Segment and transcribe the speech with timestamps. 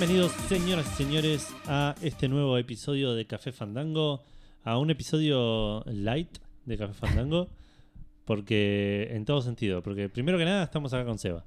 [0.00, 4.22] Bienvenidos, señoras y señores, a este nuevo episodio de Café Fandango.
[4.64, 7.50] A un episodio light de Café Fandango.
[8.24, 9.82] Porque, en todo sentido.
[9.82, 11.44] Porque, primero que nada, estamos acá con Seba.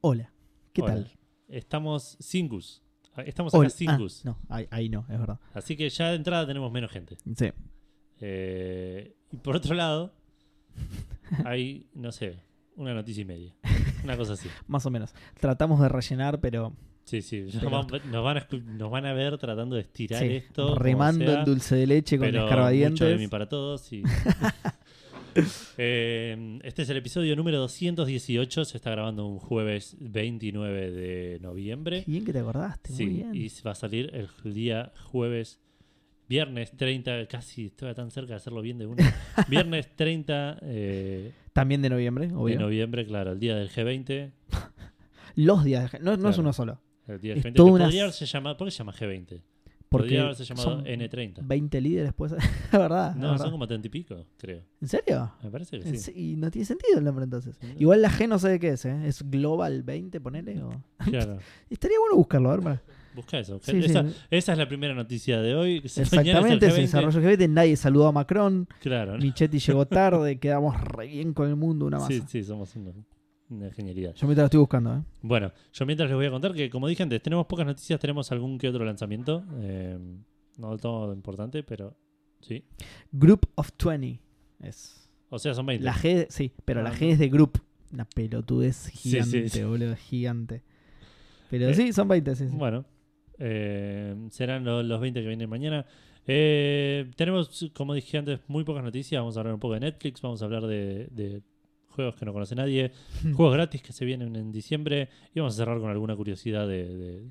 [0.00, 0.32] Hola,
[0.72, 0.94] ¿qué Hola.
[0.94, 1.12] tal?
[1.46, 2.82] Estamos sin Gus.
[3.24, 3.70] Estamos acá Hola.
[3.70, 4.24] sin Ah, Gus.
[4.24, 5.38] no, ahí, ahí no, es verdad.
[5.54, 7.16] Así que ya de entrada tenemos menos gente.
[7.36, 7.52] Sí.
[8.20, 10.12] Eh, y por otro lado,
[11.44, 12.40] hay, no sé,
[12.74, 13.54] una noticia y media.
[14.02, 14.48] Una cosa así.
[14.66, 15.14] Más o menos.
[15.38, 16.74] Tratamos de rellenar, pero
[17.04, 17.44] Sí, sí.
[17.52, 20.76] Pero- nos, van, a, escu- nos van a ver tratando de estirar sí, esto.
[20.76, 22.92] remando sea, el dulce de leche con pero escarbadientes.
[22.92, 23.92] mucho de mí para todos.
[23.92, 24.02] y-
[25.78, 28.64] Eh, este es el episodio número 218.
[28.66, 32.04] Se está grabando un jueves 29 de noviembre.
[32.04, 33.34] Qué bien que te acordaste, Sí, muy bien.
[33.34, 35.58] y va a salir el día jueves,
[36.28, 38.96] viernes 30, casi estoy tan cerca de hacerlo bien de uno.
[39.48, 44.32] viernes 30 eh, También de noviembre, de noviembre, claro, el día del G20.
[45.36, 46.78] Los días, de- no, no es uno solo.
[47.08, 49.40] El día del Es G20 toda una- podría haberse llamado, ¿por qué se llama G20?
[49.88, 51.46] Porque podría haberse llamado son N30.
[51.46, 52.32] 20 líderes, pues.
[52.32, 53.14] es verdad.
[53.14, 53.44] No, verdad.
[53.44, 54.62] son como 30 y pico, creo.
[54.80, 55.32] ¿En serio?
[55.42, 56.12] Me parece que sí.
[56.14, 57.58] Y no tiene sentido el nombre entonces.
[57.78, 59.06] Igual la G no sé de qué es, ¿eh?
[59.06, 60.62] ¿Es Global 20, ponele?
[60.62, 60.70] O...
[61.04, 61.38] Claro.
[61.70, 62.62] Estaría bueno buscarlo, a ver.
[62.64, 62.82] para-
[63.14, 63.60] Busca eso.
[63.62, 63.90] Sí, sí.
[63.90, 65.82] esa, esa es la primera noticia de hoy.
[65.84, 66.80] Exactamente, se G20.
[66.80, 69.12] desarrolló el G20, nadie saludó a Macron, Claro.
[69.12, 69.18] ¿no?
[69.18, 72.08] Michetti llegó tarde, quedamos re bien con el mundo, una masa.
[72.08, 72.92] Sí, sí, somos una,
[73.74, 74.14] genialidad.
[74.14, 75.02] Yo mientras lo estoy buscando, ¿eh?
[75.22, 78.30] Bueno, yo mientras les voy a contar que, como dije antes, tenemos pocas noticias, tenemos
[78.32, 79.44] algún que otro lanzamiento.
[79.60, 79.98] eh,
[80.58, 81.96] no del todo importante, pero
[82.40, 82.64] sí.
[83.10, 84.20] Group of 20
[84.62, 85.08] es.
[85.30, 85.84] O sea, son 20.
[85.84, 86.96] La G, sí, pero Ah, la no.
[86.96, 87.58] G es de group.
[87.92, 89.64] Una pelotudez Sí, gigante, sí, sí.
[89.64, 90.62] boludo, gigante.
[91.50, 92.56] Pero Eh, sí, son 20, sí, sí.
[92.56, 92.84] Bueno,
[93.38, 95.84] eh, serán lo- los 20 que vienen mañana.
[96.26, 99.20] Eh, tenemos, como dije antes, muy pocas noticias.
[99.20, 101.42] Vamos a hablar un poco de Netflix, vamos a hablar de, de
[101.92, 102.90] juegos que no conoce nadie,
[103.34, 106.88] juegos gratis que se vienen en diciembre y vamos a cerrar con alguna curiosidad de,
[106.96, 107.22] de-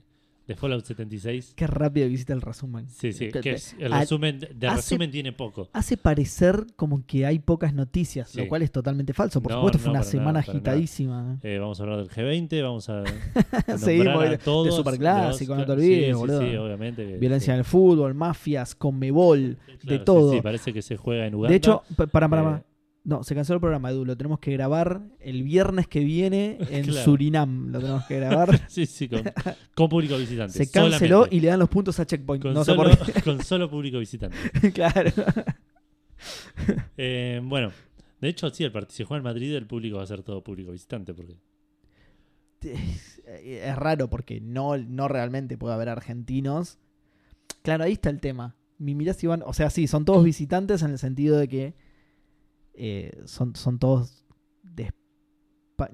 [0.47, 1.53] de Fallout 76.
[1.55, 2.89] Qué rápido visita el resumen.
[2.89, 5.69] Sí, sí, Que- que es- el a- resumen de hace- resumen tiene poco.
[5.71, 8.39] Hace parecer como que hay pocas noticias, Sí.
[8.39, 9.39] lo cual es totalmente falso.
[9.41, 11.39] Por No, supuesto, no, fue una nada, semana agitadísima.
[11.43, 13.03] Eh, vamos a hablar del G20, vamos a,
[13.67, 14.65] a Seguimos a todos.
[14.65, 16.41] de Superclásico, no te olvides, sí, boludo.
[16.41, 17.05] Sí, obviamente.
[17.07, 20.31] que- Violencia en el fútbol, mafias, conmebol, Claro, de todo.
[20.33, 21.49] Sí, parece que se juega en Uganda.
[21.51, 22.57] de hecho, pa- para, para, para.
[22.57, 22.63] Eh,
[23.03, 24.05] No, se canceló el programa, Edu.
[24.05, 27.03] Lo tenemos que grabar el viernes que viene en Claro.
[27.03, 27.71] Surinam.
[27.71, 28.61] Lo tenemos que grabar.
[28.69, 29.23] Sí, sí, con,
[29.73, 30.53] con público visitante.
[30.53, 31.35] se canceló solamente.
[31.35, 32.43] y le dan los puntos a Checkpoint.
[32.43, 32.83] con, no solo,
[33.59, 34.37] con público visitante.
[34.73, 35.11] claro.
[36.97, 37.71] Eh, bueno,
[38.19, 40.71] de hecho, sí, el si juega en Madrid, el público va a ser todo público
[40.71, 41.15] visitante.
[41.15, 41.37] Porque
[42.61, 46.77] Es, es raro porque no, no realmente puede haber argentinos.
[47.63, 48.55] Claro, ahí está el tema.
[48.77, 49.41] Mi mirá si van.
[49.45, 51.73] O sea, sí, son todos visitantes en el sentido de que
[52.73, 54.23] eh, son, son todos
[54.63, 54.91] de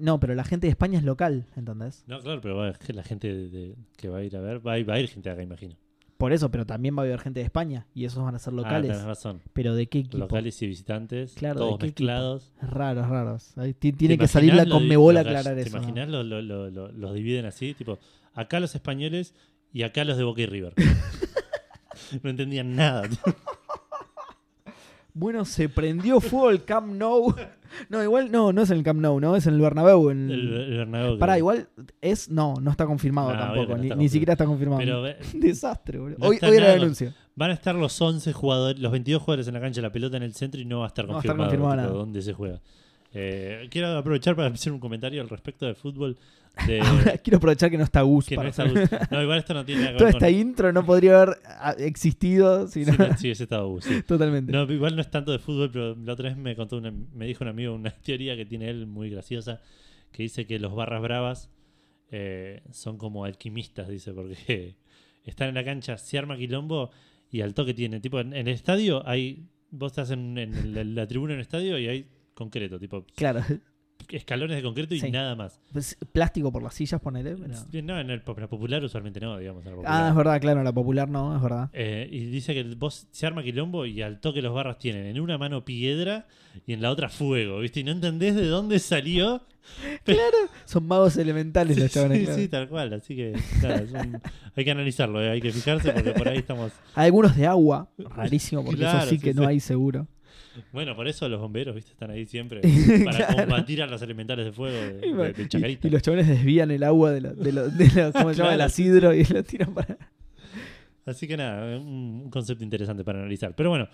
[0.00, 2.04] No, pero la gente de España es local, ¿entendés?
[2.06, 4.72] No, claro, pero va, la gente de- de- que va a ir a ver, va
[4.74, 5.76] a ir, va a ir gente de acá, imagino.
[6.18, 8.52] Por eso, pero también va a haber gente de España y esos van a ser
[8.52, 8.90] Ah, locales.
[8.90, 9.40] tenés razón.
[9.52, 10.18] pero ¿de qué equipo?
[10.18, 12.52] Locales y visitantes, Claro, todos ¿de qué mezclados.
[12.60, 13.54] Raros, raros.
[13.78, 15.76] Tiene ¿Te que salir la Conmebol a aclarar ¿Te eso.
[15.76, 15.82] ¿no?
[15.84, 17.72] imaginas lo, lo- lo- lo- los dividen así?
[17.74, 17.98] Tipo,
[18.34, 19.32] acá los españoles
[19.72, 20.74] y acá los de Boca y River.
[22.22, 23.08] no entendían nada.
[25.18, 27.34] Bueno, se prendió fuego el Camp Nou.
[27.90, 29.36] No, igual no, no es en el Camp Nou, ¿no?
[29.36, 30.08] Es en el Bernabéu.
[30.08, 30.30] En...
[30.30, 31.68] El, el Bernabéu Pará, igual
[32.00, 32.30] es.
[32.30, 33.72] No, no está confirmado No, obvio tampoco.
[33.76, 34.78] no ni, está ni siquiera está confirmado.
[34.80, 35.02] Pero
[35.34, 36.16] Desastre, boludo.
[36.18, 37.12] No hoy hoy era nada el anuncio.
[37.36, 40.22] van a estar los 11 jugadores, los 22 jugadores en la cancha, la pelota en
[40.22, 41.88] el centro y no va a estar No va a estar confirmado, nada.
[41.88, 42.58] dónde se juega.
[43.14, 46.16] Eh, quiero aprovechar para hacer un comentario al respecto de fútbol.
[46.66, 48.64] De, Ahora, quiero aprovechar que no está Gus que no, está-
[49.10, 50.24] no, igual esto no tiene nada que Toda ver con...
[50.26, 52.92] esta intro no podría haber ah, existido si no.
[52.92, 54.02] Sí, no, sí, ese estaba Gus, sí.
[54.02, 54.52] Totalmente.
[54.52, 57.26] No, igual no es tanto de fútbol, pero la otra vez me contó una- me
[57.26, 59.60] dijo un amigo una teoría que tiene él muy graciosa,
[60.12, 61.50] que dice que los barras bravas
[62.10, 64.74] eh, son como alquimistas, dice, porque
[65.24, 66.90] están en la cancha, se arma quilombo
[67.30, 70.82] y al toque tiene, tipo, en, en el estadio hay, vos estás en, en la,
[70.84, 72.06] la tribuna en el estadio y hay
[72.38, 73.42] concreto, tipo, Claro.
[74.10, 75.10] escalones de concreto y Sí.
[75.10, 75.60] nada más.
[75.72, 77.36] Pues, plástico por las sillas, ponele.
[77.36, 79.66] pero- No, en el, la popular usualmente no, digamos.
[79.66, 81.68] En la Ah, es verdad, claro, la popular no, es verdad.
[81.74, 85.20] Eh, y dice que vos se arma quilombo y al toque los barras tienen en
[85.20, 86.26] una mano piedra
[86.66, 87.80] y en la otra fuego, ¿viste?
[87.80, 89.42] Y no entendés de dónde salió.
[90.64, 92.18] Son magos elementales los chavales.
[92.20, 92.40] sí, claro.
[92.40, 92.92] sí, tal cual.
[92.94, 93.32] Así que
[93.62, 94.20] nada, es un-
[94.56, 96.72] hay que analizarlo, eh, hay que fijarse porque por ahí estamos.
[96.94, 99.38] Algunos de agua, rarísimo, porque Claro, eso sí sí, que sí.
[99.38, 100.06] no hay seguro.
[100.72, 101.92] Bueno, por eso los bomberos, ¿viste?
[101.92, 102.60] Están ahí siempre
[103.04, 103.36] para Claro.
[103.46, 105.86] combatir a los elementales de fuego de, Y, de- Chacarita.
[105.88, 108.54] y los chavales desvían el agua de lo, de lo- de lo- ¿cómo se llama?
[108.56, 109.96] Sí, asidro y lo tiran para.
[111.06, 113.54] Así que nada, un concepto interesante para analizar.
[113.56, 113.88] Pero bueno,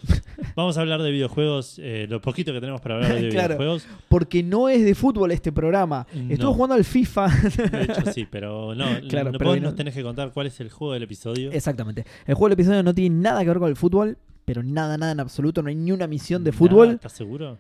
[0.56, 3.54] vamos a hablar de videojuegos, eh, lo poquito que tenemos para hablar de Claro.
[3.54, 3.86] videojuegos.
[4.08, 6.08] Porque no es de fútbol este programa.
[6.12, 6.52] No.
[6.52, 7.28] jugando al FIFA.
[7.28, 10.48] De hecho, sí, pero no, Claro, no pero vos no- nos tenés que contar cuál
[10.48, 11.52] es el juego del episodio.
[11.52, 12.04] Exactamente.
[12.26, 15.12] El juego del episodio no tiene nada que ver con el fútbol, pero nada, nada
[15.12, 15.62] en absoluto.
[15.62, 16.90] No hay ni una misión de Nada, fútbol.
[16.90, 17.58] ¿Estás seguro?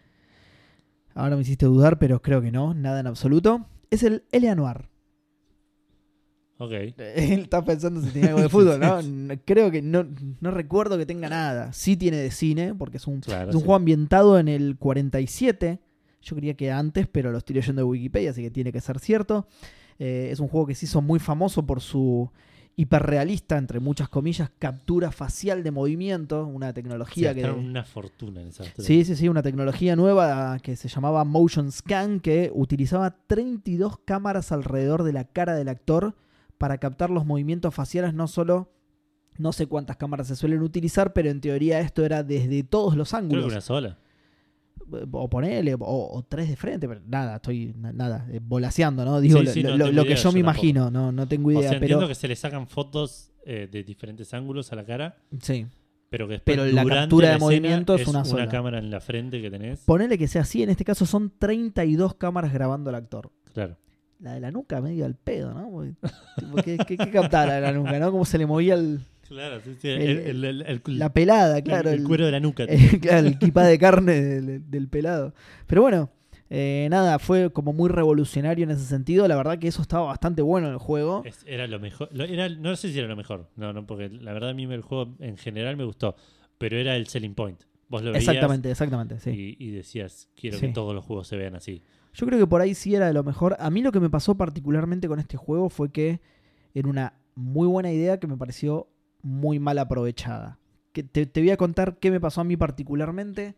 [1.14, 3.66] Ahora me hiciste dudar, pero creo que no, nada en absoluto.
[3.90, 4.88] Es el Eleanor.
[6.58, 6.70] Ok.
[6.98, 9.02] Él está pensando si tiene algo de fútbol, ¿no?
[9.02, 10.06] No- Creo que no,
[10.40, 11.72] no recuerdo que tenga nada.
[11.72, 13.64] Sí tiene de cine, porque es un, Claro, es un sí.
[13.66, 15.80] juego ambientado en el 47.
[16.22, 18.98] Yo creía que antes, pero lo estoy leyendo de Wikipedia, así que tiene que ser
[18.98, 19.46] cierto.
[19.98, 22.30] Eh, es un juego que se hizo muy famoso por su
[22.76, 27.44] hiperrealista, entre muchas comillas, captura facial de movimiento, una tecnología que...
[27.48, 32.20] una fortuna en esa Sí, sí, sí, una tecnología nueva que se llamaba Motion Scan
[32.20, 36.14] que utilizaba 32 cámaras alrededor de la cara del actor
[36.58, 38.70] para captar los movimientos faciales, no solo
[39.36, 43.10] no sé cuántas cámaras se suelen utilizar, pero en teoría esto era desde todos los
[43.10, 43.52] Creo que ángulos.
[43.52, 43.98] una sola.
[45.12, 49.20] O ponele, o, o tres de frente, pero nada, estoy na- nada, eh, volaseando, ¿no?
[49.20, 51.48] Digo, Sí, lo, sí, no lo- tengo lo que yo me imagino, no, no tengo
[51.48, 54.76] O idea, sea, pero entiendo que se le sacan fotos eh, de diferentes ángulos a
[54.76, 55.66] la cara, sí.
[56.10, 58.48] pero que después Pero la captura de la escena movimiento es una sola.
[58.48, 59.80] cámara en la frente que tenés.
[59.80, 63.30] Ponele que sea así, en este caso son 32 cámaras grabando al actor.
[63.52, 63.76] Claro.
[64.20, 65.70] La de la nuca medio al pedo, ¿no?
[65.70, 68.10] Porque, ¿Qué, qué, qué captaba la de la nuca, no?
[68.10, 70.40] Cómo se le movía el- Claro, sí, sí, El-
[70.86, 71.90] la pelada, el- claro.
[71.90, 72.66] el cuero de la nuca.
[73.00, 75.34] claro, el kipá de carne del, del pelado.
[75.66, 76.10] Pero bueno,
[76.50, 79.26] eh, nada, fue como muy revolucionario en ese sentido.
[79.28, 81.22] La verdad que eso estaba bastante bueno en el juego.
[81.24, 82.08] Es- era lo mejor.
[82.12, 83.48] lo- era, no sé si era lo mejor.
[83.56, 86.14] No, no, porque la verdad a mí el juego en general me gustó.
[86.58, 87.60] Pero era el selling point.
[87.88, 89.56] Vos lo veías Exactamente, exactamente, sí.
[89.58, 90.66] y, y decías, quiero Sí.
[90.68, 91.82] que todos los juegos se vean así.
[92.14, 93.56] Yo creo que por ahí sí era de lo mejor.
[93.58, 96.20] A mí lo que me pasó particularmente con este juego fue que
[96.74, 98.86] era una muy buena idea que me pareció
[99.24, 100.58] muy mal aprovechada.
[100.92, 103.56] Que te, te voy a contar qué me pasó a mí particularmente.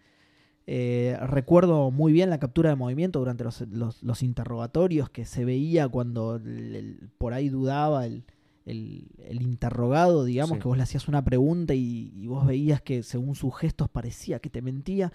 [0.68, 5.44] Eh, recuerdo muy bien la captura de movimiento durante los, los- los interrogatorios que se
[5.44, 8.24] veía cuando el- el- por ahí dudaba el,
[8.64, 10.62] el- el interrogado, digamos, Sí.
[10.62, 14.40] que vos le hacías una pregunta y, y vos veías que según sus gestos parecía
[14.40, 15.12] que te mentía.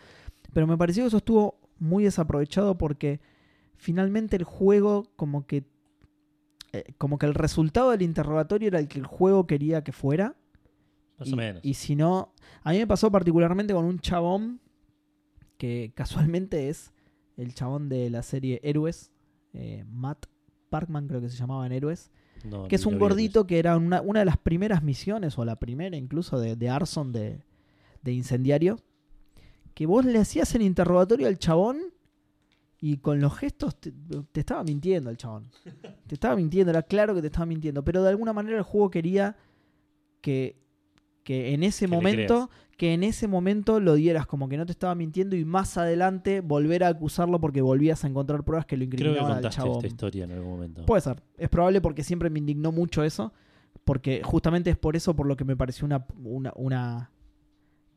[0.53, 3.19] Pero me pareció que eso estuvo muy desaprovechado porque
[3.75, 5.65] finalmente el juego como que
[6.73, 10.35] eh, como que el resultado del interrogatorio era el que el juego quería que fuera
[11.21, 11.63] Más y, o menos.
[11.63, 12.33] y si no
[12.63, 14.59] a mí me pasó particularmente con un chabón
[15.57, 16.91] que casualmente es
[17.37, 19.11] el chabón de la serie Héroes
[19.53, 20.25] eh, Matt
[20.69, 22.09] Parkman creo que se llamaba en Héroes
[22.43, 25.57] No, que es un gordito que era una, una de las primeras misiones, o la
[25.57, 27.43] primera incluso, de, de Arson de,
[28.01, 28.79] de Incendiario,
[29.75, 31.77] que vos le hacías el interrogatorio al chabón
[32.79, 33.91] y con los gestos te,
[34.31, 35.51] te estaba mintiendo el chabón.
[36.07, 38.89] Te estaba mintiendo, era claro que te estaba mintiendo, pero de alguna manera el juego
[38.89, 39.35] quería
[40.21, 40.55] que,
[41.23, 44.71] que en ese Que momento que en ese momento lo dieras como que no te
[44.71, 48.85] estaba mintiendo y más adelante volver a acusarlo porque volvías a encontrar pruebas que lo
[48.85, 49.75] Creo que incriminaban al contaste chabón.
[49.77, 50.85] esta historia en algún momento.
[50.87, 51.21] Puede ser.
[51.37, 53.33] Es probable porque siempre me indignó mucho eso.
[53.83, 56.05] Porque justamente es por eso por lo que me pareció una.
[56.23, 57.11] una, una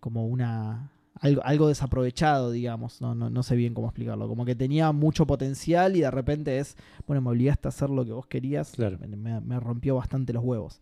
[0.01, 0.91] como una.
[1.21, 3.01] Algo, algo desaprovechado, digamos.
[3.01, 4.27] No, no, no sé bien cómo explicarlo.
[4.29, 6.77] Como que tenía mucho potencial y de repente es.
[7.07, 8.73] Bueno, me obligaste a hacer lo que vos querías.
[8.73, 8.99] Claro.
[8.99, 10.81] Me, rompió bastante los huevos.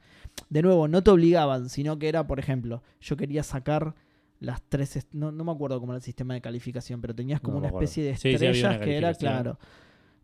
[0.49, 3.95] De nuevo, no te obligaban, sino que era, por ejemplo, yo quería sacar
[4.41, 5.07] las tres.
[5.13, 8.03] No, no me acuerdo cómo era el sistema de calificación, pero tenías como una especie
[8.03, 9.59] de Sí, sí, había estrellas una que era, claro.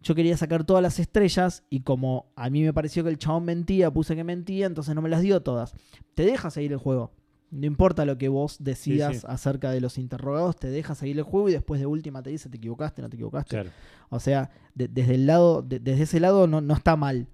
[0.03, 3.45] Yo quería sacar todas las estrellas y como a mí me pareció que el chabón
[3.45, 5.75] mentía, puse que mentía, entonces no me las dio todas.
[6.15, 7.11] Te deja seguir el juego.
[7.51, 9.27] No importa lo que vos decidas sí.
[9.29, 12.49] acerca de los interrogados, te deja seguir el juego y después de última te dice
[12.51, 13.51] te equivocaste, no te equivocaste.
[13.51, 13.71] Claro.
[14.11, 17.27] O sea, de- desde el lado, de- desde ese lado no, no está mal.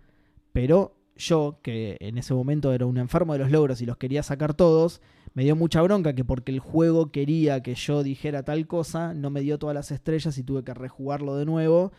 [0.53, 4.23] Pero yo, que en ese momento era un enfermo de los logros y los quería
[4.23, 5.01] sacar todos,
[5.35, 9.31] me dio mucha bronca que porque el juego quería que yo dijera tal cosa, no
[9.31, 11.91] me dio todas las estrellas y tuve que rejugarlo de nuevo.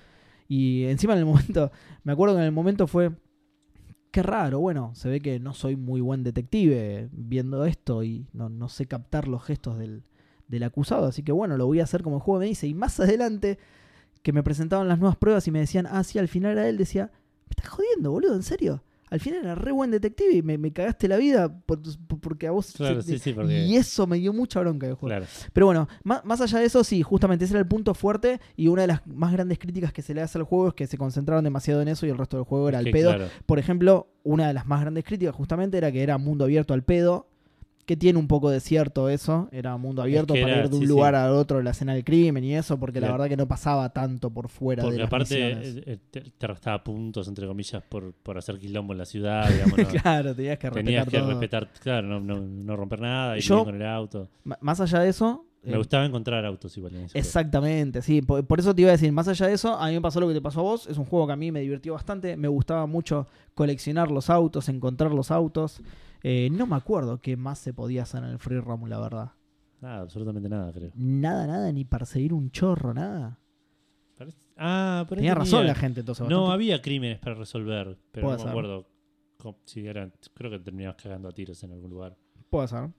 [0.47, 1.71] Y encima en el momento,
[2.03, 3.11] me acuerdo que en el momento fue,
[4.15, 8.47] qué raro, bueno, se ve que no soy muy buen detective viendo esto y no,
[8.47, 10.03] no sé captar los gestos del,
[10.47, 12.65] del acusado, así que bueno, lo voy a hacer como el juego me dice.
[12.65, 13.59] Y más adelante,
[14.23, 16.77] que me presentaban las nuevas pruebas y me decían, ah, sí, al final era él,
[16.77, 17.11] decía,
[17.47, 18.83] me estás jodiendo, boludo, ¿en serio?
[19.15, 22.47] Al final era re buen detective y me, me cagaste la vida por- por- porque
[22.47, 22.73] a vos...
[22.75, 25.15] Claro, sí, sí, porque- Y eso me dio mucha bronca del juego.
[25.15, 25.25] Claro.
[25.53, 28.67] Pero bueno, más, más allá de eso, sí, justamente ese era el punto fuerte y
[28.67, 30.97] una de las más grandes críticas que se le hace al juego es que se
[30.97, 33.09] concentraron demasiado en eso y el resto del juego era al pedo.
[33.15, 36.73] claro, Por ejemplo, una de las más grandes críticas justamente era que era mundo abierto
[36.73, 37.29] al pedo,
[37.85, 40.75] que tiene un poco de cierto eso, era mundo abierto que para era- ir de
[40.77, 41.19] un sí, lugar sí.
[41.19, 44.31] al otro, la escena del crimen y eso, porque la verdad que no pasaba tanto
[44.31, 48.13] por fuera Porque de las aparte eh, eh, te, te restaba puntos, entre comillas, por,
[48.13, 49.77] por hacer quilombo en la ciudad, digamos.
[49.77, 49.85] ¿no?
[50.01, 51.29] claro, tenías que respetar Tenías que todo.
[51.29, 54.29] respetar, claro, no, no, no romper nada, ir con el auto.
[54.43, 55.45] Más allá de eso...
[55.61, 57.07] Me eh, gustaba encontrar autos igual en.
[57.15, 58.21] Exactamente, sí.
[58.21, 60.19] Por, por eso te iba a decir, más allá de eso, a mí me pasó
[60.19, 60.85] lo que te pasó a vos.
[60.85, 62.37] Es un juego que a mí me divirtió bastante.
[62.37, 63.25] Me gustaba mucho
[63.55, 65.81] coleccionar los autos, encontrar los autos.
[66.27, 69.31] Eh, no me acuerdo qué más se podía hacer en el Free Roam, la verdad.
[69.79, 70.89] Nada, absolutamente nada, creo.
[70.95, 73.37] Nada, nada, ni perseguir un chorro, nada.
[74.17, 76.27] Parece- Ah, pero Tenía razón la gente entonces.
[76.27, 76.53] No, bastante.
[76.55, 78.87] había crímenes para resolver, pero no me acuerdo
[79.65, 80.13] si eran.
[80.33, 82.17] Creo que terminabas cagando a tiros en algún lugar.
[82.49, 82.89] Puede ser.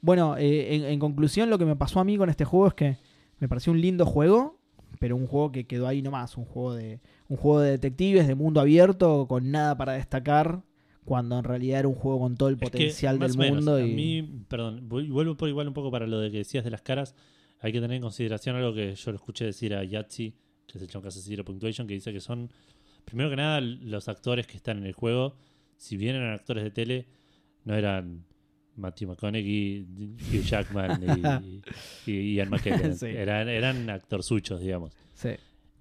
[0.00, 2.74] Bueno, eh, en, en conclusión, lo que me pasó a mí con este juego es
[2.74, 2.96] que
[3.38, 4.58] me pareció un lindo juego,
[4.98, 8.34] pero un juego que quedó ahí nomás, un juego de un juego de detectives de
[8.34, 10.62] mundo abierto con nada para destacar,
[11.04, 13.42] cuando en realidad era un juego con todo el Es que, potencial más del o
[13.42, 16.30] menos, mundo A y mí, perdón, vu- vuelvo por igual un poco para lo de
[16.30, 17.14] que decías de las caras.
[17.60, 20.34] Hay que tener en consideración algo que yo lo escuché decir a Yatsi,
[20.66, 22.50] que es el chon que hace Zero Punctuation, que dice que son,
[23.04, 25.34] primero que nada, los actores que están en el juego,
[25.76, 27.06] si bien eran actores de tele,
[27.64, 28.24] no eran
[28.76, 29.86] Matthew McConaughey,
[30.32, 31.02] Hugh Jackman
[32.06, 32.96] y, y Ian McKellen.
[32.96, 33.06] Sí.
[33.06, 34.92] eran, eran actorzuchos, digamos.
[35.14, 35.30] sí.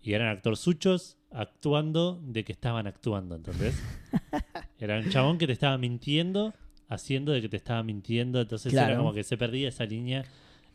[0.06, 3.82] Y eran actorzuchos actuando de que estaban actuando, ¿entendés?
[4.84, 6.54] Era un chabón que te estaba mintiendo,
[6.90, 8.42] haciendo de que te estaba mintiendo.
[8.42, 8.90] Entonces Claro.
[8.90, 10.24] era como que se perdía esa línea.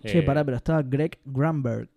[0.02, 1.90] Che, Eh, pará, pero estaba Greg Gramberg,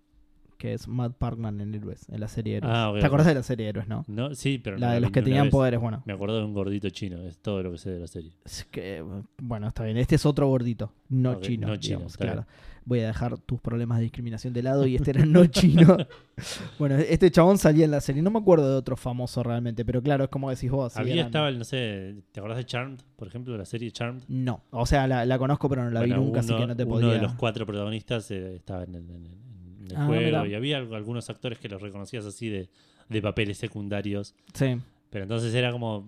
[0.61, 2.71] que es Matt Parkman en Héroes, en la serie Héroes.
[2.71, 4.05] Ah, ok, ¿Te acordás de la serie Héroes, no?
[4.07, 6.03] No, sí, pero la no de los que tenían poderes, bueno.
[6.05, 8.31] Me acuerdo de un gordito chino, es todo lo que sé de la serie.
[8.45, 9.03] Es que,
[9.41, 9.97] bueno, está bien.
[9.97, 12.45] Este es otro gordito, no chino, no chino, digamos, claro.
[12.85, 15.97] Voy a dejar tus problemas de discriminación de lado y este era no chino.
[16.79, 18.21] bueno, este chabón salía en la serie.
[18.21, 20.95] No me acuerdo de otro famoso realmente, pero claro, es como decís vos.
[20.97, 24.23] Había eran- estaba el, no sé, ¿te acordás de Charmed, por ejemplo, la serie Charmed?
[24.27, 26.67] No, o sea, la, la conozco, pero no la Bueno, vi nunca, así uno- que
[26.67, 27.07] no te Uno podía.
[27.13, 29.50] de los cuatro protagonistas eh, estaba en el, en el-
[29.85, 32.69] en el Ah, juego y había algunos actores que los reconocías así de,
[33.09, 34.35] de papeles secundarios.
[34.53, 34.77] Sí,
[35.09, 36.07] Pero entonces era como.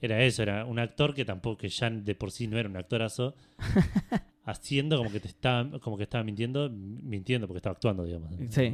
[0.00, 2.76] Era eso, era un actor que tampoco, que ya de por sí no era un
[2.76, 3.36] actorazo,
[4.44, 8.30] haciendo como que te estaba, como que estaba mintiendo, mintiendo porque estaba actuando, digamos.
[8.50, 8.72] Sí.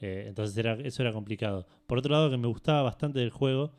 [0.00, 1.66] Eh, entonces era, eso era complicado.
[1.86, 3.72] Por otro lado, que me gustaba bastante del juego,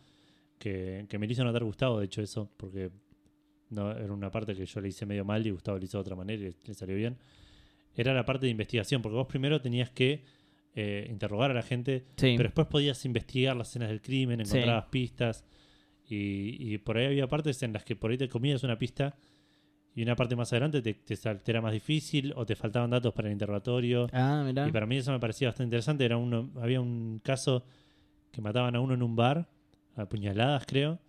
[0.59, 2.89] que, que me lo hizo notar Gustavo, de hecho, eso, porque
[3.69, 6.01] no, era una parte que yo le hice medio mal y Gustavo le hizo de
[6.01, 7.17] otra manera y le salió bien.
[7.97, 10.23] Era la parte de investigación, porque vos primero tenías que
[10.75, 12.35] eh, interrogar a la gente sí.
[12.37, 14.51] pero después podías investigar las escenas del crimen, Sí.
[14.57, 15.43] encontrabas pistas.
[16.07, 19.17] Y, y por ahí había partes en las que por ahí te comías una pista
[19.95, 21.17] y una parte más adelante te, te
[21.51, 24.07] era más difícil o te faltaban datos para el interrogatorio.
[24.13, 24.67] Ah, mirá.
[24.67, 26.05] Y para mí eso me parecía bastante interesante.
[26.05, 27.65] Era uno, había un caso
[28.31, 29.49] que mataban a uno en un bar,
[29.95, 30.99] a puñaladas creo,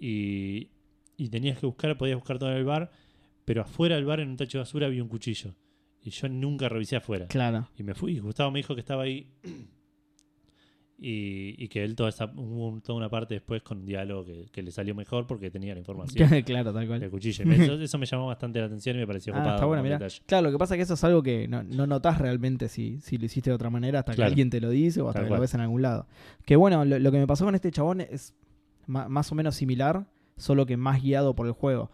[0.00, 0.68] y,
[1.16, 2.90] y tenías que buscar, podías buscar todo en el bar,
[3.44, 5.54] pero afuera del bar en un tacho de basura había un cuchillo.
[6.08, 7.26] Y yo nunca revisé afuera.
[7.26, 7.68] Claro.
[7.76, 9.30] Y me fui, y Gustavo me dijo que estaba ahí.
[11.00, 14.46] Y, y que él toda esa, un- toda una parte después con un diálogo que,
[14.50, 16.98] que le salió mejor porque tenía la información claro, tal cual.
[16.98, 17.06] me-
[17.64, 20.00] eso, eso me llamó bastante la atención y me pareció Ah, está bueno, mirá.
[20.26, 22.98] Claro, lo que pasa es que eso es algo que no, no notás realmente si,
[23.00, 25.26] si lo hiciste de otra manera hasta que alguien te lo dice o hasta Tal
[25.26, 25.40] que lo cual.
[25.42, 26.08] ves en algún lado.
[26.44, 28.34] Que bueno, lo, lo que me pasó con este chabón es
[28.86, 31.92] más o menos similar, solo que más guiado por el juego.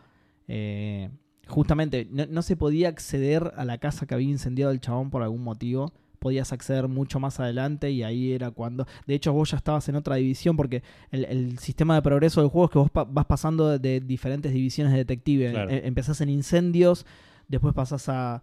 [0.48, 1.10] Eh,
[1.48, 5.22] justamente, no, no se podía acceder a la casa que había incendiado el chabón por
[5.22, 5.92] algún motivo.
[6.18, 8.86] Podías acceder mucho más adelante y ahí era cuando...
[9.06, 12.48] De hecho, vos ya estabas en otra división porque el, el sistema de progreso del
[12.48, 15.50] juego es que vos pa- vas pasando de, diferentes divisiones de detective.
[15.50, 15.70] Claro.
[15.70, 17.04] Eh, empezás en incendios,
[17.46, 18.42] después pasás a...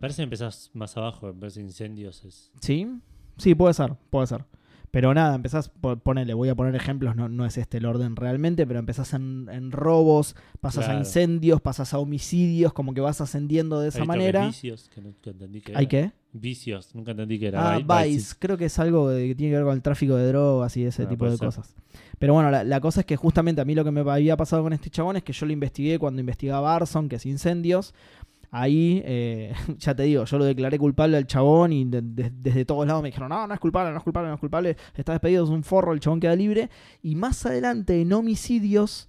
[0.00, 2.24] Parece que empezás más abajo, en vez de incendios.
[2.24, 2.50] Es...
[2.60, 2.88] ¿Sí?
[3.36, 4.44] Sí, puede ser, puede ser.
[4.96, 8.16] Pero nada, empezás, po- ponele, voy a poner ejemplos, no, no es este el orden
[8.16, 13.20] realmente, pero empezás en, en robos, pasas a incendios, pasas a homicidios, como que vas
[13.20, 14.46] ascendiendo de esa Hay manera.
[14.46, 15.88] Vicios, que nunca entendí que ¿Hay era.
[15.90, 16.12] qué?
[16.32, 17.74] Vicios, nunca entendí que era.
[17.74, 20.74] Ah, Vice, creo que es algo que tiene que ver con el tráfico de drogas
[20.78, 21.46] y ese Ah, tipo de ser.
[21.46, 21.74] cosas.
[22.18, 24.62] Pero bueno, la, la cosa es que justamente a mí lo que me había pasado
[24.62, 27.92] con este chabón es que yo lo investigué cuando investigaba Arson, que es incendios.
[28.58, 32.64] Ahí, eh, ya te digo, yo lo declaré culpable al chabón y de- de- desde
[32.64, 35.12] todos lados me dijeron, no, no es culpable, no es culpable, no es culpable, está
[35.12, 36.70] despedido, es un forro, el chabón queda libre.
[37.02, 39.08] Y más adelante, en homicidios,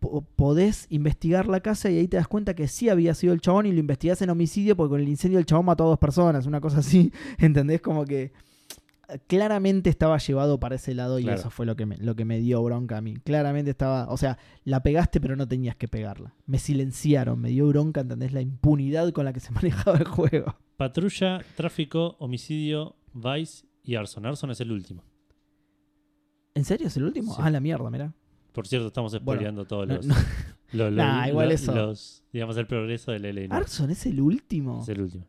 [0.00, 3.40] po- podés investigar la casa y ahí te das cuenta que sí había sido el
[3.40, 5.98] chabón y lo investigás en homicidio porque con el incendio el chabón mató a dos
[5.98, 7.80] personas, una cosa así, ¿entendés?
[7.82, 8.32] Como que
[9.26, 11.38] claramente estaba llevado para ese lado y Claro.
[11.40, 13.14] eso fue lo que, me, lo que me dio bronca a mí.
[13.16, 16.34] Claramente estaba, o sea, la pegaste pero no tenías que pegarla.
[16.46, 18.32] Me silenciaron, me dio bronca, ¿entendés?
[18.32, 20.56] La impunidad con la que se manejaba el juego.
[20.76, 24.26] Patrulla, tráfico, homicidio, Vice y Arson.
[24.26, 25.02] Arson es el último.
[26.54, 27.34] ¿En serio es el último?
[27.34, 27.40] Sí.
[27.44, 28.12] Ah, la mierda, mirá.
[28.52, 30.14] Por cierto, estamos Bueno, spoileando todos los, no.
[30.90, 31.74] Nah, igual eso.
[31.74, 33.48] los- digamos, el progreso del Noire.
[33.50, 34.80] Arson es el último.
[34.82, 35.26] Es el último.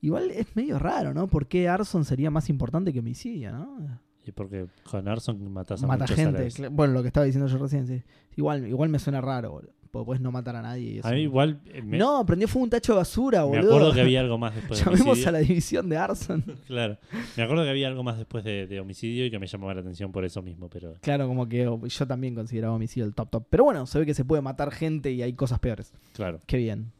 [0.00, 1.26] Igual es medio raro, ¿no?
[1.26, 4.00] ¿Por qué Arson sería más importante que Homicidio, no?
[4.26, 6.68] Y porque con Arson matas a Mata muchos a la gente.
[6.68, 8.02] Bueno, lo que estaba diciendo yo recién, sí.
[8.36, 9.72] Igual, igual me suena raro, boludo.
[9.92, 10.90] Porque puedes no matar a nadie.
[10.94, 11.08] y eso.
[11.08, 13.74] A mí igual eh, me, No, prendió fue un tacho de basura, me boludo.
[13.76, 15.28] acuerdo que había algo más después de Llamemos homicidio.
[15.28, 16.44] a la división de Arson.
[16.66, 16.98] Claro.
[17.36, 19.80] Me acuerdo que había algo más después de, de homicidio y que me llamaba la
[19.80, 23.46] atención por eso mismo, pero Claro, como que yo también consideraba homicidio el top top.
[23.48, 25.94] Pero bueno, se ve que se puede matar gente y hay cosas peores.
[26.12, 26.40] claro.
[26.46, 26.90] Qué bien.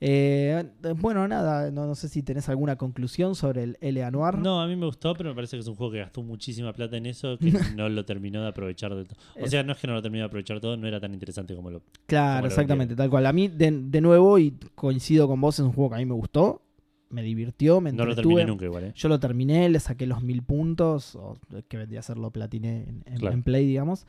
[0.00, 0.64] Eh,
[0.96, 4.38] bueno, nada, no, no sé si tenés alguna conclusión sobre el L Anuar.
[4.38, 6.72] No, a mí me gustó, pero me parece que es un juego que gastó muchísima
[6.72, 9.18] plata en eso, que no lo terminó de aprovechar del todo.
[9.36, 11.12] O Es- sea, no es que no lo terminó de aprovechar todo, no era tan
[11.12, 11.82] interesante como lo...
[12.06, 13.26] Claro, como lo exactamente, tal cual.
[13.26, 16.04] A mí, de, de nuevo, y coincido con vos, es un juego que a mí
[16.06, 16.62] me gustó,
[17.10, 18.34] me divirtió, me No lo entretuve.
[18.34, 18.92] terminé nunca igual, ¿eh?
[18.94, 21.38] Yo lo terminé, le saqué los mil puntos, o
[21.68, 23.34] que vendría a ser lo platiné en, en- Claro.
[23.34, 24.06] en Play, digamos.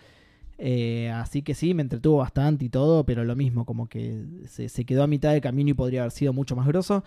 [0.61, 4.67] Eh, así que sí, me entretuvo bastante y todo, pero lo mismo, como que se,
[4.67, 7.03] se quedó a mitad de camino y podría haber sido mucho más grosso.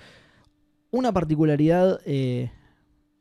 [0.91, 2.51] Una particularidad eh,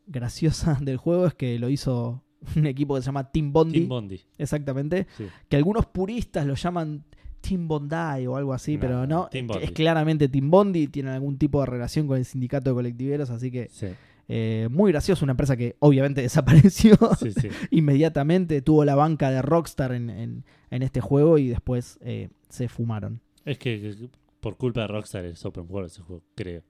[0.07, 2.23] graciosa del juego es que lo hizo
[2.55, 4.21] un equipo que se llama Team Bondi, Team Bondi.
[4.37, 5.25] exactamente, Sí.
[5.47, 7.03] que algunos puristas lo llaman
[7.41, 11.59] Team Bondi o algo así, No, pero no, es claramente Team Bondi, tienen algún tipo
[11.59, 13.87] de relación con el sindicato de colectiveros, así que Sí,
[14.33, 17.49] eh, muy gracioso, una empresa que obviamente desapareció sí, sí.
[17.71, 22.69] inmediatamente, tuvo la banca de Rockstar en, en- en este juego y después eh, se
[22.69, 23.19] fumaron.
[23.45, 23.93] Es que
[24.39, 26.63] por culpa de Rockstar es open world ese juego, creo.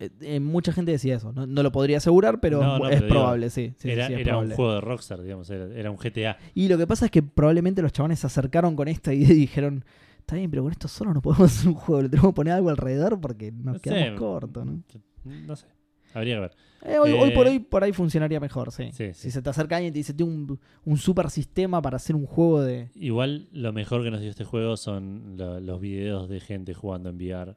[0.00, 3.06] Eh, mucha gente decía eso, no, no lo podría asegurar, pero No, no, es pero
[3.06, 3.72] digo, probable, sí.
[3.78, 6.36] sí, era sí, es era un juego de Rockstar, digamos, era, era un GTA.
[6.54, 9.34] Y lo que pasa es que probablemente los chavales se acercaron con esta idea y
[9.34, 9.84] dijeron,
[10.18, 12.52] está bien, pero con esto solo no podemos hacer un juego, le tenemos que poner
[12.52, 14.14] algo alrededor porque nos No quedamos sé.
[14.14, 14.82] cortos, ¿no?
[15.24, 15.66] No sé,
[16.14, 16.50] habría que ver.
[16.82, 18.90] Eh, hoy, hoy por Eh, hoy por ahí funcionaría mejor, sí.
[18.92, 21.96] Sí, Si se te acerca alguien y te dice, tengo un, un super sistema para
[21.96, 22.90] hacer un juego de...
[22.94, 27.10] Igual lo mejor que nos dio este juego son lo- los videos de gente jugando
[27.10, 27.56] en VR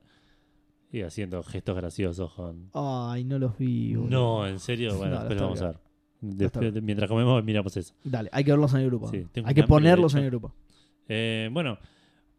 [0.91, 2.69] y haciendo gestos graciosos con...
[2.73, 3.93] Ay, no los vi.
[3.93, 5.77] No, en serio, bueno, No, después lo vamos a ver.
[6.23, 7.93] Después, mientras comemos miramos eso.
[8.03, 9.07] Dale, hay que verlos en el grupo.
[9.09, 10.53] Sí, hay que ponerlos en el grupo.
[11.07, 11.77] Eh, bueno,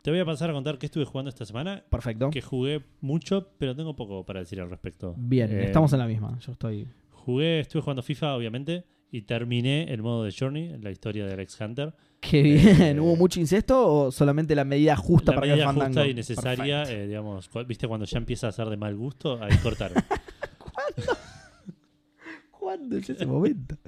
[0.02, 1.84] te voy a pasar a contar qué estuve jugando esta semana.
[1.88, 2.30] Perfecto.
[2.30, 5.14] Que jugué mucho, pero tengo poco para decir al respecto.
[5.16, 6.38] Bien, Eh, estamos en la misma.
[6.40, 6.88] Yo estoy.
[7.10, 11.60] Jugué, estuve jugando FIFA, obviamente, y terminé el modo de Journey, la historia de Alex
[11.60, 11.94] Hunter.
[12.20, 12.96] Qué bien.
[12.96, 15.94] Eh, ¿Hubo mucho incesto o solamente la medida justa la para que medida el fandango?
[16.00, 19.42] justa y necesaria, eh, digamos, cu- viste cuando ya empieza a ser de mal gusto,
[19.42, 20.02] ahí cortaron.
[22.50, 23.76] ¿Cuándo es ese momento?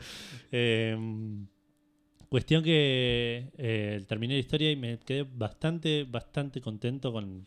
[0.56, 0.96] Eh,
[2.34, 7.44] cuestión que eh, terminé la historia y me quedé bastante, bastante contento con,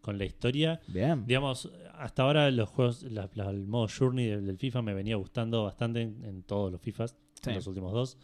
[0.00, 0.80] con la historia.
[0.86, 1.26] Bien.
[1.26, 5.16] Digamos, hasta ahora los juegos, la- la- el modo Journey del, del FIFA me venía
[5.16, 7.50] gustando bastante en, en todos los FIFAs, Sí.
[7.50, 8.16] en los últimos dos.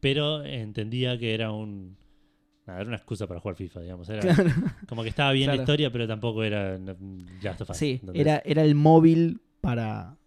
[0.00, 1.96] Pero entendía que era un.
[2.66, 4.08] nada, era una excusa para jugar FIFA, digamos.
[4.10, 4.50] Era Claro.
[4.88, 5.56] como que estaba bien Claro.
[5.56, 8.20] la historia, pero tampoco era Us, Sí, ¿entendés?
[8.20, 10.17] era, era el móvil para.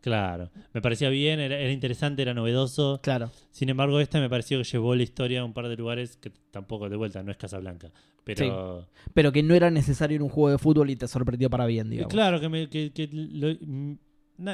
[0.00, 0.50] Claro.
[0.72, 3.00] Me parecía bien, era, era interesante, era novedoso.
[3.02, 3.30] Claro.
[3.50, 6.30] Sin embargo, esta me pareció que llevó la historia a un par de lugares que
[6.50, 7.90] tampoco de vuelta, no es Casablanca.
[8.24, 8.86] Pero.
[9.14, 11.90] Pero que no era necesario en un juego de fútbol y te sorprendió para bien,
[11.90, 12.12] digamos.
[12.12, 13.94] Claro, que, me, que- que lo- mm,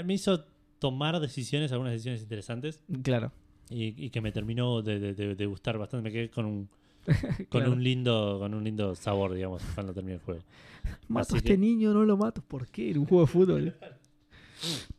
[0.04, 0.44] me hizo
[0.78, 3.32] tomar decisiones, algunas decisiones interesantes, Claro.
[3.70, 6.02] y, y que me terminó de, de- de- de gustar bastante.
[6.04, 6.68] Me quedé con un
[7.48, 7.72] con Claro.
[7.72, 10.42] un lindo con un lindo sabor, digamos, cuando terminé el juego.
[11.08, 12.42] Mato Así a este que- niño, no lo mato.
[12.42, 12.90] ¿Por qué?
[12.90, 13.74] En un juego de fútbol.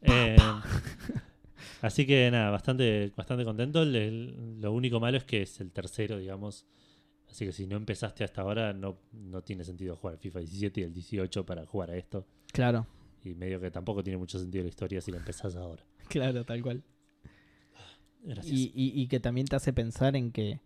[0.02, 0.38] Eh,
[1.82, 3.84] así que nada, bastante, bastante contento.
[3.86, 6.66] Lo único malo es que es el tercero, digamos.
[7.30, 10.80] Así que si no empezaste hasta ahora, no, no tiene sentido jugar el FIFA 17
[10.82, 12.26] y el 18 para jugar a esto.
[12.54, 12.88] Claro.
[13.24, 15.84] Y medio que tampoco tiene mucho sentido la historia si la empezás ahora.
[16.08, 16.84] Claro, tal cual.
[18.24, 18.54] Gracias.
[18.56, 20.62] Y, y- y que también te hace pensar en que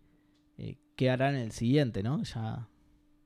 [0.58, 2.22] eh, qué harán en el siguiente, ¿no?
[2.24, 2.68] Ya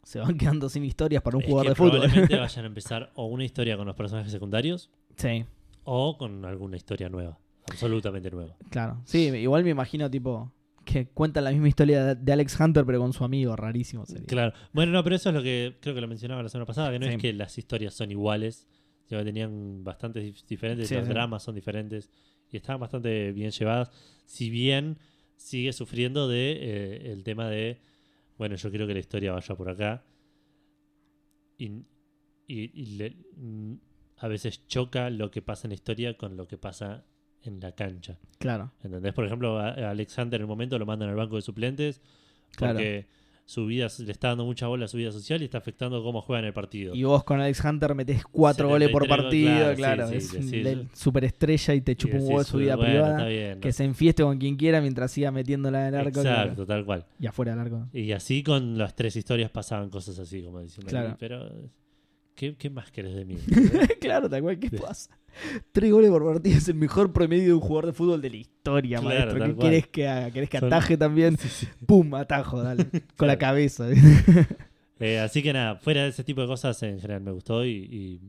[0.04, 1.92] se van quedando sin historias para un Es jugador que de fútbol.
[2.00, 5.46] probablemente vayan a empezar o una historia con los personajes secundarios sí,
[5.86, 7.40] o con alguna historia nueva.
[7.70, 8.56] Absolutamente nueva.
[8.70, 9.02] claro.
[9.06, 10.52] Sí, igual me imagino tipo
[10.84, 14.28] que cuentan la misma historia de- Alex Hunter pero con su amigo, rarísimo sería.
[14.28, 14.54] Claro.
[14.72, 17.00] Bueno, no, pero eso es lo que creo que lo mencionaba la semana pasada, que
[17.00, 17.14] no Sí.
[17.14, 18.68] es que las historias son iguales,
[19.06, 21.10] sino que tenían bastantes dif- diferentes, Sí, los sí.
[21.10, 22.12] dramas son diferentes
[22.52, 23.90] y estaban bastante bien llevadas,
[24.26, 25.00] si bien
[25.38, 27.82] sigue sufriendo de eh, el tema de,
[28.38, 30.04] bueno, yo quiero que la historia vaya por acá
[31.58, 31.66] y,
[32.48, 33.16] y- y le-
[34.18, 37.06] a veces choca lo que pasa en la historia con lo que pasa
[37.44, 38.18] en la cancha.
[38.40, 39.14] Claro, ¿Entendés?
[39.14, 42.02] Por ejemplo, a a Alex Hunter en el momento lo mandan al banco de suplentes
[42.56, 42.74] Claro.
[42.76, 43.08] porque
[43.48, 46.22] su vida, le está dando mucha bola a su vida social y está afectando cómo
[46.22, 46.96] juega en el partido.
[46.96, 49.24] Y vos con Alex Hunter metés cuatro goles por 73
[49.54, 50.08] partido, claro, claro.
[50.10, 52.92] sí, es sí, del superestrella y te chupa un decís, huevo de su vida bueno,
[52.92, 53.18] privada.
[53.18, 56.22] está bien, Que se enfieste con quien quiera mientras siga metiéndola en el arco.
[56.22, 56.66] Exacto, claro.
[56.66, 57.06] tal cual.
[57.20, 57.88] Y afuera del arco.
[57.94, 60.90] Y así con las tres historias pasaban cosas así, como diciendo.
[60.90, 61.16] Claro.
[61.20, 61.70] Pero,
[62.36, 63.38] ¿qué, qué más querés de mí?
[64.02, 65.18] claro, tal cual, ¿qué pasa?
[65.72, 68.36] Tres goles por partido es el mejor promedio de un jugador de fútbol de la
[68.38, 69.56] historia, Claro, maestro.
[69.58, 70.32] ¿Qué querés que haga?
[70.32, 71.38] ¿Querés que Son- ataje también?
[71.40, 71.68] Sí, sí.
[71.86, 72.14] ¡Pum!
[72.14, 72.86] Atajo, dale.
[73.18, 73.88] Con la cabeza.
[75.00, 77.70] Eh, así que nada, fuera de ese tipo de cosas en general me gustó y,
[77.72, 78.22] y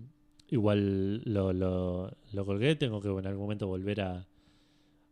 [0.49, 2.75] igual lo, lo, lo colgué.
[2.75, 4.27] Tengo que en algún momento volver a,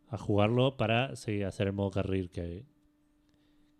[0.09, 2.65] a jugarlo para seguir a hacer el modo carril que,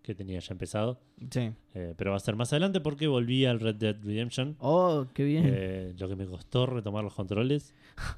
[0.05, 1.01] que tenía ya empezado.
[1.31, 1.51] sí.
[1.75, 4.55] Eh, pero va a ser más adelante porque volví al Red Dead Redemption.
[4.61, 5.45] Oh, qué bien.
[5.49, 7.75] Eh, lo que me costó retomar los controles.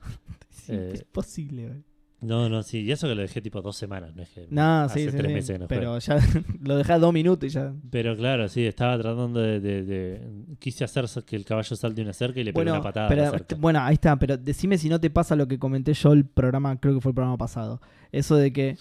[0.50, 1.82] Sí, eh, es posible, güey.
[2.22, 2.80] No, no, sí.
[2.80, 5.26] Y eso que lo dejé tipo dos semanas, no es que No, hace sí, tres
[5.28, 5.32] sí.
[5.32, 5.68] meses que no.
[5.68, 6.18] Pero ya
[6.64, 7.72] lo dejás dos minutos y ya.
[7.90, 10.20] Pero claro, sí, estaba tratando de, de- de-
[10.58, 13.30] Quise hacer que el caballo salte una cerca y le pegué Bueno, una patada pero,
[13.30, 13.54] cerca.
[13.56, 16.80] bueno, ahí está, pero decime si no te pasa lo que comenté yo el programa,
[16.80, 17.80] creo que fue el programa pasado.
[18.10, 18.76] Eso de que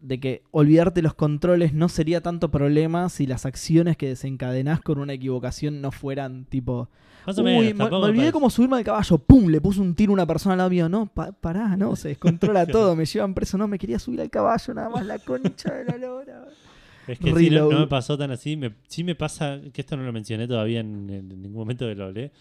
[0.00, 4.98] de que olvidarte los controles no sería tanto problema si las acciones que desencadenás con
[4.98, 6.88] una equivocación no fueran tipo,
[7.26, 9.94] Más o uy, menos, me, olvidé parece- cómo subirme al caballo, pum, le puse un
[9.94, 13.04] tiro a una persona al lado mío, no, pa- pará, no, se descontrola todo, me
[13.06, 16.44] llevan preso, no, me quería subir al caballo, nada más la concha de la lora.
[17.06, 18.56] Es que sí, no, no me pasó tan así.
[18.58, 21.94] Me, sí me pasa, que esto no lo mencioné todavía en, en ningún momento que
[21.94, 22.32] lo hablé,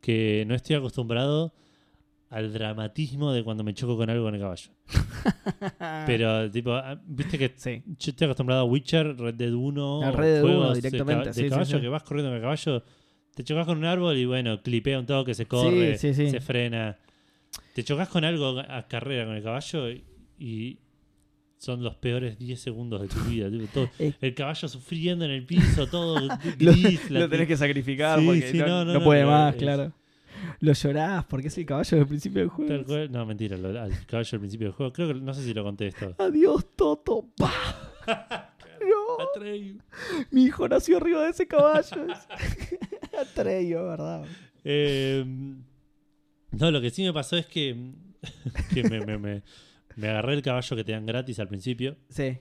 [0.00, 1.52] que no estoy acostumbrado
[2.30, 4.70] al dramatismo de cuando me choco con algo en el caballo.
[6.06, 10.12] Pero, tipo, ah, viste que sí, yo estoy acostumbrado a Witcher, Red Dead 1, Al
[10.14, 11.80] Red Dead 1 juegos de directamente, de, sí, caballo sí.
[11.82, 12.82] que vas corriendo con el caballo,
[13.34, 16.98] te chocas con un árbol y bueno, clipea un toque, se corre, se frena.
[17.74, 20.04] Te chocas con algo a carrera con el caballo y,
[20.38, 20.78] y
[21.58, 23.50] son los peores 10 segundos de tu vida.
[23.50, 27.10] tipo, todo- el caballo sufriendo en el piso, todo lo, gris.
[27.10, 29.54] la lo tenés que sacrificar Sí, porque sí, no, no, no, no no, puede más,
[29.56, 29.92] claro.
[30.60, 32.72] Lo llorás porque es el caballo del principio del juego.
[32.74, 34.92] Tal cual- No, mentira, lo- al caballo al principio del juego.
[34.92, 36.14] Creo que no sé si lo conté esto.
[36.18, 37.28] Adiós, Toto.
[37.36, 37.50] ¡Pah!
[38.80, 39.78] No, Atreyu.
[40.30, 42.06] mi hijo nació arriba de ese caballo.
[43.18, 44.24] Atreyo, ¿verdad?
[44.62, 45.24] Eh,
[46.50, 47.92] no, lo que sí me pasó es que,
[48.74, 49.42] que me, me- me-
[49.96, 51.96] me agarré el caballo que te dan gratis al principio.
[52.10, 52.38] Sí.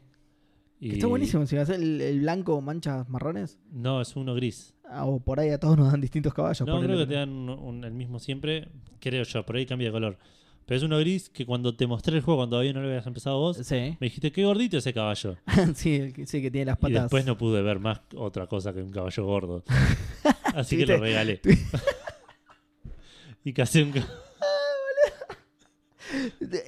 [0.80, 1.45] Y está buenísimo.
[1.45, 3.58] Si vas el, el blanco manchas marrones.
[3.71, 4.73] No, es uno gris.
[4.94, 6.68] Ah, o por ahí a todos nos dan distintos caballos.
[6.68, 8.68] No, creo que te dan un- un- el mismo siempre.
[9.00, 10.18] Creo yo, por ahí cambia de color.
[10.66, 13.06] Pero es uno gris que cuando te mostré el juego, cuando todavía no lo habías
[13.06, 13.76] empezado vos, Sí.
[14.00, 15.36] me dijiste, qué gordito ese caballo.
[15.76, 17.04] sí, el que, sí, que tiene las Y patas.
[17.04, 19.64] después no pude ver más otra cosa que un caballo gordo.
[20.56, 21.42] Así que lo regalé.
[23.44, 24.12] y casé un caballo.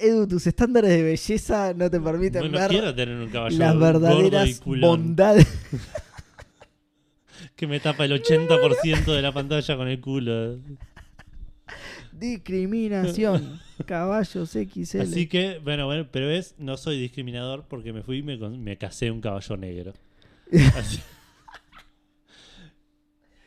[0.00, 3.58] Edu, tus estándares de belleza no te permiten No, no ver quiero tener un caballo
[3.58, 5.46] las gordo y verdaderas culón bondades.
[7.56, 10.58] Que me tapa el 80% de la pantalla con el culo.
[12.12, 13.60] Discriminación.
[13.86, 15.00] Caballos XL.
[15.00, 18.76] Así que, bueno, bueno, pero es, no soy discriminador porque me fui y me, me
[18.78, 19.92] casé un caballo negro.
[20.76, 21.00] Así-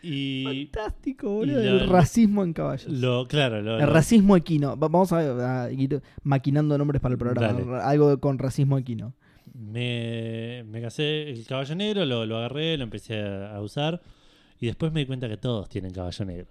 [0.02, 1.63] y Fantástico, boludo.
[1.63, 2.88] y el racismo en caballos.
[2.91, 4.69] lo, claro, lo, el racismo equino.
[4.78, 7.60] Va- Vamos a, a ir maquinando nombres para el programa.
[7.60, 7.82] Dale.
[7.84, 9.13] Algo con racismo equino.
[9.60, 14.02] Me, me casé el caballo negro, lo, lo agarré, lo empecé a, a usar
[14.60, 16.48] y después me di cuenta que todos tienen caballo negro.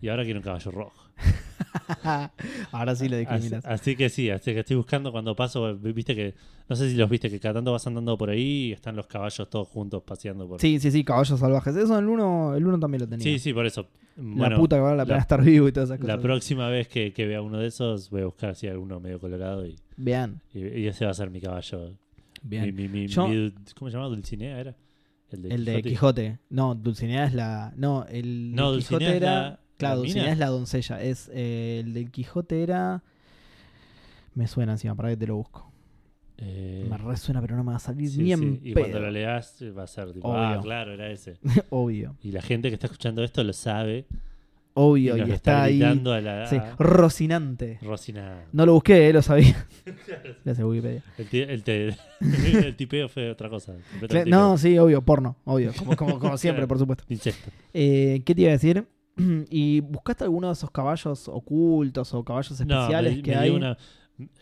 [0.00, 1.07] Y ahora quiero un caballo rojo.
[2.72, 3.64] Ahora sí lo discriminas.
[3.66, 6.34] así que sí, así que estoy buscando cuando paso, viste que,
[6.68, 9.06] no sé si los viste, que cada tanto vas andando por ahí y están los
[9.06, 11.74] caballos todos juntos paseando por Sí, sí, sí, caballos salvajes.
[11.76, 13.22] Eso el uno, el uno también lo tenía.
[13.24, 13.86] Sí, sí, por eso.
[14.16, 16.16] La puta que vale la pena la- estar vivo y todas esas cosas.
[16.16, 18.98] la próxima vez que, que vea uno de esos, voy a buscar si hay alguno
[19.00, 21.92] medio colorado y, Vean, y, y ese va a ser mi caballo.
[22.42, 22.74] Mi, bien.
[22.74, 23.24] mi, mi- Yo-
[23.78, 24.08] ¿Cómo se llama?
[24.08, 24.74] ¿Dulcinea era?
[25.30, 26.38] El de Quijote.
[26.50, 27.72] No, Dulcinea es la.
[27.76, 29.32] No, el No, de Dulcinea Quijote era.
[29.42, 31.02] la- claro, la Dulcinea es la doncella.
[31.02, 33.02] Es eh, el del Quijote era.
[34.34, 35.68] Me suena encima, para que te lo busco.
[36.40, 39.00] Eh, Me resuena, pero no me va a salir sí, ni en sí, Y cuando
[39.00, 40.40] lo leas va a ser tipo, Obvio.
[40.40, 41.38] ah, claro, era ese.
[41.70, 42.16] Obvio.
[42.22, 44.06] Y la gente que está escuchando esto lo sabe.
[44.74, 45.16] Obvio.
[45.16, 45.82] y Y, nos está ahí.
[45.82, 46.46] a la.
[46.46, 47.80] Sí, Rocinante.
[47.82, 48.44] Rosina.
[48.52, 49.66] No lo busqué, eh, lo sabía.
[50.44, 51.02] Gracias, Wikipedia.
[51.18, 51.96] El,
[52.64, 53.74] el tipeo fue otra cosa.
[54.26, 55.72] No, sí, obvio, porno, obvio.
[55.76, 57.04] Como, como, como siempre, por supuesto.
[57.74, 58.86] Eh, ¿Qué te iba a decir?
[59.50, 63.50] ¿Y buscaste alguno de esos caballos ocultos o caballos especiales no, me- que me hay?
[63.50, 63.76] una-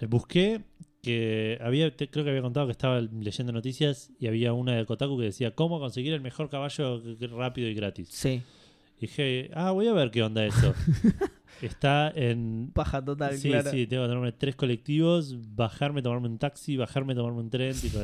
[0.01, 0.63] eh, busqué
[1.03, 4.85] que había, te- creo que había contado que estaba leyendo noticias y había una de
[4.87, 7.01] Kotaku que decía cómo conseguir el mejor caballo
[7.37, 8.09] rápido y gratis.
[8.11, 8.43] Sí,
[8.99, 10.75] Y dije, ah, voy a ver qué onda eso.
[11.63, 12.71] Está en...
[12.75, 13.71] paja total, Sí, claro.
[13.71, 17.75] sí, tengo que tomarme tres colectivos, bajarme, tomarme un taxi, bajarme, tomarme un tren.
[17.81, 17.99] Tipo,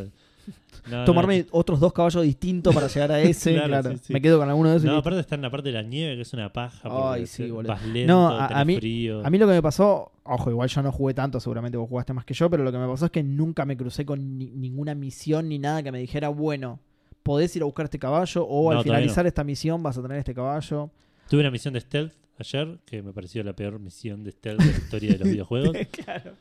[0.90, 3.52] No, no, Tomarme otros dos caballos distintos para llegar a ese.
[3.54, 4.12] Claro, claro, sí, sí.
[4.12, 4.84] Me quedo con alguno de esos.
[4.84, 5.00] y No, listo.
[5.08, 6.88] aparte está en la parte de la nieve, que es una paja.
[6.88, 7.76] porque Ay, sí, boludo.
[7.92, 9.24] Lento, No, a- a mí- frío.
[9.24, 12.12] A mí lo que me pasó, ojo, igual yo no jugué tanto, seguramente vos jugaste
[12.12, 14.50] más que yo, pero lo que me pasó es que nunca me crucé con ni-
[14.50, 16.80] ninguna misión ni nada que me dijera, bueno,
[17.22, 20.18] podés ir a buscar este caballo o No, al finalizar esta misión vas a tener
[20.18, 20.90] este caballo.
[21.30, 24.66] Tuve una misión de stealth ayer, que me pareció la peor misión de stealth de
[24.72, 25.76] la historia de los videojuegos.
[25.92, 26.32] claro.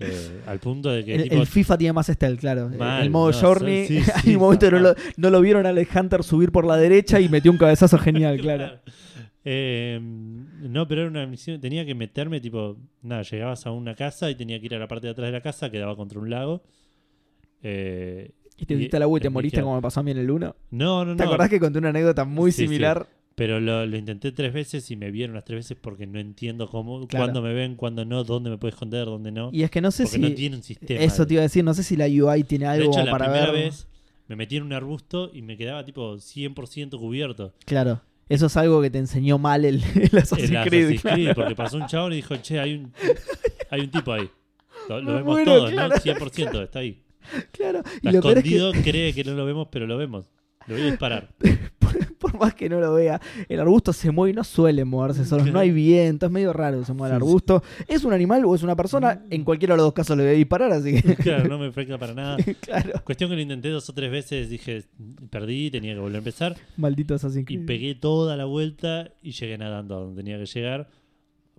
[0.00, 2.68] Eh, al punto de que El, tipo, el FIFA tiene más stealth, claro.
[2.70, 5.12] Mal, el modo no, Journey, sí, sí, hay un momento que no lo, zafado.
[5.16, 8.38] no lo vieron a Alex Hunter subir por la derecha y metió un cabezazo genial,
[8.40, 8.80] claro.
[9.44, 11.60] Eh, no, pero era una misión.
[11.60, 14.88] Tenía que meterme, tipo, nada, llegabas a una casa y tenía que ir a la
[14.88, 16.62] parte de atrás de la casa, que daba contra un lago.
[17.62, 20.18] Eh, Y te diste la U y te moriste como me pasó a mí en
[20.18, 20.56] el 1.
[20.70, 21.16] No, no, no.
[21.16, 22.78] ¿Te acordás que conté una anécdota muy Sí, sí.
[23.40, 26.68] Pero lo, lo intenté tres veces y me vieron las tres veces porque no entiendo
[26.68, 27.24] cómo, Claro.
[27.24, 29.48] cuándo me ven, cuándo no, dónde me puedo esconder, dónde no.
[29.50, 30.22] Y es que no sé porque si...
[30.22, 31.00] no tiene un sistema.
[31.00, 33.04] Eso te iba a decir, no sé si la UI tiene de algo hecho, como
[33.06, 33.64] la para primera ver.
[33.64, 33.88] vez
[34.28, 37.54] me metí en un arbusto y me quedaba tipo 100% cubierto.
[37.64, 38.02] Claro.
[38.28, 40.82] Eso es algo que te enseñó mal el, el Assassin's El Creed.
[40.82, 41.16] Assassin's claro.
[41.16, 42.92] Creed, porque pasó un chabón y dijo, che, hay un,
[43.70, 44.28] hay un tipo ahí.
[44.90, 45.94] Lo, vemos muero, todos, claro.
[45.94, 45.96] ¿no?
[45.96, 47.00] 100% está ahí.
[47.52, 47.78] Claro.
[47.78, 50.26] Está Y lo peor es que, escondido, cree que no lo vemos, pero lo vemos.
[50.66, 51.32] Lo voy a disparar.
[52.20, 55.44] por, más que no lo vea, el arbusto se mueve y no suele moverse solo.
[55.46, 57.62] No hay viento, es medio raro que se mueva el arbusto.
[57.88, 59.24] ¿Es un animal o es una persona?
[59.30, 61.16] En cualquiera de los dos casos le voy a disparar, así que.
[61.30, 62.36] Claro, no me afecta para nada.
[62.60, 63.00] claro.
[63.04, 64.84] Cuestión que lo intenté dos o tres veces, dije,
[65.30, 66.56] perdí, tenía que volver a empezar.
[66.76, 67.66] Maldito Assassin's Y Creed.
[67.66, 70.88] pegué toda la vuelta y llegué nadando a donde tenía que llegar.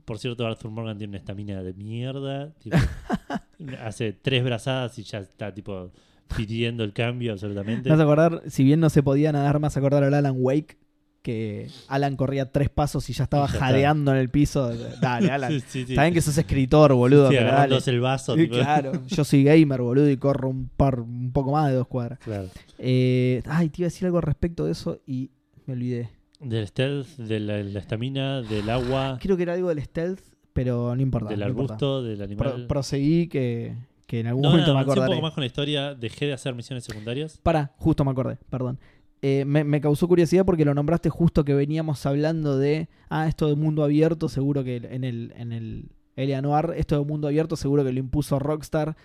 [0.06, 2.54] Por cierto, Arthur Morgan tiene una estamina de mierda.
[2.56, 2.78] tipo,
[3.84, 5.92] hace tres brazadas y ya está tipo
[6.36, 7.90] pidiendo el cambio absolutamente.
[7.90, 10.78] Me hace acordar, si bien no se podía nadar, hace acordar al Alan Wake,
[11.22, 13.60] que Alan corría tres pasos y ya estaba está.
[13.60, 14.72] jadeando en el piso.
[15.02, 15.52] Dale, Alan.
[15.52, 15.92] Sí, sí, sí.
[15.94, 17.78] Está bien que sos escritor, boludo, Sí, pero dale.
[17.86, 18.36] el vaso.
[18.36, 18.56] Tipo.
[18.56, 22.18] claro, yo soy gamer, boludo, y corro un par, un poco más de dos cuadras.
[22.20, 22.48] Claro.
[22.80, 25.30] Eh, ay, te iba a decir algo al respecto de eso y
[25.68, 26.10] me olvidé.
[26.40, 30.22] Del stealth, de la estamina, del agua, Creo que era algo del stealth,
[30.54, 31.30] pero no importa.
[31.30, 31.74] del no importa.
[31.76, 32.54] arbusto, del animal.
[32.56, 33.76] Pro- proseguí que,
[34.12, 35.16] que en algún no, momento me avancé un acordaré.
[35.16, 37.40] poco más con la historia, dejé de hacer misiones secundarias.
[37.42, 38.78] Para, justo me acordé, perdón.
[39.22, 43.48] Eh, me, me causó curiosidad porque lo nombraste justo que veníamos hablando de, ah, esto
[43.48, 45.86] de mundo abierto, seguro que en el, en el
[46.18, 48.98] Elia Noir, esto de mundo abierto seguro que lo impuso Rockstar.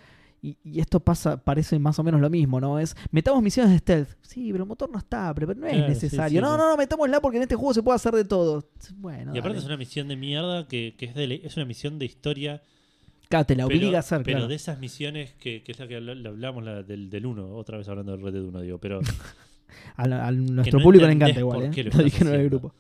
[0.43, 2.79] Y, y esto pasa, parece más o menos lo mismo, ¿no?
[2.81, 4.09] Es, metamos misiones de stealth.
[4.23, 6.41] Sí, pero el motor no está, pero no es Claro, necesario.
[6.41, 6.59] sí, no, sí.
[6.59, 8.65] no, no, metámosla porque en este juego se puede hacer de todo.
[8.97, 9.59] Bueno, y aparte dale.
[9.59, 12.63] es una misión de mierda que, que es, de, es una misión de historia.
[13.29, 14.49] Claro, te la pero, obliga a hacer, pero claro.
[14.49, 17.55] de esas misiones que, que es la que habla- la hablamos la del, del 1,
[17.57, 19.01] otra vez hablando del Red Dead 1, digo, pero
[19.97, 21.85] A, a nuestro no público le encanta igual, ¿eh?
[21.93, 22.73] lo dijeron en el grupo.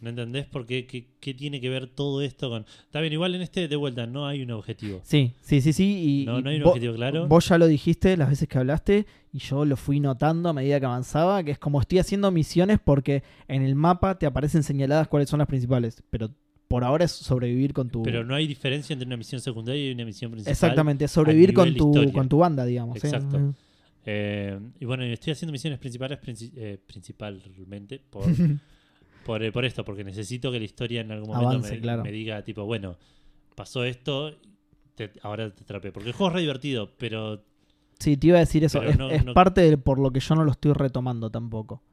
[0.00, 2.66] no entendés por qué, qué, qué tiene que ver todo esto con...
[2.84, 5.00] Está bien, igual en este de vuelta no hay un objetivo.
[5.04, 6.22] Sí, sí, sí, sí.
[6.22, 7.26] Y, No, no hay un vo- objetivo claro.
[7.28, 10.78] Vos ya lo dijiste las veces que hablaste y yo lo fui notando a medida
[10.80, 15.08] que avanzaba, que es como estoy haciendo misiones porque en el mapa te aparecen señaladas
[15.08, 16.30] cuáles son las principales, pero
[16.74, 18.02] por ahora es sobrevivir con tu...
[18.02, 20.50] Pero no hay diferencia entre una misión secundaria y una misión principal.
[20.50, 22.12] Exactamente, es sobrevivir con tu, historia.
[22.12, 22.96] con tu banda, digamos.
[22.96, 23.54] Exacto.
[24.04, 28.24] Eh, y bueno, estoy haciendo misiones principales princi- eh, principalmente por,
[29.24, 32.02] por, eh, por esto, porque necesito que la historia en algún momento Avance, me, claro.
[32.02, 32.96] me diga, tipo, bueno,
[33.54, 34.34] pasó esto,
[34.96, 35.92] te- ahora te atrapé.
[35.92, 37.44] Porque el juego es re divertido, pero
[38.00, 38.80] Sí, te iba a decir eso.
[38.80, 41.30] Pero Es, no- es no- parte de por lo que yo no lo estoy retomando
[41.30, 41.84] tampoco.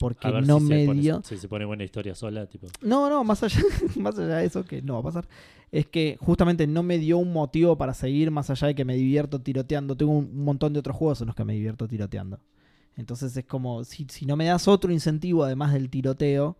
[0.00, 1.22] Porque a ver no si, me se pone, dio...
[1.22, 2.68] si se pone buena historia sola, tipo.
[2.80, 3.60] No, no, más allá,
[3.96, 5.28] más allá de eso, que no va a pasar,
[5.70, 8.96] es que justamente no me dio un motivo para seguir más allá de que me
[8.96, 9.94] divierto tiroteando.
[9.94, 12.40] Tengo un, un montón de otros juegos en los que me divierto tiroteando.
[12.96, 16.56] Entonces es como, si, si no me das otro incentivo además del tiroteo,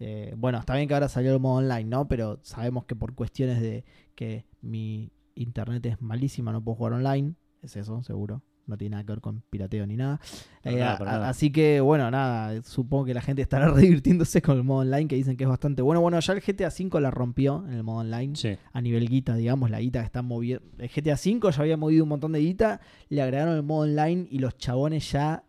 [0.00, 2.08] eh, bueno, está bien que ahora salió el modo online, ¿no?
[2.08, 3.84] Pero sabemos que por cuestiones de
[4.16, 7.34] que mi internet es malísima, no puedo jugar online.
[7.62, 8.42] Es eso, seguro.
[8.70, 10.20] No tiene nada que ver con pirateo ni nada.
[10.64, 11.28] Eh, nada, a-.
[11.28, 15.16] Así que, bueno, nada, supongo que la gente estará redivirtiéndose con el modo online, que
[15.16, 16.00] dicen que es bastante bueno.
[16.00, 18.56] Bueno, ya el GTA V la rompió en el modo online, Sí.
[18.72, 20.64] a nivel guita, digamos, la guita que está moviendo.
[20.78, 22.80] El GTA V ya había movido un montón de guita,
[23.10, 25.42] le agregaron el modo online y los chabones ya...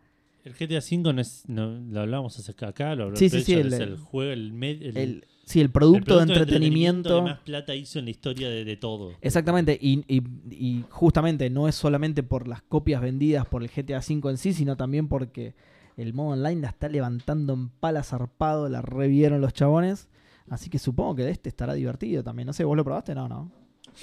[0.44, 1.44] El GTA V no es.
[1.48, 4.52] No, lo hablábamos hace acá, lo habló Sí, sí, sí, el- es el juego, el,
[4.54, 7.16] med- el- El, sí, el el producto, de entretenimiento...
[7.18, 9.14] que más plata hizo en la historia de, de todo.
[9.22, 14.00] Exactamente, y, y- y justamente no es solamente por las copias vendidas por el GTA
[14.00, 15.54] V en sí, sino también porque
[15.98, 20.08] el modo online la está levantando en pala zarpado, la revieron los chabones.
[20.50, 22.48] Así que supongo que de este estará divertido también.
[22.48, 23.14] No sé, ¿vos lo probaste?
[23.16, 23.52] No, no.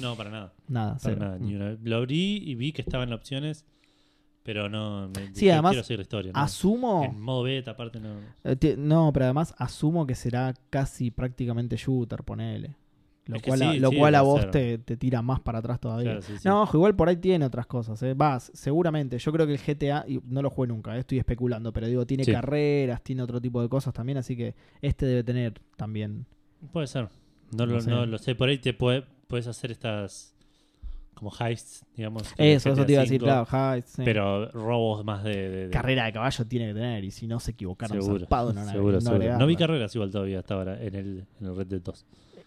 [0.00, 0.52] No, para nada.
[0.68, 3.64] Nada, Para nada, ni una- Lo abrí y vi que estaban opciones,
[4.48, 5.10] pero no.
[5.10, 6.32] Me, Sí, además, quiero seguir la historia.
[6.32, 6.40] ¿no?
[6.40, 7.04] Asumo.
[7.04, 8.14] En modo beta, aparte, no.
[8.44, 12.74] eh, No, pero además asumo que será casi prácticamente shooter, ponele.
[13.26, 15.78] Lo Es cual, a- lo sí, cual a vos te, te tira más para atrás
[15.80, 16.12] todavía.
[16.12, 16.48] Claro, sí, sí.
[16.48, 18.02] No, ojo, igual por ahí tiene otras cosas.
[18.02, 18.14] ¿eh?
[18.14, 19.18] Vas, seguramente.
[19.18, 22.06] Yo creo que el GTA, y no lo jugué nunca, eh, estoy especulando, pero digo,
[22.06, 26.24] tiene carreras, tiene otro tipo de cosas también, así que este debe tener también.
[26.72, 27.10] Puede ser.
[27.52, 27.90] No, No lo, sé.
[27.90, 28.34] no lo sé.
[28.34, 30.34] Por ahí te puede, puedes hacer estas
[31.18, 32.22] como heists, digamos.
[32.38, 34.02] Eso, eso te iba a decir, claro, Heights, sí.
[34.04, 35.30] Pero robos más de.
[35.50, 38.52] de- de- Carrera de caballo tiene que tener, y si no se equivocaron, Seguro, zarpado,
[38.52, 39.38] no, seguro, no, seguro.
[39.38, 42.06] No vi carreras igual todavía hasta ahora en el, en el Red Dead 2.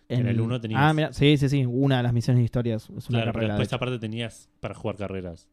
[0.10, 1.65] en el uno tenías- Ah, mira, sí, sí, sí.
[1.65, 3.53] Una de las misiones de historia es, es una Claro, pero carrera.
[3.53, 3.75] de después hecho.
[3.77, 5.47] aparte tenías para jugar carreras.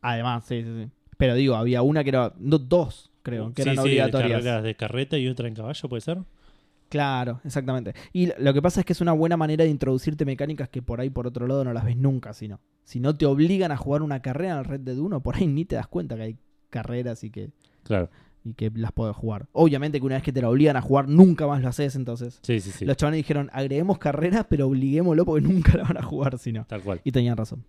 [0.00, 0.90] Además, sí, sí, sí.
[1.16, 2.32] Pero digo, había una que era.
[2.38, 4.30] No, dos, creo, que Sí, eran sí, de obligatorias.
[4.40, 6.18] carreras de carreta y otra en caballo, ¿puede ser?
[6.92, 7.94] Claro, exactamente.
[8.12, 11.00] Y lo que pasa es que es una buena manera de introducirte mecánicas que por
[11.00, 12.60] ahí, por otro lado, no las ves nunca, sino.
[12.84, 15.46] Si no te obligan a jugar una carrera en el Red Dead 1, por ahí
[15.46, 16.36] ni te das cuenta que hay
[16.68, 17.48] carreras y que,
[17.82, 18.10] Claro.
[18.44, 19.46] y que las puedes jugar.
[19.52, 22.40] Obviamente que una vez que te la obligan a jugar, nunca más lo haces, entonces.
[22.42, 22.84] Sí, sí, sí.
[22.84, 26.66] Los chavales dijeron, agreguemos carreras, pero obliguémoslo porque nunca la van a jugar, si no.
[26.66, 27.00] Tal cual.
[27.04, 27.64] Y tenían razón.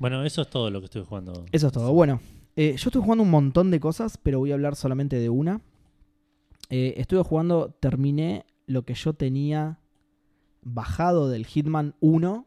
[0.00, 1.44] Bueno, eso es todo lo que estoy jugando.
[1.52, 1.92] Eso es todo.
[1.92, 2.20] Bueno,
[2.56, 5.60] eh, yo estoy jugando un montón de cosas, pero voy a hablar solamente de una.
[6.70, 9.78] Eh, estuve jugando, terminé lo que yo tenía
[10.62, 12.46] bajado del Hitman 1,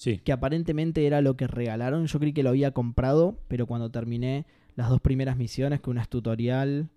[0.00, 2.06] Sí, que aparentemente era lo que regalaron.
[2.06, 6.00] Yo creí que lo había comprado, pero cuando terminé las dos primeras misiones, que una
[6.00, 6.88] es tutorial.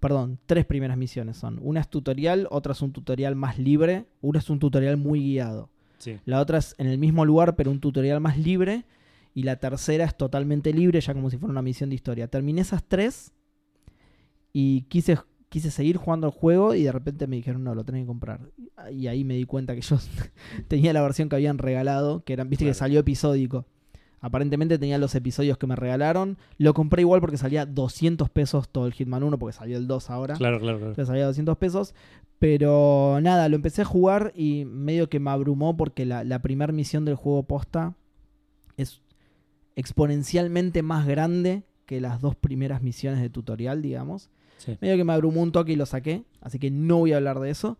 [0.00, 1.60] Perdón, tres primeras misiones son.
[1.62, 5.70] Una es tutorial, otra es un tutorial más libre, una es un tutorial muy guiado.
[5.98, 6.18] sí.
[6.24, 8.86] La otra es en el mismo lugar, pero un tutorial más libre.
[9.34, 12.26] Y la tercera es totalmente libre, ya como si fuera una misión de historia.
[12.26, 13.32] Terminé esas tres
[14.52, 15.16] y quise,
[15.48, 18.40] quise seguir jugando el juego y de repente me dijeron, no, lo tenés que comprar.
[18.92, 19.96] Y ahí me di cuenta que yo
[20.68, 23.66] tenía la versión que habían regalado, que eran, viste que salió episódico.
[24.20, 26.38] Aparentemente tenía los episodios que me regalaron.
[26.58, 30.10] Lo compré igual porque salía 200 pesos todo el Hitman 1, porque salió el 2
[30.10, 30.34] ahora.
[30.34, 31.06] Claro, claro, claro.
[31.06, 31.94] Salía 200 pesos.
[32.40, 36.72] Pero nada, lo empecé a jugar y medio que me abrumó porque la, la primera
[36.72, 37.94] misión del juego posta
[38.76, 39.02] es
[39.76, 44.30] exponencialmente más grande que las dos primeras misiones de tutorial, digamos.
[44.58, 44.76] Sí.
[44.80, 47.40] Medio que me abrumó un toque y lo saqué, así que no voy a hablar
[47.40, 47.78] de eso.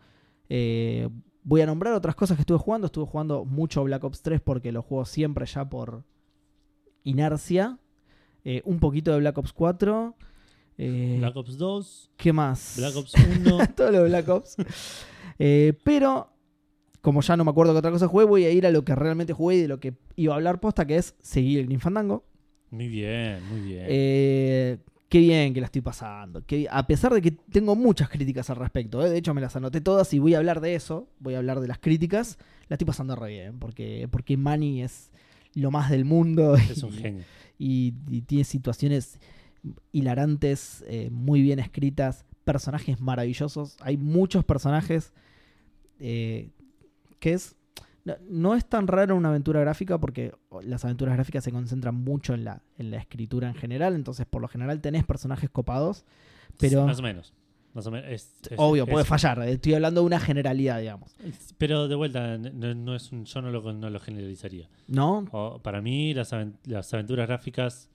[0.48, 1.08] Eh,
[1.44, 2.86] voy a nombrar otras cosas que estuve jugando.
[2.86, 6.04] Estuve jugando mucho Black Ops 3 porque lo juego siempre ya por
[7.04, 7.78] inercia.
[8.44, 10.16] Eh, un poquito de Black Ops 4.
[10.78, 12.74] Eh, Black Ops 2, ¿Qué más?
[12.78, 13.12] Black Ops
[13.44, 13.58] 1.
[13.76, 14.56] todo lo de Black Ops.
[15.84, 16.32] Pero,
[17.00, 18.94] como ya no me acuerdo qué otra cosa jugué, voy a ir a lo que
[18.94, 21.80] realmente jugué y de lo que iba a hablar posta, que es seguir el Green
[21.80, 22.24] Fandango.
[22.70, 23.86] muy bien, muy bien.
[23.88, 26.42] Eh, qué bien que la estoy pasando.
[26.70, 29.08] A pesar de que tengo muchas críticas al respecto, ¿eh?
[29.10, 31.60] de hecho me las anoté todas y voy a hablar de eso, voy a hablar
[31.60, 35.10] de las críticas, la estoy pasando re bien, porque, porque Manny es
[35.54, 37.24] lo más del mundo es un y- genio.
[37.58, 39.18] y, y tiene situaciones
[39.92, 43.76] hilarantes, eh, muy bien escritas, personajes maravillosos.
[43.80, 45.12] Hay muchos personajes
[45.98, 46.50] eh,
[47.18, 47.56] que es...
[48.28, 52.44] No, es tan raro una aventura gráfica porque las aventuras gráficas se concentran mucho en
[52.44, 56.04] la, en la escritura en general, entonces por lo general tenés personajes copados,
[56.58, 57.34] pero Más o menos.
[57.74, 58.10] Más o menos.
[58.10, 61.14] Es- es- obvio, es- puede fallar, estoy hablando de una generalidad, digamos.
[61.58, 64.68] Pero de vuelta, no, no es un, yo no lo, no lo generalizaría.
[64.88, 65.26] ¿No?
[65.32, 67.90] O, para mí, las, aven- las aventuras gráficas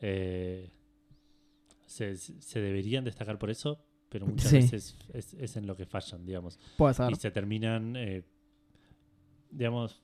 [0.00, 0.70] eh,
[1.86, 4.56] se, se deberían destacar por eso, pero muchas Sí.
[4.56, 6.58] veces es, es en lo que fallan, digamos.
[6.76, 7.10] Puede ser.
[7.12, 8.24] Y se terminan, eh,
[9.50, 10.02] digamos,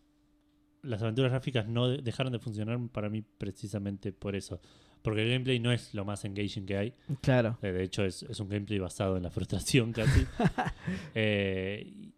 [0.82, 4.60] las aventuras gráficas no de- dejaron de funcionar para mí precisamente por eso.
[5.02, 6.94] Porque el gameplay no es lo más engaging que hay.
[7.20, 7.58] Claro.
[7.62, 10.24] Eh, De hecho, es, es un gameplay basado en la frustración casi.
[11.14, 12.10] Eh,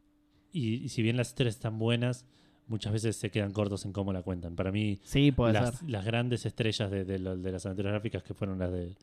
[0.52, 2.24] y, y si bien las historias están buenas,
[2.66, 4.56] muchas veces se quedan cortos en cómo la cuentan.
[4.56, 5.90] Para mí, Sí, puede las, ser.
[5.90, 8.96] las grandes estrellas de, de las aventuras gráficas que fueron las de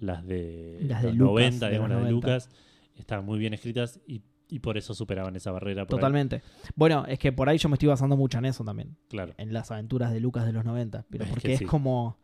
[0.00, 2.10] las de, Las de los Lucas, 90, de digamos, las de 90.
[2.28, 2.50] Lucas,
[2.96, 5.82] estaban muy bien escritas y, y por eso superaban esa barrera.
[5.82, 5.88] ahí.
[5.88, 6.42] Totalmente.
[6.74, 8.96] Bueno, es que por ahí yo me estoy basando mucho en eso también.
[9.08, 9.34] Claro.
[9.38, 12.18] en las aventuras de Lucas de los 90, pero Es porque que es como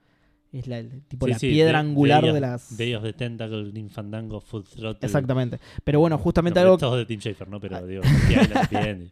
[0.53, 3.89] es la, tipo Sí, la sí, piedra angular de las Day of the Tentacle, Green
[3.89, 4.99] Fandango, Full Throttle.
[5.07, 5.59] Exactamente.
[5.83, 7.59] Pero bueno, justamente Nombre algo Todos de Tim Schafer, ¿no?
[7.59, 7.83] Pero Ah.
[7.83, 8.03] digo,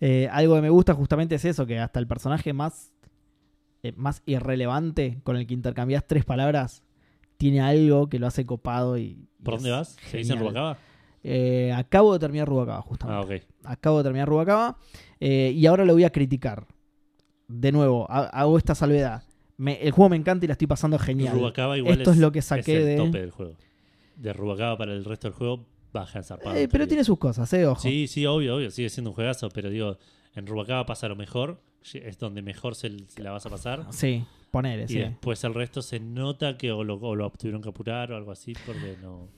[0.00, 2.92] eh, algo que me gusta justamente es eso, que hasta el personaje más
[3.82, 6.84] eh, más irrelevante con el que intercambias tres palabras
[7.36, 9.96] tiene algo que lo hace copado y, ¿Por dónde vas?
[10.08, 10.76] ¿Se dice en genial.
[11.24, 13.34] Eh, acabo de terminar Rubacaba, justamente.
[13.34, 13.42] Ah, ok.
[13.64, 14.76] Acabo de terminar Rubacaba.
[15.20, 16.66] eh, y ahora lo voy a criticar.
[17.48, 19.22] De nuevo, ha- hago esta salvedad.
[19.56, 21.34] Me- el juego me encanta y la estoy pasando genial.
[21.34, 22.96] Rubacaba igual Esto es, lo que es saqué el de.
[22.96, 23.54] tope del juego.
[24.16, 26.56] De Rubacaba para el resto del juego, baja zarpado.
[26.56, 27.80] Eh, pero tiene sus cosas, eh, ojo.
[27.80, 28.70] Sí, sí, obvio, obvio.
[28.70, 29.98] Sigue siendo un juegazo, pero digo,
[30.34, 31.60] en Rubacaba pasa lo mejor.
[31.94, 33.86] Es donde mejor se, se la vas a pasar.
[33.90, 34.98] Sí, ponele, Y sí.
[35.00, 38.30] después el resto se nota que o lo, o lo tuvieron que apurar o algo
[38.32, 39.28] así, porque no.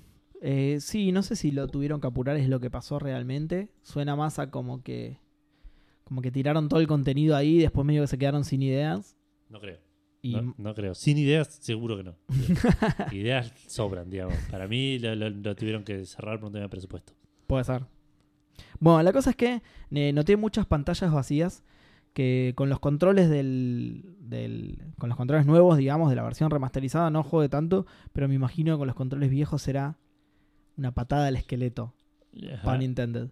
[0.47, 3.71] Eh, sí, no sé si lo tuvieron que apurar, es lo que pasó realmente.
[3.83, 5.19] Suena más a como que
[6.05, 9.17] Como que tiraron todo el contenido ahí y después medio que se quedaron sin ideas.
[9.49, 9.79] No creo.
[10.21, 10.95] Y No, no creo.
[10.95, 12.15] Sin ideas, seguro que no.
[13.13, 14.37] ideas sobran, digamos.
[14.51, 17.15] Para mí lo, lo- lo tuvieron que cerrar por un tema de presupuesto.
[17.47, 17.85] puede ser.
[18.81, 21.63] Bueno, la cosa es que eh, noté muchas pantallas vacías
[22.13, 27.11] que con los controles del, del- con los controles nuevos, digamos, de la versión remasterizada
[27.11, 29.97] no jode tanto, pero me imagino que con los controles viejos será
[30.77, 31.95] una patada al esqueleto,
[32.53, 32.73] Ajá.
[32.73, 33.29] pun intended.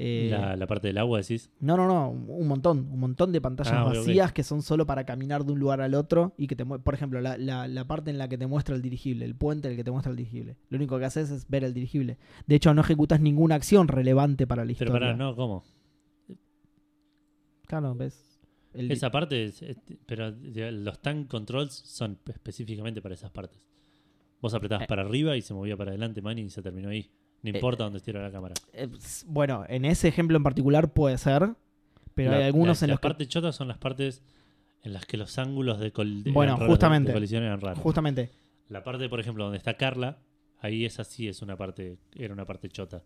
[0.00, 1.50] Eh, La, la parte del agua, decís.
[1.58, 5.04] No, no, no, un montón, un montón de pantallas Ah, vacías que son solo para
[5.04, 8.10] caminar de un lugar al otro y que te por ejemplo, la, la- la parte
[8.10, 10.16] en la que te muestra el dirigible, el puente en el que te muestra el
[10.16, 10.56] dirigible.
[10.70, 12.16] Lo único que haces es ver el dirigible.
[12.46, 14.92] De hecho, no ejecutas ninguna acción relevante para la Pero historia.
[14.92, 15.64] pará, no, ¿cómo?
[17.66, 18.38] Claro, ves.
[18.74, 23.60] El Esa parte, es- es- pero los tank controls son específicamente para esas partes.
[24.40, 24.88] Vos apretabas Eh.
[24.88, 27.10] para arriba y se movía para adelante, man, y se terminó ahí.
[27.42, 28.54] No importa dónde estuviera la cámara.
[28.72, 28.88] eh,
[29.26, 31.50] bueno, en ese ejemplo en particular puede ser,
[32.14, 34.22] pero La- hay algunos la- en las los que partes chotas son las partes
[34.82, 37.08] en las que los ángulos de, col de- Bueno, eran raros, justamente.
[37.08, 37.78] de colisión eran raros.
[37.80, 38.30] justamente
[38.68, 40.18] La parte, por ejemplo, donde está Carla,
[40.60, 43.02] ahí esa sí es una parte, era una parte chota.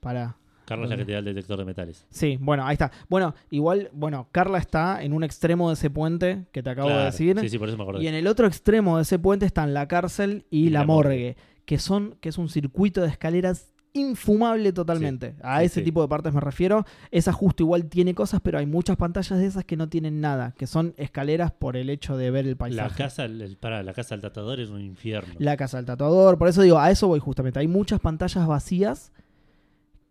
[0.00, 2.06] para Carla es la que te da el detector de metales.
[2.10, 2.90] Sí, bueno, ahí está.
[3.08, 7.04] Bueno, igual, bueno, Carla está en un extremo de ese puente que te acabo de
[7.04, 7.38] decir.
[7.40, 8.02] Sí, sí, por eso me acordé.
[8.02, 11.36] Y en el otro extremo de ese puente están la cárcel y, la, la morgue,
[11.64, 15.36] que son que es un circuito de escaleras infumable totalmente.
[15.40, 15.84] A sí, ese sí.
[15.84, 16.84] tipo de partes me refiero.
[17.12, 20.52] Esa justo igual tiene cosas, pero hay muchas pantallas de esas que no tienen nada,
[20.58, 22.96] que son escaleras por el hecho de ver el La paisaje.
[22.98, 25.34] casa, el, el- pará, la casa del tatuador es un infierno.
[25.38, 27.60] La casa del tatuador, por eso digo, a eso voy justamente.
[27.60, 29.12] Hay muchas pantallas vacías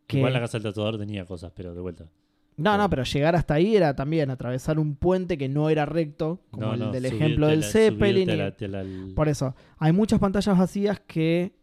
[0.07, 2.05] que Igual la casa del tatuador tenía cosas, pero de vuelta.
[2.55, 6.39] No, no, pero llegar hasta ahí era también atravesar un puente que no era recto,
[6.51, 8.29] como No, el no, del ejemplo del la- Zeppelin.
[8.29, 11.53] y- la- te la- el- Por eso, hay muchas pantallas vacías que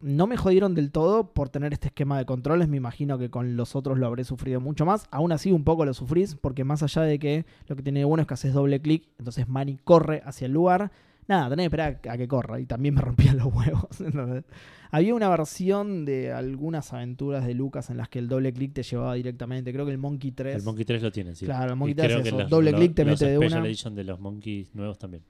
[0.00, 2.68] no me jodieron del todo por tener este esquema de controles.
[2.68, 5.06] Me imagino que con los otros lo habré sufrido mucho más.
[5.10, 8.04] Aún así, un poco lo sufrís, porque más allá de que lo que tiene de
[8.04, 10.90] bueno es que haces doble clic, entonces Manny corre hacia el lugar.
[11.26, 12.60] Nada, tenés que esperar a que corra.
[12.60, 13.86] Y también me rompían los huevos.
[14.90, 18.82] Había una versión de algunas aventuras de Lucas en las que el doble clic te
[18.82, 19.72] llevaba directamente.
[19.72, 20.56] Creo que el Monkey 3.
[20.56, 21.46] El Monkey 3 lo tiene, sí.
[21.46, 22.38] Claro, el Y Monkey 3 creo hace que eso.
[22.38, 23.58] los- Doble clic te los mete de una.
[23.66, 25.22] Edition de los Monkeys nuevos también.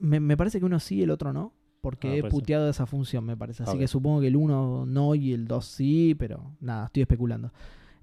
[0.00, 1.52] Me, me parece que uno sí y el otro no.
[1.80, 3.64] Porque Ah, he puteado esa función, me parece.
[3.64, 7.52] Así que supongo que el 1 no y el 2 sí, pero nada, estoy especulando.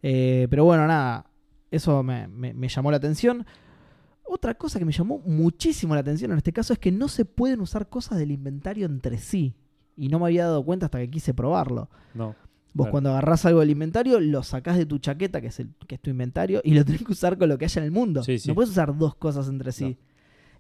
[0.04, 1.26] Eh, pero bueno, nada,
[1.72, 3.46] eso me, me- me llamó la atención.
[4.32, 7.26] Otra cosa que me llamó muchísimo la atención en este caso es que no se
[7.26, 9.56] pueden usar cosas del inventario entre sí.
[9.98, 11.90] Y no me había dado cuenta hasta que quise probarlo.
[12.14, 12.36] No.
[12.72, 12.92] Vos Claro.
[12.92, 16.02] cuando agarrás algo del inventario, lo sacás de tu chaqueta, que es, el, que es
[16.02, 18.22] tu inventario, y lo tenés que usar con lo que haya en el mundo.
[18.22, 18.48] Sí, sí.
[18.48, 19.98] No puedes usar dos cosas entre sí.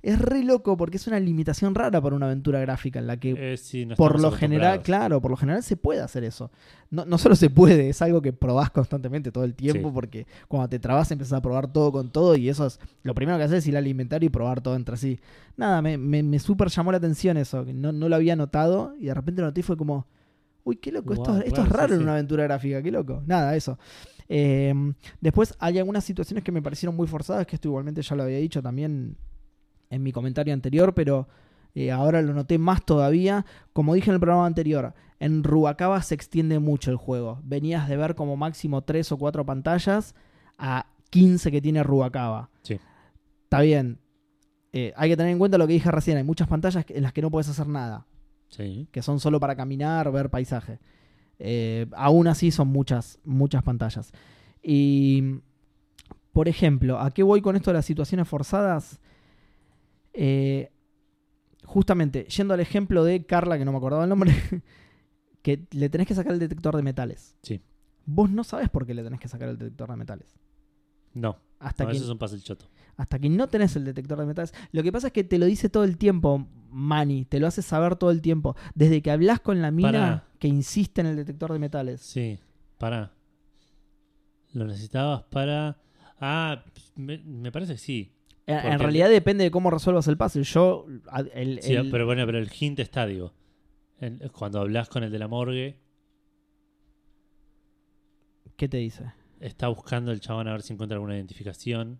[0.01, 3.35] Es re loco porque es una limitación rara para una aventura gráfica en la que
[3.53, 6.51] Eh, sí, no por lo general, claro, por lo general se puede hacer eso.
[6.89, 9.93] No, no solo se puede, es algo que probás constantemente todo el tiempo Sí.
[9.93, 13.37] porque cuando te trabas empiezas a probar todo con todo y eso es lo primero
[13.37, 15.19] que haces es ir al inventario y probar todo entre sí.
[15.57, 18.93] Nada, me, me, me súper llamó la atención eso, que no, no lo había notado
[18.99, 20.07] y de repente lo noté y fue como,
[20.63, 23.21] uy, qué loco, esto, esto es sí, raro en una aventura gráfica, qué loco.
[23.25, 23.77] Nada, eso.
[24.29, 24.73] Eh,
[25.19, 28.37] después hay algunas situaciones que me parecieron muy forzadas, que esto igualmente ya lo había
[28.37, 29.17] dicho también
[29.89, 31.27] en mi comentario anterior, pero
[31.75, 33.45] eh, ahora lo noté más todavía.
[33.73, 37.39] Como dije en el programa anterior, en Ruacaba se extiende mucho el juego.
[37.43, 40.15] Venías de ver como máximo 3 o 4 pantallas
[40.57, 42.49] a 15 que tiene Ruacaba.
[42.63, 42.79] Sí.
[43.43, 43.99] Está bien.
[44.71, 46.17] Eh, hay que tener en cuenta lo que dije recién.
[46.17, 48.05] Hay muchas pantallas en las que no puedes hacer nada.
[48.49, 48.87] Sí.
[48.91, 50.79] Que son solo para caminar, ver paisaje.
[51.39, 54.11] Eh, aún así son muchas, muchas pantallas.
[54.61, 55.41] Y,
[56.33, 58.99] por ejemplo, ¿a qué voy con esto de las situaciones forzadas?
[60.13, 60.71] Eh,
[61.65, 64.33] justamente, yendo al ejemplo de Carla, que no me acordaba el nombre,
[65.41, 67.35] que le tenés que sacar el detector de metales.
[67.43, 67.61] Sí.
[68.05, 70.35] Vos no sabes por qué le tenés que sacar el detector de metales.
[71.13, 71.37] No.
[71.59, 72.65] Hasta, no que, eso es un choto.
[72.95, 74.53] hasta que no tenés el detector de metales.
[74.71, 77.25] Lo que pasa es que te lo dice todo el tiempo, Manny.
[77.25, 78.55] Te lo hace saber todo el tiempo.
[78.75, 80.27] Desde que hablas con la mina Pará.
[80.39, 82.01] que insiste en el detector de metales.
[82.01, 82.39] Sí.
[82.77, 83.11] Para.
[84.53, 85.77] Lo necesitabas para.
[86.19, 86.63] Ah,
[86.95, 88.13] me, me parece que sí.
[88.49, 90.43] En, realidad depende de cómo resuelvas el puzzle.
[90.43, 90.85] Yo,
[91.33, 93.33] el, Sí, el- pero bueno, pero el hint está, digo.
[94.31, 95.77] Cuando hablas con el de la morgue,
[98.55, 99.11] ¿qué te dice?
[99.39, 101.99] está buscando el chabón a ver si encuentra alguna identificación.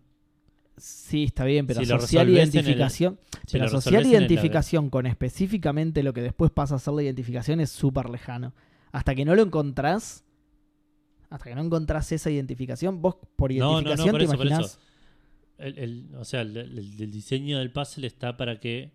[0.76, 1.86] Sí, está bien, pero Si
[2.18, 3.64] el- identificación, Si pero
[3.98, 8.52] el- identificación con específicamente lo que después pasa a ser la identificación es súper lejano.
[8.92, 10.24] Hasta que no lo encontrás,
[11.30, 14.32] hasta que no encontrás esa identificación, vos por No, no, no, identificación por te eso,
[14.32, 14.80] por.
[15.60, 18.92] El, el- o sea, el, el- diseño del puzzle está para que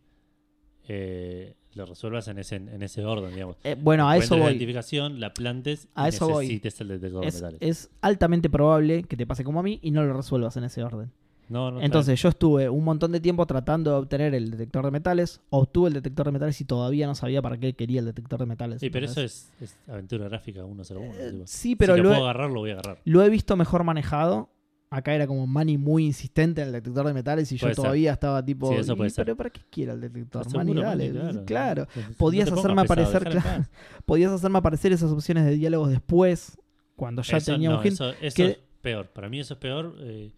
[0.88, 3.57] eh, lo resuelvas en ese, en ese orden, digamos.
[3.63, 4.51] Eh, bueno, a eso Encuentres la voy.
[4.53, 6.45] identificación, la plantes A y eso voy.
[6.45, 7.57] necesites el detector de Es, metales.
[7.61, 10.84] es altamente probable que te pase como a mí y no lo resuelvas en ese
[10.84, 11.11] orden.
[11.49, 15.41] no, Entonces yo estuve un montón de tiempo tratando de obtener el detector de metales,
[15.49, 18.45] obtuve el detector de metales y todavía no sabía para qué quería el detector de
[18.45, 18.80] metales.
[18.80, 21.13] Sí, pero eso es, es aventura gráfica 101.
[21.18, 23.01] Eh, sí, pero si lo lo, puedo he, agarrar, lo voy a agarrar.
[23.03, 24.49] lo he visto mejor manejado.
[24.92, 27.82] Acá era como Manny muy insistente en el detector de metales y yo Puede ser.
[27.84, 29.26] todavía estaba tipo, Sí, eso "¿Y puede ser.
[29.26, 30.44] pero ¿para qué quiero el detector?
[30.46, 31.44] Seguro, Manny, dale.
[31.46, 31.88] Claro.
[31.94, 33.66] Te Podías hacerme pesado, aparecer, claro.
[34.06, 36.58] Podías hacerme aparecer esas opciones de diálogos después,
[36.96, 37.86] cuando ya Eso tenía no, un.
[37.88, 39.08] Eso, eso que- es peor.
[39.08, 39.96] Para mí eso es peor.
[40.00, 40.32] eh,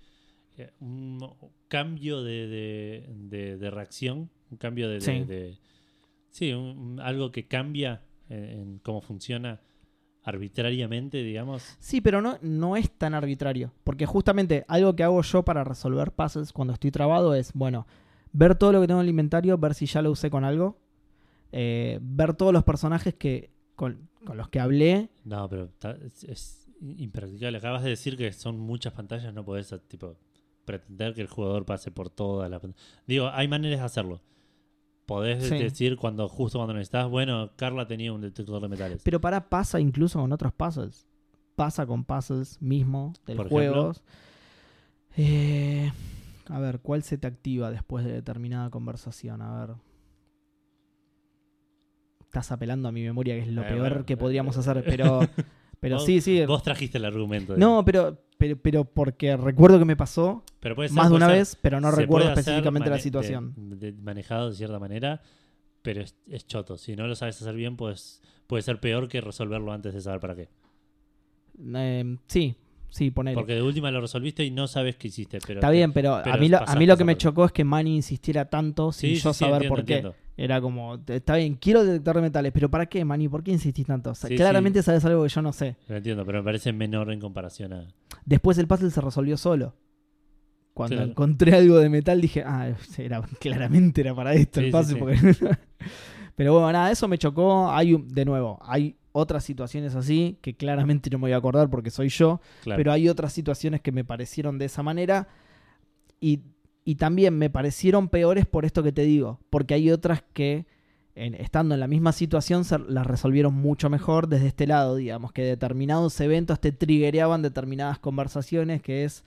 [0.57, 1.19] eh, un
[1.67, 4.29] cambio de, de, de- de reacción.
[4.49, 5.01] Un cambio de...
[5.01, 5.59] Sí.
[6.29, 9.59] sí, un- un- algo que cambia en, en cómo funciona
[10.27, 11.77] arbitrariamente, digamos.
[11.79, 13.71] Sí, pero no, no es tan arbitrario.
[13.83, 17.87] Porque justamente algo que hago yo para resolver puzzles cuando estoy trabado es, bueno,
[18.33, 20.77] ver todo lo que tengo en el inventario, ver si ya lo usé con algo,
[21.51, 25.09] eh, ver todos los personajes que con, con los que hablé.
[25.23, 26.67] No, pero ta- es, es
[26.97, 27.57] impracticable.
[27.57, 30.17] Acabas de decir que son muchas pantallas, no podés tipo
[30.65, 32.85] pretender que el jugador pase por todas las pantallas.
[33.07, 34.21] Digo, hay maneras de hacerlo.
[35.07, 35.57] Podés Sí.
[35.57, 39.01] decir cuando justo cuando necesitas, bueno, Carla tenía un detector de metales.
[39.03, 41.07] Pero para pasa incluso con otros puzzles.
[41.55, 43.93] Pasa con puzzles mismo del Por juego.
[45.15, 45.91] Eh,
[46.49, 49.41] a ver, ¿cuál se te activa después de determinada conversación?
[49.41, 49.75] A ver.
[52.21, 54.59] Estás apelando a mi memoria, que es lo Eh, peor bueno, que eh, podríamos eh,
[54.59, 54.83] hacer.
[54.85, 55.19] Pero,
[55.79, 56.45] pero Vos- sí, sí.
[56.45, 57.55] Vos trajiste el argumento.
[57.57, 58.21] No, pero,
[58.55, 61.35] pero, pero porque recuerdo que me pasó pero puede ser, más de una ser.
[61.37, 63.53] vez, pero no recuerdo específicamente la situación.
[63.57, 65.21] de- de- manejado de cierta manera,
[65.81, 66.77] pero es, es choto.
[66.77, 70.19] Si no lo sabes hacer bien, pues puede ser peor que resolverlo antes de saber
[70.19, 70.49] para qué.
[71.75, 72.55] Eh, sí,
[72.89, 73.35] sí, ponele.
[73.35, 75.39] Porque de última lo resolviste y no sabes qué hiciste.
[75.45, 77.63] Pero Está bien, pero, a, mí lo, a mí lo que me chocó es que
[77.63, 79.93] Manny insistiera tanto sin Sí, yo sí, saber entiendo, por qué.
[79.95, 80.15] entiendo.
[80.39, 83.27] Era como, "Te- está bien, quiero detector de metales, pero ¿para qué, Manny?
[83.27, 84.11] ¿Por qué insistís tanto?
[84.11, 85.75] O sea, Sí, claramente sabes algo que yo no sé.
[85.87, 87.87] Lo entiendo, pero me parece menor en comparación a.
[88.25, 89.73] Después el puzzle se resolvió solo.
[90.75, 91.09] Cuando Claro.
[91.09, 92.69] encontré algo de metal dije, ah,
[92.99, 94.99] era, claramente era para esto el puzzle.
[94.99, 95.17] porque-
[96.35, 97.71] pero bueno, nada, eso me chocó.
[97.71, 101.89] Hay de nuevo, hay otras situaciones así que claramente no me voy a acordar porque
[101.91, 102.39] soy yo.
[102.63, 102.77] Claro.
[102.77, 105.27] pero hay otras situaciones que me parecieron de esa manera
[106.19, 106.41] y,
[106.85, 110.65] y también me parecieron peores por esto que te digo, porque hay otras que
[111.15, 115.31] en- estando en la misma situación se las resolvieron mucho mejor desde este lado, digamos,
[115.31, 119.23] que determinados eventos te triggereaban determinadas conversaciones, que es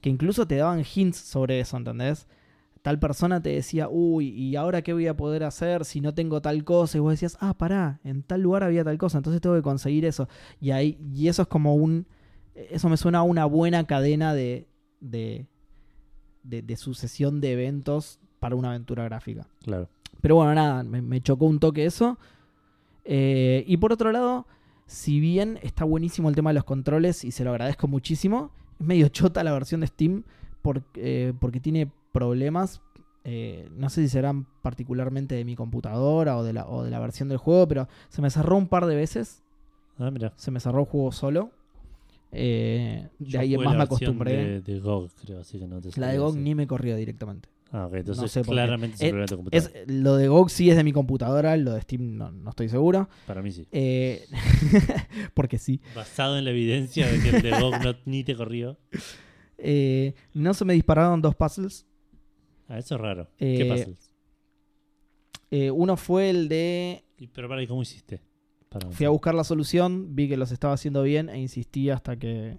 [0.00, 2.26] que incluso te daban hints sobre eso, ¿entendés?
[2.82, 6.40] Tal persona te decía, uy, ¿y ahora qué voy a poder hacer si no tengo
[6.40, 6.98] tal cosa?
[6.98, 10.04] Y vos decías, ah, pará, en tal lugar había tal cosa, entonces tengo que conseguir
[10.04, 10.28] eso.
[10.60, 12.06] Y, ahí, y eso es como un...
[12.54, 14.66] Eso me suena a una buena cadena de,
[15.00, 15.46] de,
[16.42, 19.46] de, de sucesión de eventos para una aventura gráfica.
[19.62, 19.88] Claro.
[20.20, 22.18] Pero bueno, nada, me, me chocó un toque eso.
[23.04, 24.46] Eh, y por otro lado,
[24.86, 28.86] si bien está buenísimo el tema de los controles y se lo agradezco muchísimo, es
[28.86, 30.24] medio chota la versión de Steam
[30.94, 32.80] eh, porque tiene problemas.
[33.24, 36.98] eh, no sé si serán particularmente de mi computadora o de, la, o de la
[36.98, 39.42] versión del juego, pero se me cerró un par de veces.
[39.98, 40.32] Ah, mira.
[40.36, 41.50] Se me cerró el juego solo.
[42.32, 44.32] Eh, de ahí en más la me acostumbré.
[44.32, 47.48] De, de GOG, creo, así que no te La de GOG ni me corrió directamente.
[47.70, 49.80] Ah, ok, entonces no sé claramente es Eh, tu computadora.
[49.80, 52.68] Es, lo de GOG sí es de mi computadora, lo de Steam no, no estoy
[52.70, 53.08] seguro.
[53.26, 53.66] Para mí sí.
[53.72, 54.24] Eh,
[55.34, 55.80] porque sí.
[55.94, 58.78] Basado en la evidencia de que el de GOG no, ni te corrió.
[60.34, 61.84] No se me dispararon dos puzzles.
[62.68, 63.28] Ah, eso es raro.
[63.36, 64.12] ¿Qué Eh, puzzles?
[65.50, 67.04] Eh, uno fue el de.
[67.32, 68.20] Pero para, ¿y cómo hiciste?
[68.68, 72.16] Para Fui a buscar la solución, vi que los estaba haciendo bien e insistí hasta
[72.18, 72.58] que.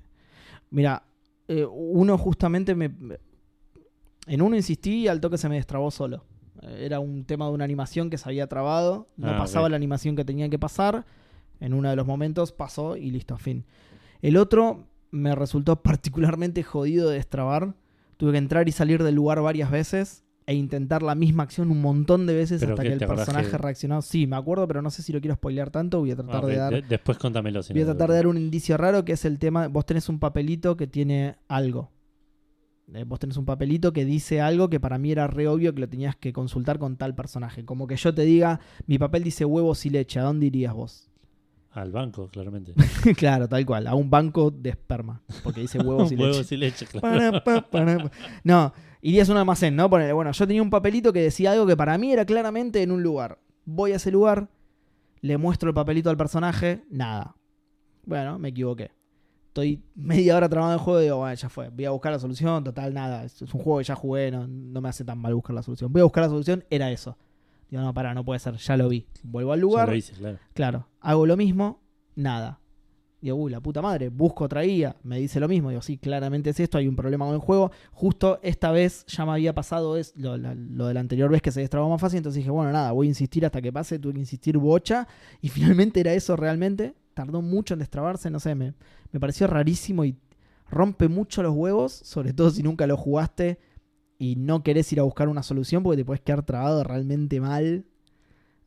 [0.71, 1.03] Mira,
[1.47, 2.91] eh, uno justamente me.
[4.27, 6.25] En uno insistí y al toque se me destrabó solo.
[6.63, 9.07] Eh, Era un tema de una animación que se había trabado.
[9.17, 11.05] No Ah, pasaba la animación que tenía que pasar.
[11.59, 13.65] En uno de los momentos pasó y listo, fin.
[14.21, 17.75] El otro me resultó particularmente jodido de destrabar.
[18.19, 21.79] Tuve que entrar y salir del lugar varias veces e intentar la misma acción un
[21.79, 24.01] montón de veces ¿Pero hasta que el personaje que- reaccionó.
[24.01, 25.99] Sí, me acuerdo, pero no sé si lo quiero spoilear tanto.
[25.99, 26.73] Voy a tratar Ah, ok, de dar.
[26.73, 27.63] de- después contámelo.
[27.63, 29.67] si Voy a no, tratar de dar un indicio raro que es el tema.
[29.69, 31.91] Vos tenés un papelito que tiene algo.
[32.93, 35.81] Eh, vos tenés un papelito que dice algo que para mí era re obvio que
[35.81, 37.63] lo tenías que consultar con tal personaje.
[37.63, 41.08] Como que yo te diga, mi papel dice huevos y leche, ¿a dónde irías vos?
[41.71, 42.73] Al banco, claramente.
[43.17, 46.29] claro, tal cual, a un banco de esperma, porque dice huevos y leche.
[46.29, 47.41] Huevos y leche, claro.
[48.43, 49.89] No, irías a un almacén, ¿no?
[49.89, 52.91] Ponele, bueno, yo tenía un papelito que decía algo que para mí era claramente en
[52.91, 53.39] un lugar.
[53.65, 54.49] Voy a ese lugar,
[55.21, 57.35] le muestro el papelito al personaje, nada.
[58.05, 58.91] Bueno, me equivoqué.
[59.47, 61.69] Estoy media hora trabajando en el juego y digo, bueno, ya fue.
[61.69, 63.25] Voy a buscar la solución, total, nada.
[63.25, 65.91] Es un juego que ya jugué, no, no me hace tan mal buscar la solución.
[65.91, 67.17] Voy a buscar la solución, era eso.
[67.69, 69.05] Digo, no, pará, no puede ser, ya lo vi.
[69.23, 70.39] Vuelvo al Ya lugar, lo hice, claro.
[70.53, 71.81] claro, hago lo mismo,
[72.15, 72.59] nada.
[73.21, 75.69] Digo, uy, la puta madre, busco otra guía, me dice lo mismo.
[75.69, 77.71] Digo, sí, claramente es esto, hay un problema con el juego.
[77.91, 81.59] Justo esta vez ya me había pasado es, lo, de la anterior vez que se
[81.59, 84.19] destrabó más fácil, entonces dije, bueno, nada, voy a insistir hasta que pase, tuve que
[84.19, 85.07] insistir bocha.
[85.41, 86.95] Y finalmente era eso realmente.
[87.13, 88.73] Tardó mucho en destrabarse, no sé, me,
[89.11, 90.15] me pareció rarísimo y
[90.69, 93.59] rompe mucho los huevos, sobre todo si nunca lo jugaste
[94.17, 97.85] y no querés ir a buscar una solución porque te puedes quedar trabado realmente mal.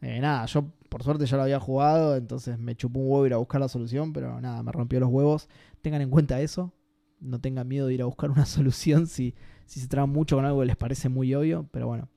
[0.01, 3.32] Eh, nada, yo por suerte ya lo había jugado, entonces me chupó un huevo ir
[3.34, 5.49] a buscar la solución, pero nada, me rompió los huevos.
[5.80, 6.72] Tengan en cuenta eso.
[7.18, 9.34] No tengan miedo de ir a buscar una solución si,
[9.64, 12.09] si se traban mucho con algo que les parece muy obvio, pero bueno,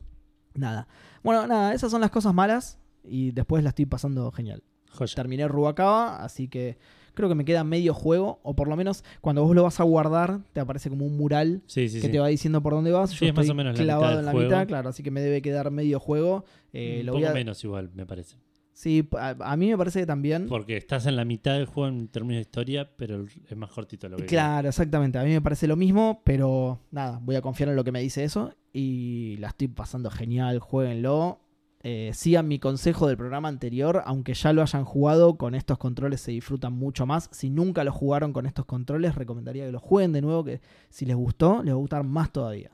[0.53, 0.88] nada.
[1.23, 4.61] Bueno, nada, esas son las cosas malas y después la estoy pasando genial.
[4.91, 5.15] Joya.
[5.15, 6.78] Terminé Rubacaba, así que
[7.13, 9.84] creo que me queda medio juego, o por lo menos cuando vos lo vas a
[9.84, 12.11] guardar, te aparece como un mural Sí, sí, que sí.
[12.11, 13.11] te va diciendo por dónde vas.
[13.11, 14.49] Sí, Yo es más o menos la clavado mitad en la juego.
[14.49, 16.45] mitad, claro, así que me debe quedar medio juego.
[16.73, 18.38] Eh, un lo poco voy a- menos igual, me parece.
[18.76, 20.47] Sí, a, a mí me parece que también.
[20.47, 24.09] Porque estás en la mitad del juego en términos de historia, pero es más cortito
[24.09, 25.17] lo que Claro, exactamente.
[25.17, 28.01] A mí me parece lo mismo, pero nada, voy a confiar en lo que me
[28.01, 30.59] dice eso y la estoy pasando genial.
[30.59, 31.39] Jueguenlo.
[31.84, 36.19] Eh, sigan mi consejo del programa anterior, aunque ya lo hayan jugado, con estos controles
[36.19, 37.30] se disfrutan mucho más.
[37.32, 40.59] Si nunca lo jugaron con estos controles, recomendaría que lo jueguen de nuevo, que
[40.89, 42.71] si les gustó, les va a gustar más todavía.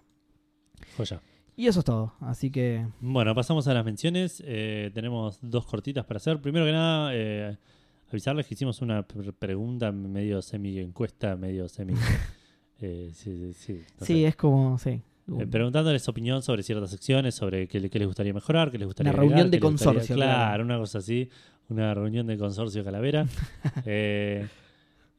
[0.97, 1.22] Joya.
[1.58, 2.14] Y eso es todo.
[2.22, 4.41] Así que Bueno, pasamos a las menciones.
[4.45, 6.41] Eh, tenemos dos cortitas para hacer.
[6.41, 7.58] Primero que nada, eh,
[8.10, 11.93] avisarles que hicimos una pr- pregunta medio semi-encuesta, medio semi...
[12.82, 15.02] eh, sí, sí, sí, no sí, es como, sí.
[15.39, 19.12] Eh, preguntándoles opinión sobre ciertas secciones, sobre qué, qué les gustaría mejorar, qué les gustaría
[19.12, 20.64] Una agregar, reunión de gustaría- consorcio, Claro, claro.
[20.64, 21.30] una cosa así.
[21.70, 23.26] Una reunión de consorcio Calavera.
[23.86, 24.47] Eh,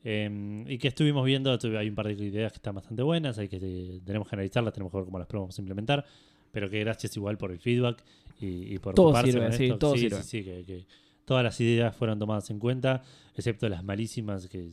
[0.05, 3.49] eh, y que estuvimos viendo, hay un par de ideas que están bastante buenas, hay
[3.49, 6.05] que eh, tenemos que analizarlas, tenemos que ver cómo las podemos implementar,
[6.51, 8.03] pero que gracias igual por el feedback
[8.41, 10.23] y, y por Todo ocuparse sirve, sí, todo sí, sirve.
[10.23, 10.85] sí, sí, que, que
[11.25, 13.03] todas las ideas fueron tomadas en cuenta,
[13.37, 14.71] excepto las malísimas que,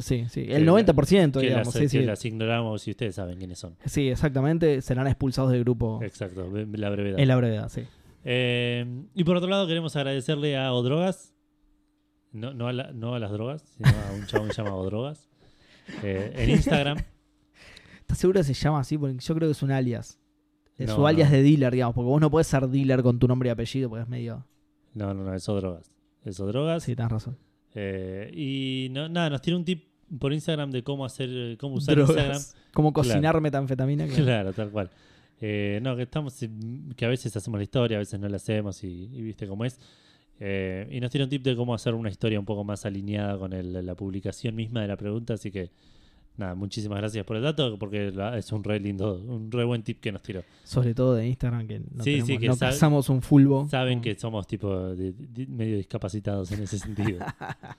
[0.00, 0.46] Sí, sí.
[0.48, 1.66] El la- 90%, que digamos.
[1.66, 2.00] las, sí, que sí.
[2.00, 3.76] las ignoramos y ustedes saben quiénes son.
[3.84, 4.80] Sí, exactamente.
[4.80, 7.18] Serán expulsados del grupo Exacto, la brevedad.
[7.18, 7.82] en la brevedad, sí.
[8.24, 11.33] Eh, y por otro lado, queremos agradecerle a Odrogas,
[12.34, 14.74] no, no, a, la- no a las drogas, sino a un chabón que se llama
[14.76, 15.28] Odrogas,
[16.02, 16.98] eh, en Instagram.
[18.00, 18.98] ¿Estás seguro que se llama así?
[18.98, 20.18] Porque yo creo que es un alias.
[20.76, 21.36] Es No, su alias no.
[21.36, 21.94] de dealer, digamos.
[21.94, 24.44] Porque vos no puedes ser dealer con tu nombre y apellido, porque es medio.
[24.92, 25.90] No, no, no, es Odrogas.
[26.24, 26.82] Es Odrogas.
[26.82, 27.38] Sí, tenés razón.
[27.74, 29.84] Eh, y no, nada, nos tiene un tip
[30.18, 32.10] por Instagram de cómo hacer, cómo usar Drogas.
[32.16, 32.42] Instagram.
[32.72, 32.92] Claro.
[32.92, 34.06] cocinar metanfetamina.
[34.06, 34.90] que- Claro, tal cual.
[35.40, 36.38] Eh, no, que estamos
[36.96, 39.64] que a veces hacemos la historia, a veces no la hacemos y, y viste cómo
[39.64, 39.78] es.
[40.40, 43.38] Eh, y nos tiene un tip de cómo hacer una historia un poco más alineada
[43.38, 45.70] con el- la publicación misma de la pregunta, así que
[46.36, 49.82] nada, muchísimas gracias por el dato, porque la- es un re lindo, un re buen
[49.84, 50.42] tip que nos tiró.
[50.64, 53.68] Sobre todo de Instagram, que no, Sí, tenemos- sí, que no cazamos un fulbo.
[53.68, 57.18] Saben que somos tipo de- de- medio discapacitados en ese sentido.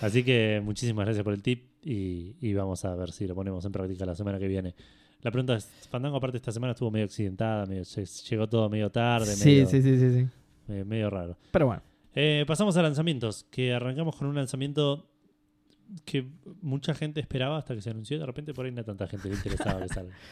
[0.00, 3.64] Así que muchísimas gracias por el tip y, y vamos a ver si lo ponemos
[3.64, 4.74] en práctica la semana que viene.
[5.22, 8.90] La pregunta es, Fandango aparte esta semana estuvo medio accidentada, medio, lle- llegó todo medio
[8.90, 10.26] tarde, Sí, medio, sí, sí, sí, sí.
[10.68, 11.36] medio- medio raro.
[11.50, 11.82] Pero bueno.
[12.14, 15.08] Eh, pasamos a lanzamientos, que arrancamos con un lanzamiento
[16.04, 16.26] que
[16.62, 19.34] mucha gente esperaba hasta que se anunció de repente por ahí no tanta gente le
[19.34, 20.14] interesaba que salga.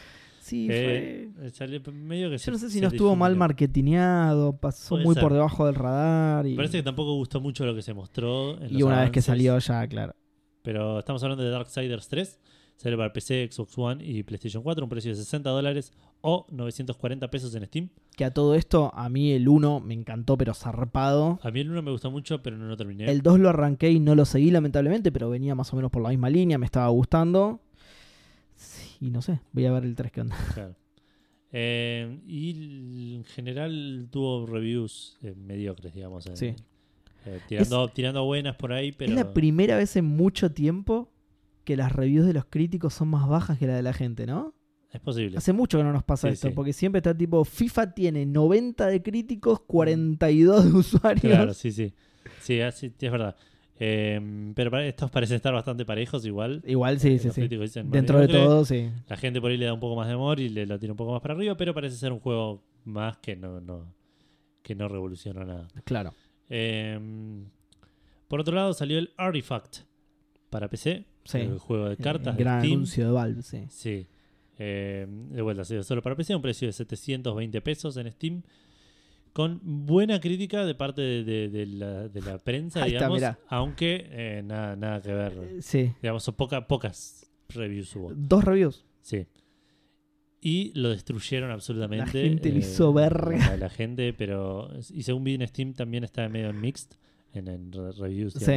[0.43, 1.51] Sí, Eh, fue.
[1.51, 5.13] salió medio que Yo se- no sé si no estuvo mal marketineado, pasó Puede muy
[5.13, 5.23] ser.
[5.23, 6.45] por debajo del radar.
[6.45, 8.57] Y, parece que tampoco gustó mucho lo que se mostró.
[8.61, 10.13] en y los una vez que salió ya, claro.
[10.61, 12.39] Pero estamos hablando de Darksiders 3.
[12.77, 14.83] Sale para PC, Xbox One y PlayStation 4.
[14.83, 17.89] Un precio de 60 dólares o 940 pesos en Steam.
[18.17, 21.39] Que a todo esto, a mí el 1 me encantó, pero zarpado.
[21.43, 23.09] A mí el 1 me gustó mucho, pero no lo terminé.
[23.09, 26.01] El 2 lo arranqué y no lo seguí, lamentablemente, pero venía más o menos por
[26.03, 27.61] la misma línea, me estaba gustando.
[28.55, 30.35] Sí, no sé, voy a ver el 3 que onda.
[30.53, 30.75] Claro.
[31.51, 36.25] Eh, y en general tuvo reviews eh, mediocres, digamos.
[36.25, 36.55] en- Sí.
[37.25, 39.11] eh, tirando, tirando buenas por ahí, pero.
[39.11, 41.09] Es la primera vez en mucho tiempo
[41.63, 44.53] que las reviews de los críticos son más bajas que la de la gente, ¿no?
[44.91, 45.37] es posible.
[45.39, 46.53] Hace mucho que no nos pasa Sí, esto, sí.
[46.53, 51.21] porque siempre está tipo, FIFA tiene 90 de críticos, 42 de usuarios.
[51.21, 51.91] Claro, sí, sí.
[52.39, 53.35] Sí, así- es verdad.
[53.79, 56.61] Eh, pero estos parecen estar bastante parejos igual.
[56.67, 57.47] Igual, sí, Eh, sí, sí.
[57.47, 58.91] dicen Dentro de todo, sí.
[59.07, 60.93] La gente por ahí le da un poco más de amor y le lo tira
[60.93, 63.91] un poco más para arriba, pero parece ser un juego más que no, no,
[64.61, 65.67] que no revoluciona nada.
[65.85, 66.13] Claro.
[66.49, 66.99] Eh,
[68.27, 69.77] por otro lado, salió el Artifact
[70.51, 71.37] para PC, Sí.
[71.39, 72.73] el juego de cartas Eh, de gran Steam.
[72.73, 73.63] anuncio de Valve, sí.
[73.69, 74.07] Sí.
[74.59, 78.43] Eh, de vuelta, solo para PC, un precio de 720 pesos en Steam.
[79.33, 83.17] Con buena crítica de parte de, de- de la, de la prensa, Ahí está, digamos.
[83.17, 83.39] mirá.
[83.47, 85.33] aunque eh, nada, nada que ver.
[85.41, 85.91] Eh, Sí.
[86.03, 88.13] Digamos, poca- pocas reviews hubo.
[88.13, 88.85] Dos reviews.
[89.01, 89.25] Sí.
[90.39, 92.05] Y lo destruyeron absolutamente.
[92.05, 93.37] La gente lo hizo verga.
[93.37, 94.69] La, la gente, pero.
[94.93, 96.91] Y según vi en Steam también está medio en mixed,
[97.33, 98.51] en, en re- reviews, Sí.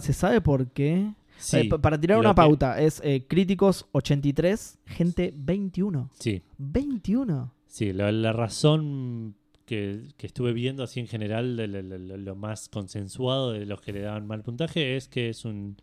[0.00, 1.12] ¿Se sabe por qué?
[1.38, 6.10] Sí, Eh, pa- para tirar una que- pauta, es eh, críticos 83, gente 21.
[6.18, 7.52] Sí, 21.
[7.66, 7.92] sí.
[7.92, 9.34] La, la razón
[9.64, 14.00] que, que estuve viendo así en general, de lo, más consensuado de los que le
[14.02, 15.76] daban mal puntaje, es que es un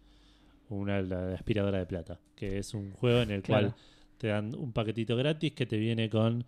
[0.69, 2.19] una la aspiradora de plata.
[2.35, 3.69] Que es un juego en el Claro.
[3.69, 3.75] cual
[4.19, 6.45] te dan un paquetito gratis que te viene con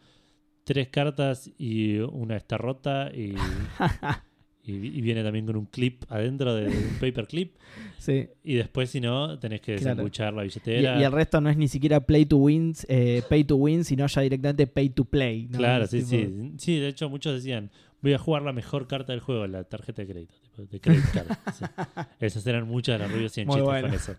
[0.64, 3.34] tres cartas y una está rota y,
[4.64, 7.56] y, y viene también con un clip adentro de un paper clip.
[8.02, 8.28] Sí.
[8.44, 9.92] Y después, si no, tenés que Claro.
[9.92, 11.00] desembuchar la billetera.
[11.00, 14.08] y el resto no es ni siquiera play to win, eh, pay to win, sino
[14.08, 15.46] ya directamente pay to play.
[15.52, 15.60] ¿no?
[15.60, 16.52] Claro, sí, tipo- sí.
[16.58, 17.70] Sí, de hecho muchos decían,
[18.02, 21.06] voy a jugar la mejor carta del juego, la tarjeta de crédito, tipo, de credit
[21.14, 21.28] card.
[21.54, 21.66] Sí.
[22.20, 23.88] Esas eran muchas de las reviews y en chistes bueno.
[23.88, 24.16] con eso.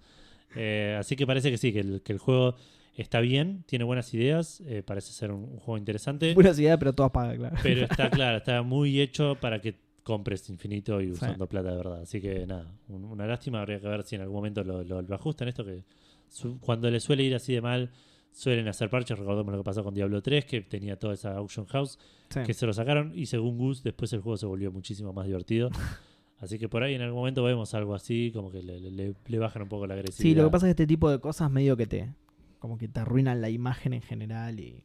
[0.55, 2.55] Eh, así que parece que sí, que el, que el juego
[2.97, 6.93] está bien, tiene buenas ideas, eh, parece ser un, un juego interesante, Buenas ideas, pero
[6.93, 7.57] todas pagas, claro.
[7.64, 12.01] pero está claro, está muy hecho para que compres infinito y usando plata de verdad.
[12.03, 15.03] Así que nada, un- una lástima, habría que ver si en algún momento lo, lo-
[15.03, 15.85] lo ajustan esto, que
[16.29, 17.91] su- cuando le suele ir así de mal,
[18.33, 21.67] suelen hacer parches, recordemos lo que pasó con Diablo 3, que tenía toda esa auction
[21.67, 21.99] house
[22.31, 22.41] Sí.
[22.47, 25.71] que se lo sacaron y según Gus después el juego se volvió muchísimo más divertido.
[26.39, 29.15] Así que por ahí en algún momento vemos algo así, como que le, le- le-
[29.27, 30.23] le bajan un poco la agresividad.
[30.31, 32.15] Sí, lo que pasa es que este tipo de cosas medio que te.
[32.59, 34.83] Como que te arruinan la imagen en general y.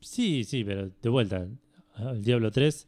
[0.00, 1.48] Sí, sí, pero de vuelta,
[1.98, 2.86] el Diablo 3,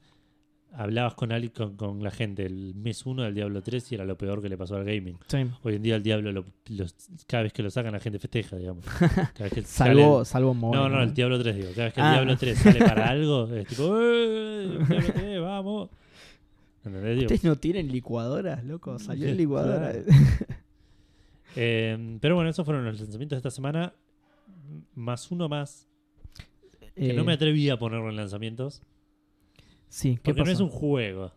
[0.73, 4.05] hablabas con, alguien- con, con la gente el mes 1 del Diablo 3 y era
[4.05, 5.17] lo peor que le pasó al gaming.
[5.29, 5.39] Sí.
[5.63, 6.95] Hoy en día el Diablo, lo- los-
[7.27, 8.85] cada vez que lo sacan la gente festeja, digamos.
[9.35, 11.69] Cada vez que Salvo, sale- salvo móvil, No, no, el Diablo 3, digo.
[11.75, 12.09] Cada vez que Ah.
[12.09, 14.79] el Diablo 3 sale para algo, es tipo, ¡eh!
[14.89, 15.91] Diablo 3, vamos!
[16.85, 18.99] ¿Ustedes no tienen licuadoras, loco?
[18.99, 19.93] Salió en licuadora.
[21.57, 23.95] Eh, pero bueno, esos fueron los lanzamientos de esta semana.
[24.95, 25.89] Más uno más.
[26.95, 28.83] Que Eh, no me atreví a ponerlo en lanzamientos.
[29.89, 31.33] Sí, ¿qué Porque no es un juego.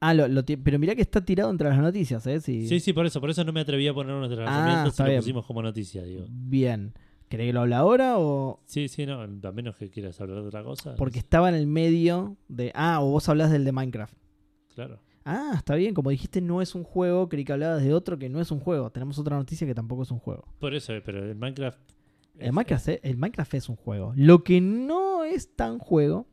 [0.00, 2.40] Ah, lo, pero mirá que está tirado entre las noticias, ¿eh?
[2.40, 2.68] Sí.
[2.68, 3.20] Sí, sí, por eso.
[3.20, 5.18] Por eso no me atreví a ponerlo en los Ah, y lo bien.
[5.18, 6.24] pusimos como noticia, digo.
[6.28, 6.94] Bien.
[7.28, 8.60] ¿Querés que lo hable ahora o...?
[8.64, 9.20] Sí, sí, no.
[9.20, 10.94] A menos que quieras hablar de otra cosa.
[10.96, 12.72] Porque estaba en el medio de...
[12.74, 14.14] Ah, o vos hablás del de Minecraft.
[14.74, 15.00] Claro.
[15.24, 15.92] Ah, está bien.
[15.94, 17.28] Como dijiste, no es un juego.
[17.28, 18.90] Creí que hablabas de otro que no es un juego.
[18.90, 20.44] Tenemos otra noticia que tampoco es un juego.
[20.58, 21.78] Por eso, pero el Minecraft.
[22.38, 24.12] El Minecraft, eh, el Minecraft es un juego.
[24.16, 26.28] Lo que no es tan juego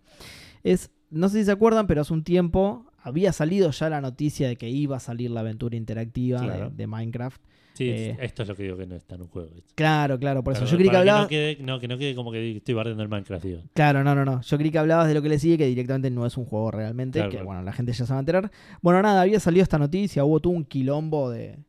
[0.63, 4.47] es, no sé si se acuerdan, pero hace un tiempo había salido ya la noticia
[4.47, 6.69] de que iba a salir la aventura interactiva de- Claro.
[6.71, 7.41] de, Minecraft.
[7.73, 8.17] Sí, Eh.
[8.21, 9.49] esto es lo que digo que no es tan un juego.
[9.75, 10.63] Claro, claro, por eso.
[10.65, 11.21] Yo creí que para hablaba...
[11.23, 13.61] no, quede, no, que no quede como que estoy barriendo el Minecraft, digo.
[13.73, 14.41] Claro, no, no, no.
[14.41, 16.71] Yo creí que hablabas de lo que le sigue, que directamente no es un juego
[16.71, 17.19] realmente.
[17.19, 18.49] Claro, que bueno, la gente ya se va a enterar.
[18.81, 21.59] Bueno, nada, había salido esta noticia, hubo todo un quilombo de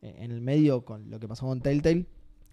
[0.00, 2.06] en el medio con lo que pasó con Telltale.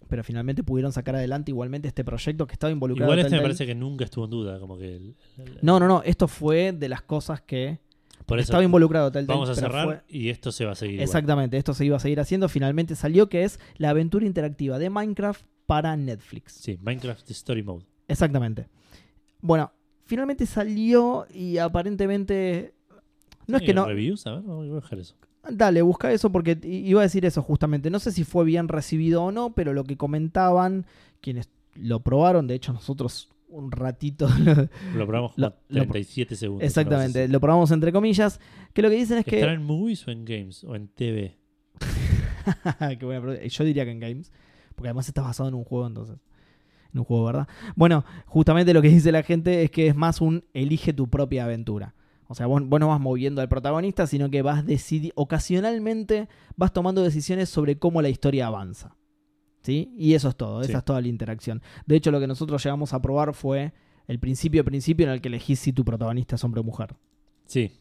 [0.08, 3.12] Pero finalmente pudieron sacar adelante igualmente este proyecto que estaba involucrado.
[3.12, 4.60] Igual este me parece que nunca estuvo en duda.
[4.60, 6.04] Como que el- el- No, no, no.
[6.04, 7.80] Esto fue de las cosas que
[8.28, 10.96] Por eso estaba involucrado vamos a cerrar fue- y esto se va a seguir.
[10.96, 11.04] igual.
[11.06, 12.48] Exactamente, esto se iba a seguir haciendo.
[12.50, 16.54] Finalmente salió que es la aventura interactiva de Minecraft para Netflix.
[16.54, 17.86] Sí, Minecraft Story Mode.
[18.08, 18.68] Exactamente.
[19.42, 19.72] Bueno,
[20.06, 22.74] finalmente salió y aparentemente.
[23.48, 23.88] No es que ¿Tiene no.
[23.88, 24.26] reviews?
[24.28, 25.16] A ver, vamos a buscar eso.
[25.50, 27.90] Dale, busca eso porque iba a decir eso justamente.
[27.90, 30.86] No sé si fue bien recibido o no, pero lo que comentaban
[31.22, 34.28] quienes lo probaron, de hecho nosotros un ratito
[34.96, 36.66] Lo probamos Lo- lo- 37 segundos.
[36.66, 38.40] exactamente, lo probamos entre comillas,
[38.74, 39.36] que lo que dicen es así.
[39.36, 40.64] ¿Estará que en movies o en games?
[40.64, 41.38] O en TV.
[43.00, 43.44] Qué buena.
[43.44, 44.32] Yo diría que en games,
[44.76, 46.18] porque además está basado en un juego entonces.
[46.94, 47.48] En un juego, ¿verdad?
[47.76, 51.44] Bueno, justamente lo que dice la gente es que es más un elige tu propia
[51.46, 51.94] aventura.
[52.28, 56.74] O sea, vos, vos no vas moviendo al protagonista, sino que vas decidi ocasionalmente vas
[56.74, 58.96] tomando decisiones sobre cómo la historia avanza.
[59.62, 59.94] ¿Sí?
[59.98, 61.62] Y eso es todo, esa es toda la interacción.
[61.88, 63.74] De hecho, lo que nosotros llegamos a probar fue
[64.08, 66.96] el principio principio en el que elegís si tu protagonista es hombre o mujer.
[67.46, 67.72] Sí.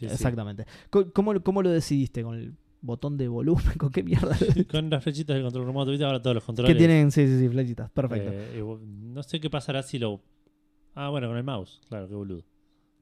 [0.00, 0.66] Exactamente.
[0.90, 2.22] ¿Cómo, ¿Cómo lo decidiste?
[2.22, 3.64] ¿Con el botón de volumen?
[3.78, 4.36] ¿Con qué mierda?
[4.70, 6.04] Con las flechitas del control remoto, ¿viste?
[6.04, 6.72] Ahora todos los controles.
[6.74, 7.90] Que tienen, sí, sí, sí, flechitas.
[7.90, 8.30] Perfecto.
[8.32, 10.20] eh, no sé qué pasará si lo.
[10.94, 11.80] Ah, bueno, con el mouse.
[11.88, 12.42] Claro, qué boludo.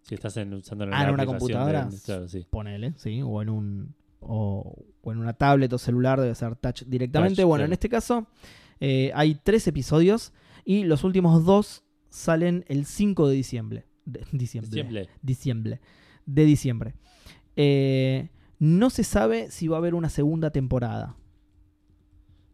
[0.07, 1.85] Si estás en, usando Ah, en una aplicación computadora.
[1.87, 2.47] de- claro, sí.
[2.51, 3.21] Ponele, sí.
[3.23, 3.95] O en un.
[4.21, 7.37] O, o en una tablet o celular debe ser touch directamente.
[7.43, 7.67] Touch, bueno, claro.
[7.67, 8.27] en este caso
[8.81, 10.33] eh, hay tres episodios
[10.65, 13.87] y los últimos dos salen el 5 de diciembre.
[14.05, 15.09] De- diciembre.
[15.23, 15.81] Diciembre.
[16.25, 16.95] De diciembre.
[17.57, 21.17] Eh, no se sabe si va a haber una segunda temporada.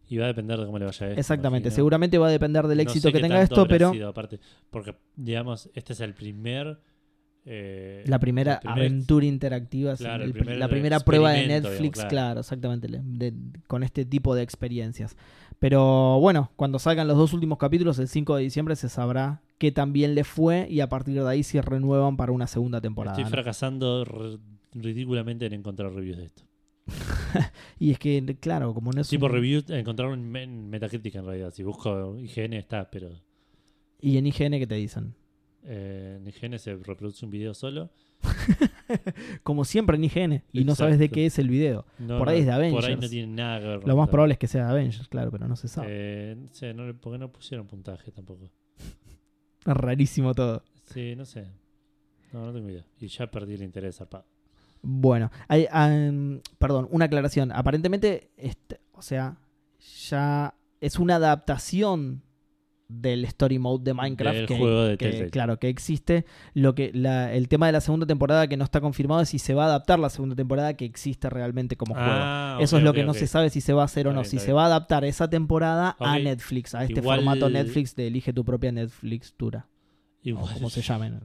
[0.08, 1.20] Y va a depender de cómo le vaya a esto.
[1.20, 1.70] Exactamente.
[1.70, 3.92] Seguramente va a depender del No éxito sé que tenga esto, pero.
[3.92, 4.40] sido aparte,
[4.70, 6.80] porque, digamos, este es el primer
[7.44, 11.94] eh, La primera primer- aventura interactiva, Claro, el el la primera prueba de Netflix, digamos,
[11.94, 12.08] claro.
[12.10, 12.40] claro.
[12.40, 13.34] exactamente, de-
[13.66, 15.16] con este tipo de experiencias.
[15.58, 19.70] Pero bueno, cuando salgan los dos últimos capítulos, el 5 de diciembre, se sabrá qué
[19.70, 23.14] tan bien le fue y a partir de ahí se renuevan para una segunda temporada.
[23.14, 23.30] Estoy ¿no?
[23.30, 24.38] fracasando
[24.74, 26.42] ridículamente en encontrar reviews de esto.
[27.78, 31.52] Y es que, claro, como no es Tipo un- reviews, encontraron en Metacritic en realidad.
[31.52, 33.10] Si busco IGN está, pero
[34.00, 35.14] Y en IGN, ¿qué te dicen?
[35.64, 37.90] Eh, en IGN se reproduce un video solo.
[39.42, 41.86] Como siempre en IGN, y no sabes de qué es el video.
[41.98, 43.00] No, Por ahí es de Por ahí Avengers.
[43.00, 43.88] no tiene nada que ver.
[43.88, 45.88] Lo más probable es que sea de Avengers, claro, pero no se sabe.
[45.90, 48.50] Eh, no sé, no, porque no pusieron puntaje tampoco.
[49.64, 50.62] Rarísimo todo.
[50.84, 51.46] Sí, no sé.
[52.32, 52.84] No, no tengo idea.
[52.98, 54.26] Y ya perdí el interés zarpado.
[54.82, 55.68] Bueno, hay,
[56.58, 57.52] perdón, una aclaración.
[57.52, 59.36] Aparentemente, este, o sea,
[60.08, 62.22] ya es una adaptación
[63.00, 66.24] del story mode de Minecraft Del que, juego de que, claro que existe.
[66.54, 69.38] Lo que la- el tema de la segunda temporada que no está confirmado es si
[69.38, 72.08] se va a adaptar la segunda temporada que existe realmente como juego.
[72.10, 74.20] Ah, Eso es lo que no se sabe si se va a hacer o no.
[74.20, 76.18] bien, si se va a adaptar esa temporada a.
[76.18, 79.66] Netflix, a este Igual- formato Netflix de elige tu propia Netflix Tura.
[79.68, 81.20] O Igual, como se llamen.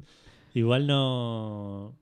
[0.54, 1.96] igual no.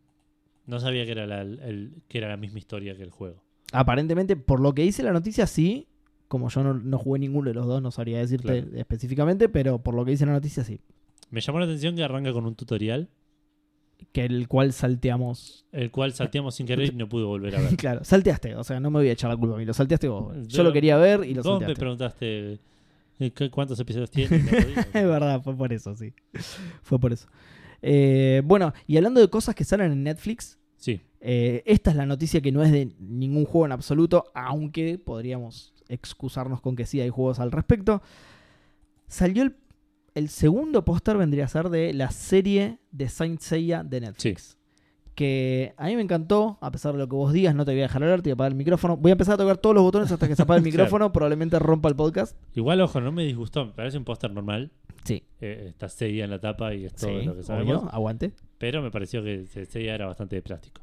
[0.66, 3.44] No sabía que era, la, el- que era la misma historia que el juego.
[3.72, 5.88] Aparentemente, por lo que dice la noticia, sí.
[6.28, 8.78] Como yo no, no jugué ninguno de los dos, no sabría decirte Claro.
[8.78, 10.80] específicamente, pero por lo que dice la noticia, sí.
[11.30, 13.10] Me llamó la atención que arranca con un tutorial,
[14.12, 15.66] Que el cual salteamos.
[15.72, 17.76] el cual salteamos sin querer y no pude volver a ver.
[17.78, 20.08] Claro, salteaste, o sea, no me voy a echar la culpa a mí, lo salteaste
[20.08, 20.36] vos.
[20.48, 21.80] Yo Yo- lo quería ver y lo Vos me salteaste.
[21.80, 22.60] preguntaste
[23.20, 24.38] eh, ¿qué- cuántos episodios tiene.
[24.38, 26.14] Es verdad, fue por eso, sí.
[26.82, 27.28] Fue por eso.
[27.82, 32.06] Eh, bueno, y hablando de cosas que salen en Netflix, Sí, eh, esta es la
[32.06, 37.02] noticia que no es de ningún juego en absoluto, aunque podríamos excusarnos con que sí
[37.02, 38.02] hay juegos al respecto.
[39.08, 39.56] Salió el,
[40.14, 44.58] el segundo póster, vendría a ser de la serie de Saint Seiya de Netflix.
[45.16, 47.80] Que a mí me encantó, a pesar de lo que vos digas, no te voy
[47.80, 48.98] a dejar hablar, te voy a apagar el micrófono.
[48.98, 50.74] Voy a empezar a tocar todos los botones hasta que se apague el Claro.
[50.84, 52.36] micrófono, probablemente rompa el podcast.
[52.54, 53.66] igual, ojo, no me disgustó.
[53.66, 54.72] Me parece un póster normal.
[55.06, 57.78] Sí, Eh, está Seiya en la tapa y es todo sí, lo que sabemos.
[57.84, 58.34] obvio, aguante.
[58.58, 60.82] Pero me pareció que Seiya era bastante de plástico.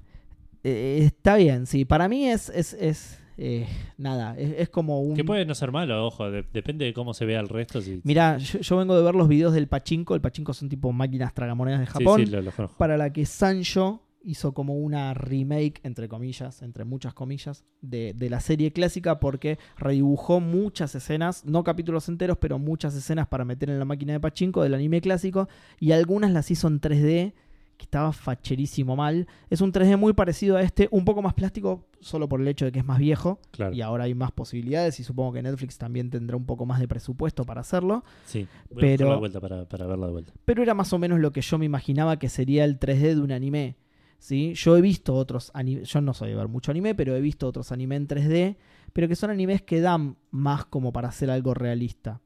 [0.64, 1.84] Eh, está bien, sí.
[1.84, 3.66] Para mí es, es, es eh,
[3.98, 5.14] nada, es, es como un...
[5.16, 7.80] Que puede no ser malo, ojo, de- depende de cómo se vea el resto.
[7.80, 10.14] Si, Mira, yo, yo vengo de ver los videos del Pachinko.
[10.14, 12.24] El Pachinko son tipo máquinas tragamonedas de Japón.
[12.24, 12.50] sí, lo.
[12.76, 18.30] Para la que Sancho hizo como una remake, entre comillas, entre muchas comillas, de, de
[18.30, 23.68] la serie clásica porque redibujó muchas escenas, no capítulos enteros, pero muchas escenas para meter
[23.70, 25.48] en la máquina de Pachinko del anime clásico
[25.80, 27.32] y algunas las hizo en 3D
[27.82, 29.26] que estaba facherísimo mal.
[29.50, 32.64] Es un 3D muy parecido a este, un poco más plástico solo por el hecho
[32.64, 33.74] de que es más viejo Claro.
[33.74, 36.86] y ahora hay más posibilidades y supongo que Netflix también tendrá un poco más de
[36.86, 38.04] presupuesto para hacerlo.
[38.24, 40.32] Sí, voy Pero- buscar la vuelta para, para verla de vuelta.
[40.44, 43.20] pero era más o menos lo que yo me imaginaba que sería el 3D de
[43.20, 43.76] un anime.
[44.18, 44.54] ¿sí?
[44.54, 47.48] Yo he visto otros animes, yo no soy de ver mucho anime, pero he visto
[47.48, 48.56] otros anime en 3D,
[48.92, 52.20] pero que son animes que dan más como para hacer algo realista.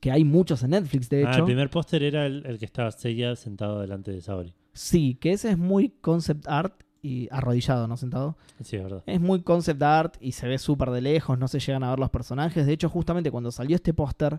[0.00, 1.44] Que hay muchos en Netflix, de Ah, el hecho.
[1.46, 4.52] primer póster era el, el que estaba Seiya sentado delante de Saori.
[4.76, 7.96] Sí, que ese es muy concept art y arrodillado, ¿no?
[7.96, 8.36] Sentado.
[8.62, 9.02] Sí, es verdad.
[9.06, 11.98] Es muy concept art y se ve súper de lejos, no se llegan a ver
[11.98, 12.66] los personajes.
[12.66, 14.38] De hecho, justamente cuando salió este póster,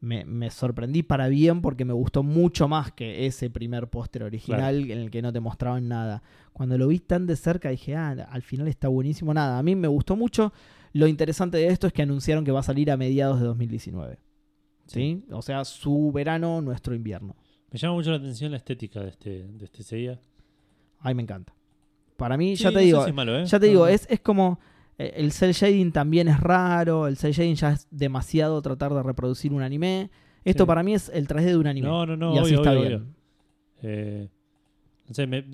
[0.00, 4.90] me, me sorprendí para bien porque me gustó mucho más que ese primer póster original
[4.90, 6.22] en el que no te mostraban nada.
[6.54, 9.34] Cuando lo vi tan de cerca dije, ah, al final está buenísimo.
[9.34, 10.54] Nada, a mí me gustó mucho.
[10.94, 14.18] Lo interesante de esto es que anunciaron que va a salir a mediados de 2019.
[14.86, 15.24] ¿Sí?
[15.30, 17.36] O sea, su verano, nuestro invierno.
[17.72, 20.18] Me llama mucho la atención la estética de este, de este Seiya.
[21.00, 21.52] Ay, me encanta.
[22.16, 23.44] Para mí, Sí, ya te no digo, si es malo, ¿eh?
[23.44, 23.88] Ya te No, digo, no.
[23.88, 24.58] es, es como.
[24.98, 27.06] eh, El cel shading también es raro.
[27.06, 30.10] El cel shading ya es demasiado tratar de reproducir un anime.
[30.44, 30.66] Esto Sí.
[30.68, 31.88] para mí es el 3D de un anime.
[31.88, 32.94] No, no, no, y así obvio, está obvio, bien.
[32.94, 33.06] obvio.
[33.82, 34.28] Eh,
[35.08, 35.44] no sé, me-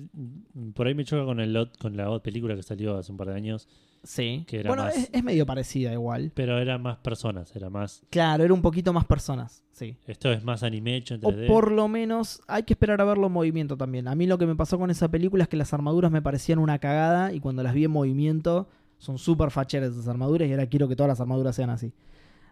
[0.73, 3.35] por ahí me choca con, el, con la película que salió hace un par de
[3.35, 3.67] años,
[4.03, 4.43] Sí.
[4.47, 6.31] Que era bueno, más- es, es medio parecida igual.
[6.35, 8.03] pero era más personas, era más...
[8.09, 9.63] Claro, era un poquito más personas.
[9.71, 9.95] Sí.
[10.05, 11.47] Esto es más anime hecho en O 3D.
[11.47, 14.07] por lo menos hay que esperar a verlo en movimiento también.
[14.07, 16.59] A mí lo que me pasó con esa película es que las armaduras me parecían
[16.59, 20.67] una cagada y cuando las vi en movimiento son súper facheras esas armaduras y ahora
[20.67, 21.91] quiero que todas las armaduras sean así.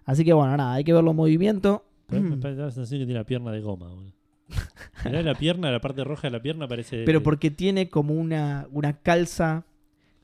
[0.05, 1.85] Así que bueno, nada, hay que verlo en movimiento.
[2.07, 3.89] Pero me parece la sensación que tiene la pierna de goma.
[3.89, 4.13] boludo.
[5.05, 8.67] Mirá la pierna, la parte roja de la pierna parece Pero porque tiene como una,
[8.71, 9.63] una calza.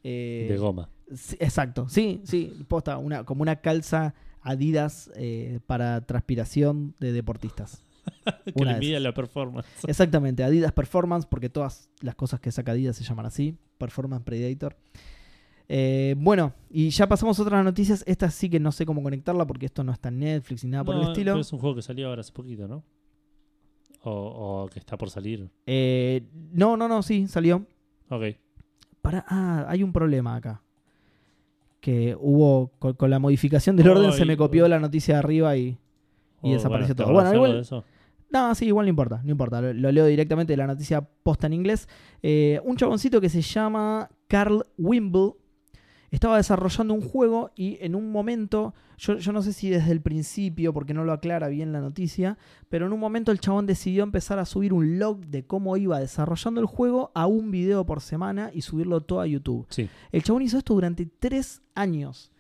[0.04, 0.90] eh, de goma.
[1.14, 7.84] Sí, exacto, sí, sí, posta, una, como una calza Adidas eh, para transpiración de deportistas.
[8.46, 9.68] que una le de mide la performance.
[9.88, 14.78] Exactamente, Adidas Performance, porque todas las cosas que saca Adidas se llaman así, Performance Predator.
[15.70, 18.04] Eh, bueno, y ya pasamos a otras noticias.
[18.08, 20.84] Esta sí que no sé cómo conectarla porque esto no está en Netflix ni nada
[20.86, 21.34] por el estilo.
[21.34, 22.84] pero es un juego que salió ahora hace poquito, ¿no?
[24.04, 25.50] O, o que está por salir.
[25.66, 27.66] Eh, no, no, no, sí, salió.
[28.10, 28.24] Ok.
[29.02, 30.64] Para, ah, hay un problema acá.
[31.80, 35.56] Que hubo, con, con la modificación del orden se me copió la noticia de arriba
[35.58, 35.78] y...
[36.44, 37.14] Y O, desapareció ¿te todo.
[37.14, 37.84] Bueno, igual- eso?
[38.30, 39.62] No, sí, igual no importa, no importa.
[39.62, 41.88] Lo, lo leo directamente de la noticia posta en inglés.
[42.22, 45.32] Eh, un chaboncito que se llama Carl Wimble
[46.12, 50.02] estaba desarrollando un juego y en un momento, yo, yo no sé si desde el
[50.02, 52.38] principio, porque no lo aclara bien la noticia,
[52.70, 56.00] pero en un momento el chabón decidió empezar a subir un log de cómo iba
[56.00, 59.66] desarrollando el juego a un video por semana y subirlo todo a YouTube.
[59.70, 59.90] Sí.
[60.12, 62.32] El chabón hizo esto durante tres años.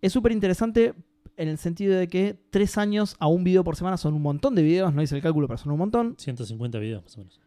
[0.00, 0.94] Es súper interesante
[1.36, 4.54] en el sentido de que tres años a un video por semana son un montón
[4.54, 6.14] de videos, no hice el cálculo, pero son un montón.
[6.18, 7.40] 150 videos más o menos.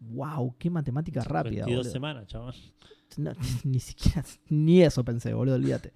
[0.00, 0.54] ¡Wow!
[0.58, 1.64] ¡Qué matemática rápida!
[1.64, 1.92] 22 boludo.
[1.92, 2.54] semanas, chaval.
[3.16, 3.32] No,
[3.64, 5.92] ni siquiera, ni eso pensé, boludo, olvídate.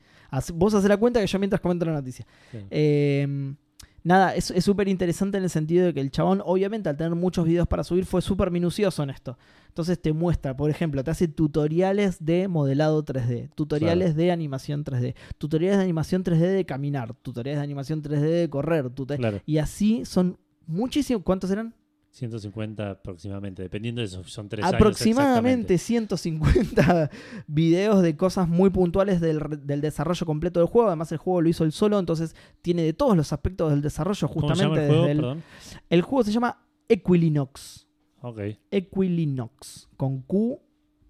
[0.55, 2.27] Vos haces la cuenta que yo mientras comento la noticia.
[2.51, 2.59] Sí.
[2.71, 3.55] Eh,
[4.03, 7.45] nada, es súper interesante en el sentido de que el chabón, obviamente, al tener muchos
[7.47, 9.39] videos para subir, fue súper minucioso en esto.
[9.69, 15.15] Entonces te muestra, por ejemplo, te hace tutoriales de modelado 3D, tutoriales de animación 3D,
[15.39, 19.41] tutoriales de animación 3D de caminar, tutoriales de animación 3D de correr, Claro.
[19.47, 21.23] y así son muchísimos.
[21.25, 21.75] ¿Cuántos eran?
[22.13, 23.63] 150 aproximadamente.
[23.63, 27.11] Dependiendo de eso, son 3 Aproximadamente 150
[27.47, 30.89] videos de cosas muy puntuales del, del desarrollo completo del juego.
[30.89, 34.29] Además, el juego lo hizo él solo, entonces tiene de todos los aspectos del desarrollo,
[34.29, 35.03] ¿Cómo se justamente llama el juego?
[35.03, 35.43] desde el, Perdón.
[35.89, 37.89] el juego se llama Equilinox.
[38.21, 38.41] Ok.
[38.71, 39.89] Equilinox.
[39.97, 40.61] Con Q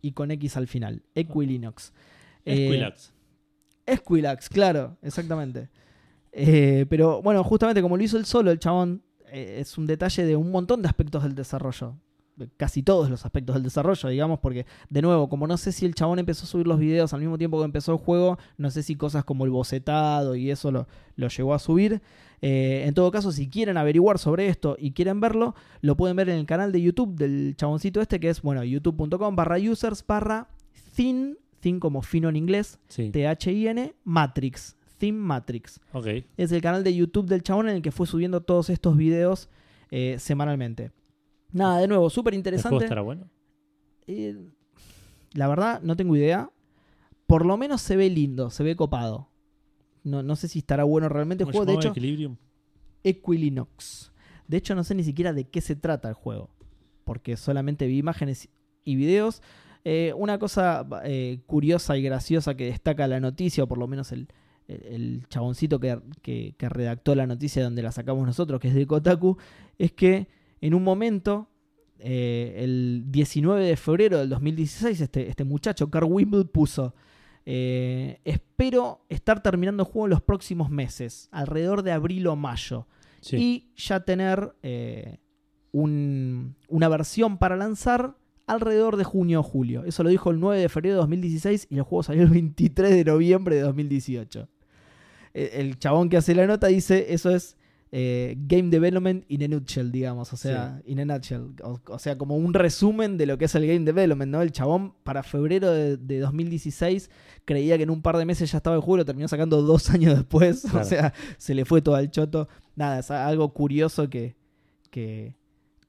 [0.02, 1.02] y con X al final.
[1.16, 1.92] Equilinox.
[2.44, 3.12] Eh, Squillax.
[3.96, 5.68] Squillax, claro, exactamente.
[6.32, 10.24] Eh, pero bueno, justamente como lo hizo él solo, el chabón, eh, es un detalle
[10.24, 11.96] de un montón de aspectos del desarrollo.
[12.36, 15.84] De Casi todos los aspectos del desarrollo, digamos, porque de nuevo, como no sé si
[15.84, 18.70] el chabón empezó a subir los videos al mismo tiempo que empezó el juego, no
[18.70, 22.00] sé si cosas como el bocetado y eso lo, lo llegó a subir.
[22.40, 26.30] Eh, en todo caso, si quieren averiguar sobre esto y quieren verlo, lo pueden ver
[26.30, 30.48] en el canal de YouTube del chaboncito este, que es, bueno, youtube.com barra users barra
[30.96, 33.10] thin, thin como fino en inglés, Sí.
[33.10, 35.80] T-H-I-N, Matrix, Theme Matrix.
[35.92, 36.06] Ok.
[36.36, 39.48] Es el canal de YouTube del chabón en el que fue subiendo todos estos videos
[39.90, 40.92] eh, semanalmente.
[41.50, 42.84] Nada, de nuevo, súper ¿El juego interesante.
[42.84, 43.28] estará bueno?
[44.06, 44.36] Eh,
[45.32, 46.52] la verdad, no tengo idea.
[47.26, 49.28] Por lo menos se ve lindo, se ve copado.
[50.04, 51.72] No, no sé si estará bueno realmente el ¿Cómo juego.
[51.72, 52.36] De hecho, Equilibrium.
[53.02, 54.12] Equilinox.
[54.46, 56.48] De hecho, no sé ni siquiera de qué se trata el juego.
[57.02, 58.50] Porque solamente vi imágenes
[58.84, 59.42] y videos.
[59.84, 64.12] Eh, una cosa eh, curiosa y graciosa que destaca la noticia, o por lo menos
[64.12, 64.28] el,
[64.68, 68.86] el- chaboncito que, que- que redactó la noticia donde la sacamos nosotros, que es de
[68.86, 69.36] Kotaku,
[69.78, 70.28] es que
[70.60, 71.48] en un momento,
[71.98, 76.94] eh, el 19 de febrero del 2016, este, este muchacho, Carl Wimble, puso.
[77.44, 82.86] eh, espero estar terminando el juego en los próximos meses, alrededor de abril o mayo
[83.20, 83.36] Sí.
[83.36, 85.18] y ya tener eh,
[85.72, 88.14] un- una versión para lanzar
[88.46, 89.84] alrededor de junio o julio.
[89.84, 92.90] Eso lo dijo el 9 de febrero de 2016 y el juego salió el 23
[92.90, 94.48] de noviembre de 2018.
[95.34, 97.56] Eh, El chabón que hace la nota dice, eso es
[97.94, 102.16] eh, Game Development in a nutshell, digamos, o sea, in a nutshell, o, o sea,
[102.16, 104.40] como un resumen de lo que es el Game Development, ¿no?
[104.40, 107.10] El chabón para febrero de, de 2016
[107.44, 109.90] creía que en un par de meses ya estaba el juego lo terminó sacando dos
[109.90, 110.80] años después, Claro.
[110.80, 112.48] o sea, se le fue todo al choto.
[112.76, 114.36] Nada, es algo curioso que,
[114.90, 115.34] que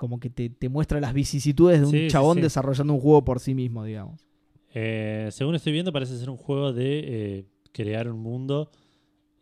[0.04, 2.42] como que te, te muestra las vicisitudes de un Sí, chabón sí.
[2.42, 4.28] desarrollando un juego por sí mismo, digamos.
[4.74, 7.00] Eh, según estoy viendo, parece ser un juego de
[7.40, 8.70] eh, crear un mundo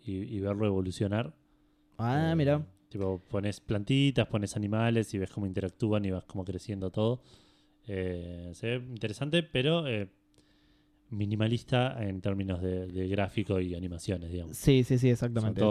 [0.05, 1.33] y, y verlo evolucionar.
[1.97, 2.63] Ah, Eh, mira.
[2.89, 7.23] Tipo, pones plantitas, pones animales y ves cómo interactúan y vas como creciendo todo.
[7.87, 9.87] Eh, se ve interesante, pero
[11.11, 14.57] minimalista en términos de, de gráfico y animaciones, digamos.
[14.57, 15.61] Sí, sí, sí, exactamente.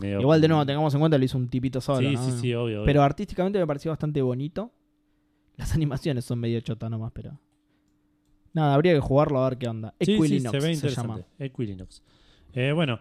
[0.00, 2.08] medio- Igual de nuevo, tengamos en cuenta, lo hizo un tipito solo.
[2.08, 2.24] Sí, ¿no?
[2.24, 2.78] sí, sí, obvio.
[2.78, 2.84] obvio.
[2.86, 4.72] Pero artísticamente me pareció bastante bonito.
[5.56, 7.38] Las animaciones son medio chota nomás, pero.
[8.54, 9.94] Nada, habría que jugarlo a ver qué onda.
[10.00, 11.20] Sí, sí, Equilinox se ve se llama.
[11.38, 12.02] Equilinox.
[12.54, 12.98] Eh, bueno,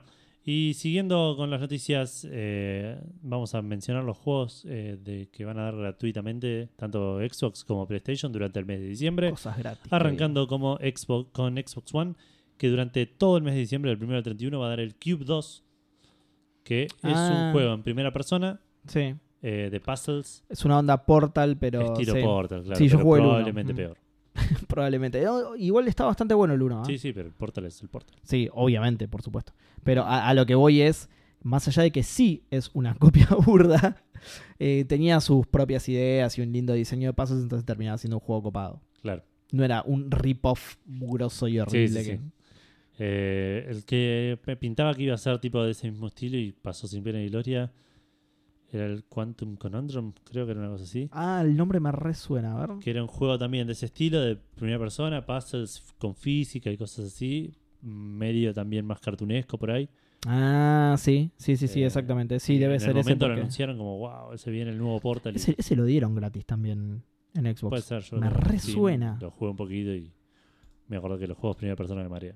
[0.49, 5.59] y siguiendo con las noticias, eh, vamos a mencionar los juegos eh, de, que van
[5.59, 9.29] a dar gratuitamente tanto Xbox como PlayStation durante el mes de diciembre.
[9.29, 9.91] Cosas gratis.
[9.91, 12.13] Arrancando como Xbox con Xbox One,
[12.57, 14.95] que durante todo el mes de diciembre, del 1 al 31, va a dar el
[14.95, 15.65] Cube 2,
[16.63, 17.47] que es Ah.
[17.47, 19.15] un juego en primera persona Sí.
[19.41, 21.81] eh, de puzzles, Es una onda Portal, pero.
[21.93, 23.97] estilo sí, Portal, claro, Sí, yo pero jugué probablemente peor.
[24.77, 25.23] Probablemente.
[25.23, 26.85] No, igual está bastante bueno el 1.
[26.85, 28.15] Sí, sí, pero el Portal es el Portal.
[28.21, 29.53] Sí, obviamente, por supuesto.
[29.83, 31.09] Pero a, a lo que voy es,
[31.41, 34.03] más allá de que sí es una copia burda,
[34.59, 38.21] eh, tenía sus propias ideas y un lindo diseño de pasos, entonces terminaba siendo un
[38.21, 38.81] juego copado.
[39.01, 39.23] Claro.
[39.51, 42.03] No era un rip-off mugroso y horrible.
[42.03, 42.23] sí, que- sí.
[42.99, 46.87] Eh, el que pintaba que iba a ser tipo de ese mismo estilo y pasó
[46.87, 47.71] sin pena ni gloria
[48.71, 51.07] Era el Quantum Conundrum, creo que era una cosa así.
[51.13, 52.79] Ah, el nombre me resuena, a ver.
[52.79, 56.77] Que era un juego también de ese estilo, de primera persona, puzzles con física y
[56.77, 57.53] cosas así.
[57.81, 59.87] Medio también más cartunesco por ahí.
[60.25, 62.39] Ah, sí, sí, sí, sí, Eh, exactamente.
[62.41, 63.05] Sí, debe en ser el ese.
[63.09, 65.33] momento lo porque- anunciaron como, wow, ese viene el nuevo Portal.
[65.33, 67.03] y- Ese, ese lo dieron gratis también
[67.35, 67.69] en Xbox.
[67.69, 69.15] Puede ser, yo me lo- resuena.
[69.17, 70.11] sí, lo jugué un poquito y
[70.89, 72.35] me acuerdo que los juegos primera persona me marea.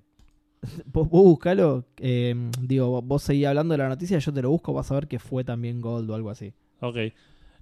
[0.93, 1.85] Vos, vos buscalo.
[1.97, 5.07] eh, digo, vos seguís hablando de la noticia, yo te lo busco, vas a ver
[5.07, 6.53] que fue también Gold o algo así.
[6.81, 6.97] Ok.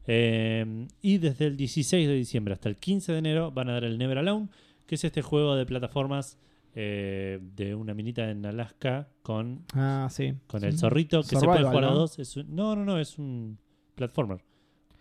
[0.08, 3.84] Eh, y desde el 16 de diciembre hasta el 15 de enero van a dar
[3.84, 4.50] el Never Alone,
[4.88, 6.38] que es este juego de plataformas
[6.76, 10.34] eh, de una minita en Alaska con, Ah, sí.
[10.47, 12.18] con el zorrito, que se puede jugar a dos.
[12.20, 13.58] Es un- no, no, no, es un
[13.95, 14.41] platformer.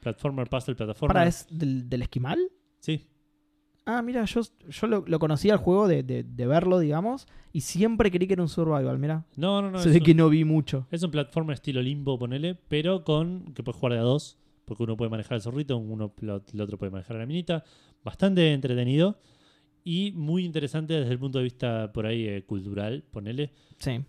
[0.01, 1.12] Platformer, puzzle, plataforma.
[1.12, 2.38] ¿Para es del, del esquimal?
[2.80, 3.07] Sí,
[3.91, 7.62] Ah, mira, yo, yo lo, lo conocía el juego de, de- de verlo, digamos, y
[7.62, 9.24] siempre creí que era un survival, mira.
[9.36, 9.78] no, no, no.
[9.82, 10.86] Un- que no vi mucho.
[10.91, 14.36] Es un platformer estilo limbo, ponele, pero con que puedes jugar de a dos,
[14.66, 17.64] porque uno puede manejar el zorrito, uno lo- el otro puede manejar a la minita.
[18.05, 19.18] Bastante entretenido
[19.84, 24.01] y muy interesante desde el punto de vista por ahí eh, cultural, ponele, Sí.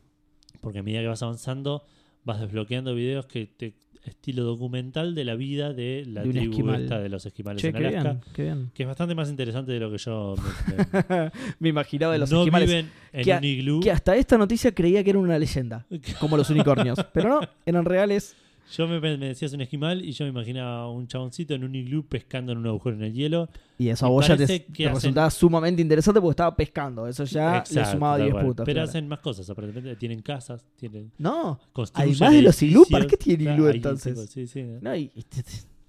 [0.59, 1.83] porque a medida que vas avanzando
[2.25, 3.75] vas desbloqueando videos que te
[4.05, 6.83] estilo documental de la vida de la De tribu esquimal.
[6.83, 8.71] esta de los esquimales Che, en qué Alaska, bien, qué bien.
[8.73, 12.31] que es bastante más interesante de lo que yo me, me- Me imaginaba de los
[12.31, 12.67] no esquimales.
[12.69, 13.79] viven en que un iglú.
[13.81, 15.85] Que hasta esta noticia creía que era una leyenda,
[16.19, 16.99] como los unicornios.
[17.13, 18.35] Pero no, eran reales.
[18.75, 22.05] Yo me, me decías un esquimal y yo me imaginaba un chaboncito en un iglú
[22.05, 23.49] pescando en un agujero en el hielo.
[23.79, 26.55] Y eso a vos ya te, parece que te hacen- resultaba sumamente interesante porque estaba
[26.55, 27.07] pescando.
[27.07, 28.45] Eso ya le Exacto, sumaba tal 10 cual.
[28.45, 28.65] puntos.
[28.65, 28.89] Pero claro.
[28.89, 29.95] hacen más cosas, aparentemente.
[29.95, 31.11] Tienen casas, tienen.
[31.17, 31.59] No,
[31.93, 34.29] Además de los iglú, ¿para qué tiene Claro, iglú entonces?
[34.29, 35.11] tipo, sí, no y-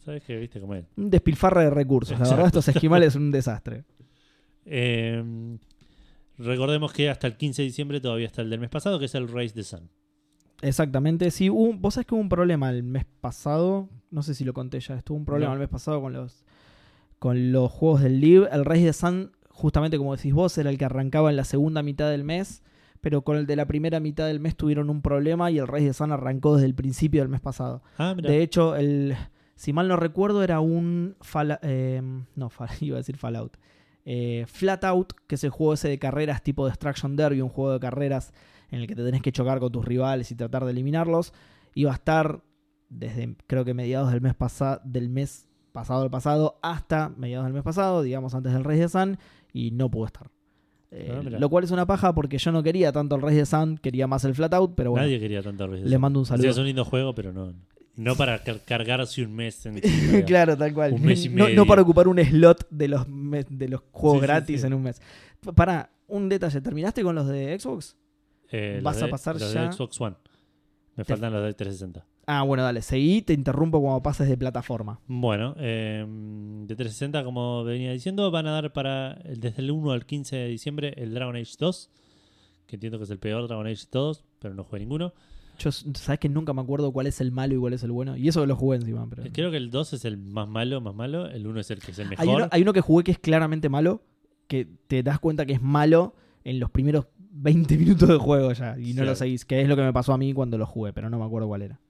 [0.04, 0.36] ¿Sabes qué?
[0.38, 0.84] ¿Viste cómo es?
[0.96, 2.18] un despilfarre de recursos.
[2.18, 3.84] La verdad, estos esquimales son un desastre.
[4.72, 5.22] Eh,
[6.38, 9.14] recordemos que hasta el 15 de diciembre todavía está el del mes pasado, que es
[9.14, 9.88] el Race the Sun.
[10.62, 14.44] Exactamente, sí, hubo vos sabés que hubo un problema el mes pasado, no sé si
[14.44, 15.54] lo conté ya, estuvo un problema No.
[15.54, 16.44] el mes pasado con los
[17.18, 20.78] con los juegos del Live, el Race de Sun, justamente como decís vos, era el
[20.78, 22.62] que arrancaba en la segunda mitad del mes,
[23.02, 25.84] pero con el de la primera mitad del mes tuvieron un problema y el Race
[25.84, 27.82] de Sun arrancó desde el principio del mes pasado.
[27.98, 28.14] Ah.
[28.14, 29.16] De hecho, el
[29.54, 32.00] si mal no recuerdo era un Fall- eh,
[32.36, 32.50] no,
[32.80, 33.56] iba a decir Fallout.
[34.06, 37.72] Eh, Flat Out, que es el juego ese de carreras tipo Destruction Derby, un juego
[37.74, 38.32] de carreras
[38.70, 41.32] en el que te tenés que chocar con tus rivales y tratar de eliminarlos,
[41.74, 42.42] iba a estar
[42.88, 47.54] desde creo que mediados del mes pasado del mes pasado del pasado hasta mediados del
[47.54, 49.18] mes pasado, digamos antes del Rey de Sun,
[49.52, 50.30] y no pudo estar.
[50.92, 51.38] Eh, Ah, mira.
[51.38, 54.08] lo cual es una paja porque yo no quería tanto el Rey de Sun, quería
[54.08, 56.00] más el Flat Out, pero bueno, Nadie quería tanto Race the le Sun.
[56.00, 56.50] mando un O sea, saludo.
[56.50, 57.54] es un lindo juego, pero no,
[57.94, 59.80] no para car- cargarse un mes en
[60.26, 60.94] claro, tal cual.
[60.94, 61.54] Un mes y no, medio.
[61.56, 64.66] no para ocupar un slot de los, de los juegos Sí, sí, gratis sí.
[64.66, 65.00] en un mes.
[65.54, 66.60] Para, un detalle.
[66.60, 67.96] ¿Terminaste con los de Xbox?
[68.50, 70.16] Eh, Vas a de- pasar los ya- de Xbox One.
[70.96, 72.04] Me Te- faltan los de 360.
[72.26, 72.82] Ah, bueno, dale.
[72.82, 75.00] Seguí, te interrumpo cuando pases de plataforma.
[75.06, 80.06] Bueno, eh, de 360, como venía diciendo, van a dar para desde el 1 al
[80.06, 81.90] 15 de diciembre el Dragon Age 2,
[82.66, 85.12] que entiendo que es el peor Dragon Age de todos, pero no jugué ninguno.
[85.58, 88.16] Yo, sabes que nunca me acuerdo cuál es el malo y cuál es el bueno.
[88.16, 89.06] Y eso lo jugué encima.
[89.10, 89.24] Pero...
[89.24, 91.80] Eh, Creo que el 2 es el más malo, más malo, el 1 es el
[91.80, 92.26] que es el mejor.
[92.28, 94.02] hay, uno, hay uno que jugué que es claramente malo,
[94.46, 98.76] que te das cuenta que es malo en los primeros 20 minutos de juego ya.
[98.78, 99.06] Y no Sí.
[99.08, 101.18] lo seguís, que es lo que me pasó a mí cuando lo jugué, pero no
[101.18, 101.80] me acuerdo cuál era.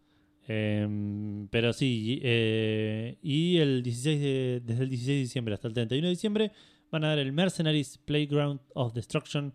[0.49, 5.69] Eh, pero sí, y, eh, y el 16 de- desde el 16 de diciembre hasta
[5.69, 6.53] el 31 de diciembre
[6.91, 9.53] van a dar el Mercenaries Playground of Destruction,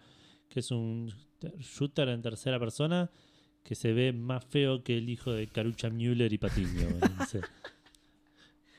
[0.49, 1.11] que es un
[1.59, 3.09] shooter en tercera persona
[3.63, 6.87] que se ve más feo que el hijo de Carucha Müller y Patiño.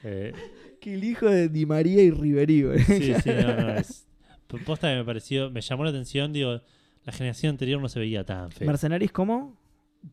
[0.04, 0.32] Eh,
[0.80, 2.78] Que el hijo de Di María y Riverí, güey.
[2.84, 4.06] sí, sí, no, no, es.
[4.64, 6.60] Posta que me pareció, me llamó la atención, digo,
[7.06, 8.66] la generación anterior no se veía tan feo.
[8.66, 9.56] Mercenaries como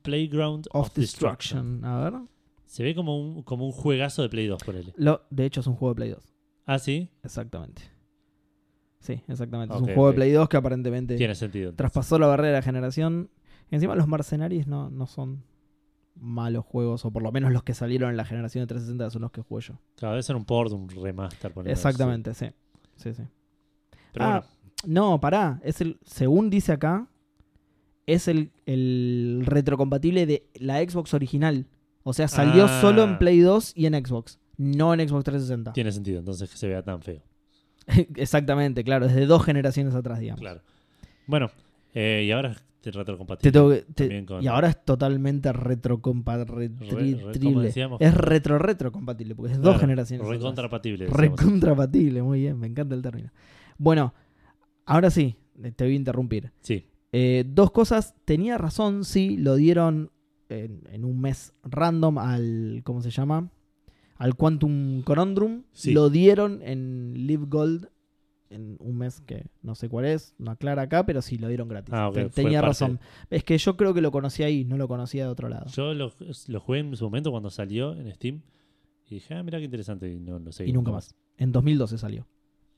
[0.03, 1.81] Playground of of, Destruction.
[1.81, 1.85] Destruction.
[1.85, 2.13] A ver.
[2.65, 4.93] Se ve como un, como un juegazo de Play 2 por él.
[4.95, 6.23] Lo, de hecho, es un juego de Play 2.
[6.65, 7.09] Ah, sí.
[7.23, 7.81] Exactamente.
[8.99, 9.75] Sí, exactamente.
[9.75, 11.65] es un juego de Play 2 que aparentemente Tiene sentido.
[11.71, 11.77] entonces.
[11.77, 13.29] traspasó la barrera de generación.
[13.69, 15.43] Encima, los Mercenaries no, no son
[16.15, 19.23] malos juegos, o por lo menos los que salieron en la generación de 360 son
[19.23, 19.79] los que jugué yo.
[19.97, 21.51] Cada vez era un port, un remaster.
[21.51, 22.47] ponele, Exactamente, sí.
[22.95, 23.23] Sí, sí.
[24.13, 24.45] Pero Ah,
[24.85, 25.59] no, pará.
[25.63, 27.07] Es el, según dice acá,
[28.05, 31.65] es el, el retrocompatible de la Xbox original.
[32.03, 32.81] O sea, salió Ah.
[32.81, 35.73] solo en Play 2 y en Xbox, no en Xbox bueno, 360.
[35.73, 37.21] tiene sentido entonces que se vea tan feo.
[38.15, 40.41] Exactamente, claro, desde dos generaciones atrás, digamos.
[40.41, 40.61] Claro.
[41.27, 41.49] Bueno,
[41.93, 43.51] eh, y ahora es Te retrocompatible.
[43.53, 47.61] tengo que- te- También con- Y ahora es totalmente Re- re- como retrocompatible.
[47.63, 50.25] decíamos, Es retro retro compatible, porque es dos claro, generaciones.
[50.25, 50.37] atrás.
[50.39, 51.05] Recontrapatible.
[51.05, 51.39] decíamos.
[51.39, 53.29] Recontrapatible, muy bien, me encanta el término.
[53.77, 54.13] Bueno,
[54.85, 55.35] ahora sí,
[55.75, 56.51] te voy a interrumpir.
[56.61, 56.85] Sí.
[57.11, 60.11] Eh, dos cosas, tenía razón, sí, lo dieron
[60.49, 62.81] en, en un mes random al.
[62.83, 63.49] ¿Cómo se llama?
[64.17, 65.63] Al Quantum Conundrum.
[65.73, 65.91] Sí.
[65.93, 67.87] Lo dieron en Live Gold
[68.49, 71.67] en un mes que no sé cuál es, no aclara acá, pero sí lo dieron
[71.67, 71.91] gratis.
[71.91, 72.99] Ah, fue Tenía parte- razón.
[73.31, 75.65] Es que yo creo que lo conocí ahí, no lo conocía de otro lado.
[75.71, 76.11] Yo lo,
[76.47, 78.41] lo jugué en su momento cuando salió en Steam.
[79.09, 80.11] Y dije, ah, mira qué interesante.
[80.11, 80.67] Y no lo sé.
[80.67, 81.15] y nunca más.
[81.37, 82.27] En 2012 salió.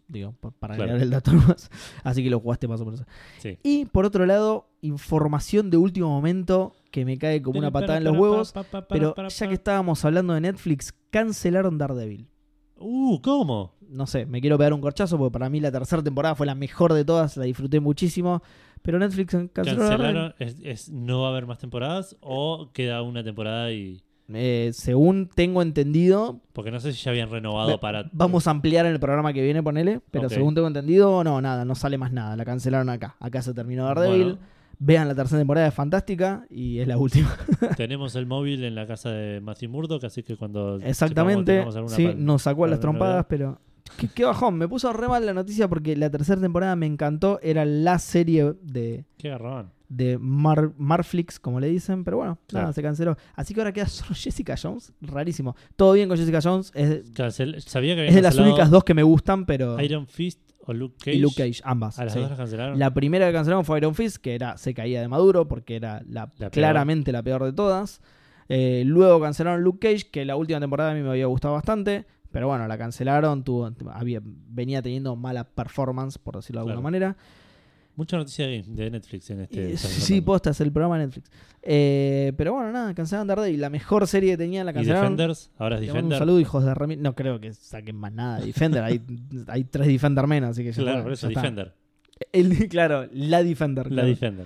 [0.08, 0.98] Digo, pa- para Claro.
[0.98, 1.70] el dato más.
[2.04, 3.04] Así que lo jugaste más o menos.
[3.40, 3.58] Sí.
[3.64, 8.04] Y por otro lado, información de último momento que me cae como una patada en
[8.06, 8.54] los huevos.
[8.90, 12.28] Pero ya que estábamos hablando de Netflix, cancelaron Daredevil.
[12.78, 13.74] Uh, ¿cómo?
[13.88, 16.56] No sé, me quiero pegar un corchazo porque para mí la tercera temporada fue la
[16.56, 18.42] mejor de todas, la disfruté muchísimo.
[18.82, 19.80] Pero Netflix canceló.
[19.80, 20.36] ¿Cancelaron?
[20.38, 22.16] ¿Es, es no va a haber más temporadas?
[22.20, 24.04] ¿O queda una temporada y.?
[24.34, 28.10] Eh, según tengo entendido, Porque no sé si ya habían renovado Ve- para.
[28.12, 30.02] Vamos a ampliar en el programa que viene, ponele.
[30.12, 32.36] Pero según tengo entendido, no, nada, no sale más nada.
[32.36, 33.16] La cancelaron acá.
[33.20, 34.24] Acá se terminó Daredevil.
[34.24, 37.34] Bueno, Vean la tercera temporada, es fantástica y es la última.
[37.78, 40.80] tenemos el móvil en la casa de Matthew Murdock, así que cuando.
[40.82, 41.64] Exactamente.
[41.66, 43.60] sepamos, Sí, nos sacó a las trompadas, pero.
[43.98, 44.58] Qué, qué bajón.
[44.58, 47.40] Me puso re mal la noticia porque la tercera temporada me encantó.
[47.42, 49.72] Era la serie de, ¿Qué agarraban?
[49.90, 52.04] De Mar, Marflix, como le dicen.
[52.04, 52.64] Pero bueno, Claro.
[52.66, 53.18] nada, se canceló.
[53.36, 54.94] Así que ahora queda solo Jessica Jones.
[55.02, 55.56] Rarísimo.
[55.76, 56.72] Todo bien con Jessica Jones.
[56.76, 59.80] Es, Cancel- Sabía que es de las únicas dos que me gustan, pero.
[59.82, 61.16] Iron Fist o Luke Cage.
[61.18, 62.00] y Luke Cage, ambas.
[62.00, 62.20] A las sí.
[62.20, 62.80] dos las cancelaron.
[62.80, 66.02] La primera que cancelaron fue Iron Fist, que era se caía de Maduro porque era
[66.10, 68.02] la, claramente la peor de todas.
[68.50, 72.06] Eh, luego cancelaron Luke Cage, que la última temporada a mí me había gustado bastante.
[72.32, 76.84] Pero bueno, la cancelaron, tuvo, había, venía teniendo mala performance, por decirlo de alguna Claro.
[76.84, 77.18] manera.
[77.96, 79.70] Mucha noticia de Netflix en este.
[79.70, 80.26] Eh, esta sí, semana.
[80.26, 81.32] posta, es el programa de Netflix.
[81.62, 83.62] Eh, pero bueno, nada, cancelaron Daredevil.
[83.62, 85.16] La mejor serie que tenían la Y cancelaron.
[85.16, 86.14] Defenders, ahora es Defender.
[86.18, 88.84] Un saludo, hijos de Remi- No creo que saquen más nada de Defender.
[88.84, 89.02] hay,
[89.48, 91.42] hay tres Defender menos, así que ya, Claro, por eso ya está.
[91.42, 91.74] Defender.
[92.32, 93.86] El- claro, la Defender.
[93.88, 94.08] La claro.
[94.10, 94.46] Defender.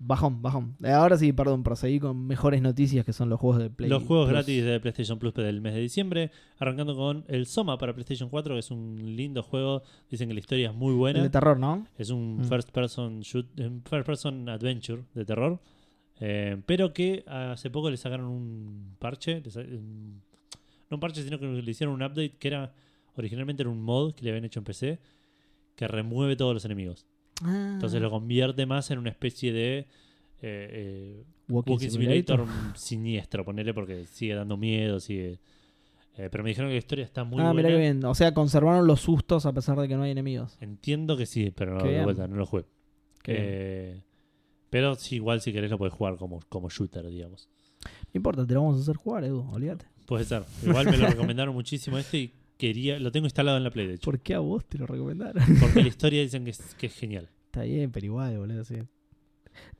[0.00, 0.76] Bajón, bajón.
[0.84, 3.90] Eh, Ahora sí, perdón, proseguí con mejores noticias que son los juegos de Play.
[3.90, 4.32] Los juegos Plus.
[4.34, 8.54] gratis de PlayStation Plus del mes de diciembre, arrancando con el Soma para PlayStation 4,
[8.54, 9.82] que es un lindo juego.
[10.08, 11.22] Dicen que la historia es muy El buena.
[11.22, 11.84] de terror, ¿no?
[11.98, 12.44] Es un Mm.
[12.44, 15.60] first person shoot, un first person adventure de terror.
[16.20, 19.40] eh, pero que hace poco le sacaron un parche.
[19.40, 22.72] no un parche, sino que le hicieron un update que era
[23.16, 24.98] originalmente era un mod que le habían hecho en PC
[25.76, 27.06] que remueve todos los enemigos.
[27.42, 29.86] Ah, Entonces lo convierte más en una especie de eh,
[30.42, 32.46] eh, Walking, Walking Simulator.
[32.46, 35.40] Simulator siniestro, ponele, porque sigue dando miedo, sigue.
[36.16, 37.54] eh, pero me dijeron que la historia está muy ah, buena.
[37.54, 38.04] mira que bien.
[38.04, 40.56] O sea, conservaron los sustos a pesar de que no hay enemigos.
[40.60, 42.64] Entiendo que sí, pero no, de vuelta, no lo jugué.
[43.26, 44.02] Eh,
[44.70, 47.48] pero sí, igual si querés lo podés jugar como, como shooter, digamos.
[48.12, 49.86] No importa, te lo vamos a hacer jugar, Edu, olvídate.
[50.06, 50.42] Puede ser.
[50.64, 52.98] Igual me lo recomendaron muchísimo este y quería.
[52.98, 54.04] Lo tengo instalado en la Play, de hecho.
[54.04, 55.42] ¿Por qué a vos te lo recomendaron?
[55.60, 57.30] Porque la historia dicen que es, que es genial.
[57.46, 58.74] Está bien, pero igual, boludo, sí.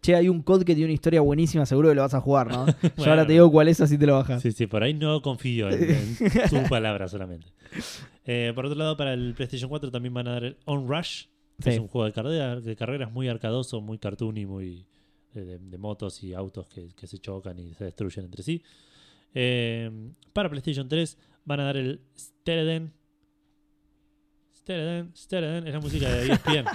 [0.03, 2.49] Che, hay un COD que tiene una historia buenísima, seguro que lo vas a jugar,
[2.49, 2.67] ¿no?
[2.97, 4.43] Yo ahora te digo cuál es, así te lo bajas.
[4.43, 6.17] Sí, sí, por ahí no confío en, en
[6.51, 7.47] tu palabra solamente.
[8.25, 11.25] Eh, por otro lado, para el PlayStation 4 también van a dar el On Rush,
[11.59, 11.71] que Sí.
[11.71, 14.87] es un juego de, carrera, de carreras muy arcadoso, muy cartoony, muy
[15.35, 18.63] de, de- de motos y autos que, que se chocan y se destruyen entre sí.
[19.35, 19.91] Eh,
[20.33, 21.19] para PlayStation 3
[21.49, 22.93] van a dar el Stereden.
[24.55, 26.67] Stereden, Stereden, es la música de ESPN.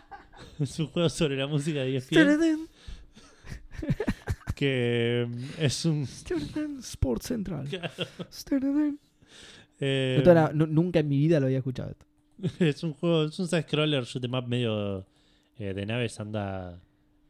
[0.60, 2.58] es un juego sobre la música de ESPN Stereden,
[4.54, 6.06] que mm, es un...
[6.06, 7.68] Stereden, Sports Central.
[8.32, 8.98] Stereden.
[9.80, 10.22] eh,
[10.54, 12.06] no- nunca en mi vida lo había escuchado esto.
[12.64, 15.04] es un juego, es un side-scroller shoot 'em up medio
[15.58, 16.80] eh, de naves, anda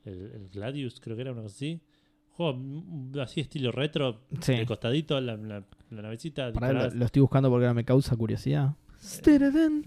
[0.04, 1.80] el, el Gladius, creo que era una cosa así.
[2.36, 2.58] Juego
[3.22, 4.54] así estilo retro, Sí.
[4.54, 6.52] de costadito, la, la, la navecita.
[6.52, 8.74] Para lo, estoy buscando porque ahora me causa curiosidad.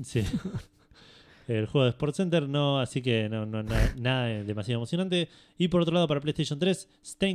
[0.04, 0.24] Sí.
[1.48, 5.28] El juego de Sports Center no, así que no, no na- nada demasiado emocionante.
[5.58, 6.88] Y por otro lado, para PlayStation 3,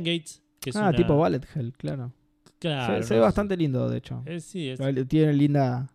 [0.03, 2.11] Gates que es Ah, una- tipo Ballet Hell, claro.
[2.57, 4.21] Claro, se, ve bastante lindo, de hecho.
[4.25, 5.87] Eh, sí, es, Tiene linda.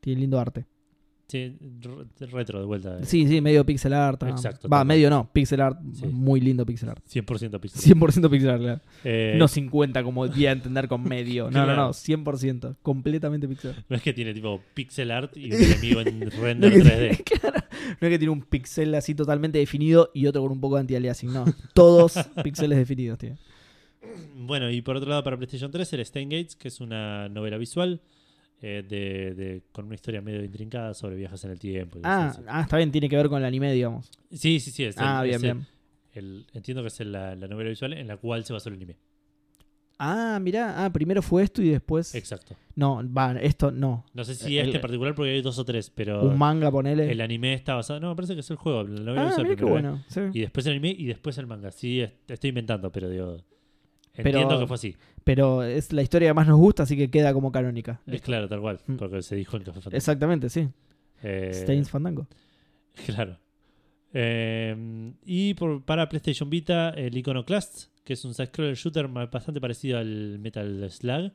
[0.00, 0.66] Tiene lindo arte.
[1.28, 2.98] Sí, re- retro de vuelta.
[2.98, 3.04] eh.
[3.04, 4.22] Sí, sí, medio pixel art.
[4.22, 4.28] ah.
[4.30, 6.06] Exacto, Va, medio no, pixel art, Sí.
[6.06, 7.02] muy lindo pixel art.
[7.08, 7.80] 100% pixel.
[7.96, 8.80] 100% pixel art, claro.
[9.04, 11.50] Eh, No 50 como di a entender con medio.
[11.50, 12.76] No, no, no, 100%.
[12.82, 13.84] Completamente pixel art.
[13.88, 17.24] No es que tiene tipo pixel art y un enemigo en No render que, 3D.
[17.40, 17.60] claro,
[18.00, 20.80] no es que tiene un pixel así totalmente definido y otro con un poco de
[20.82, 21.44] anti-aliasing, no.
[21.74, 23.36] Todos píxeles definidos, tío.
[24.36, 28.00] Bueno, y por otro lado, para PlayStation 3, el Gates que es una novela visual
[28.62, 31.98] eh, de, de- con una historia medio intrincada sobre viajes en el tiempo.
[32.04, 34.10] Ah, ah, está bien, tiene que ver con el anime, digamos.
[34.30, 34.84] sí, sí, sí.
[34.84, 35.66] Es el- Ah, bien, es bien.
[36.14, 38.96] el- entiendo que es la, la novela visual en la cual se basó el anime.
[39.98, 42.14] Ah, mirá, ah, primero fue esto y después.
[42.14, 42.54] Exacto.
[42.74, 44.04] No, va, esto no.
[44.12, 46.70] No sé si El- este en particular porque hay dos o tres, pero Un manga,
[46.70, 47.10] ponele.
[47.10, 47.98] el anime está basado.
[48.00, 48.82] No, me parece que es el juego.
[48.82, 49.80] La novela ah, visual mirá primero, ¿eh?
[49.82, 50.04] bueno.
[50.08, 50.20] sí.
[50.34, 51.70] Y después el anime y después el manga.
[51.72, 53.38] Sí, est- estoy inventando, pero digo.
[54.16, 54.96] Entiendo Pero- que fue así.
[55.24, 58.00] Pero es la historia que más nos gusta, así que queda como canónica.
[58.06, 58.80] Es claro, tal cual.
[58.86, 58.96] Mm.
[58.96, 59.96] Porque se dijo en Café Fantasma.
[59.96, 60.68] Exactamente, sí.
[61.22, 62.26] Eh, Stains Fandango.
[63.06, 63.38] Claro.
[64.14, 69.98] Eh, y por- para PlayStation Vita, el Iconoclast, que es un side-scroller shooter bastante parecido
[69.98, 71.32] al Metal Slug,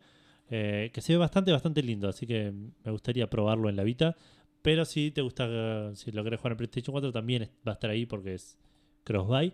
[0.49, 2.51] eh, que se ve bastante, bastante lindo, así que
[2.83, 4.15] me gustaría probarlo en la Vita.
[4.61, 7.89] Pero si te gusta, si lo querés jugar en PlayStation 4, también va a estar
[7.89, 8.57] ahí porque es
[9.03, 9.53] cross-buy.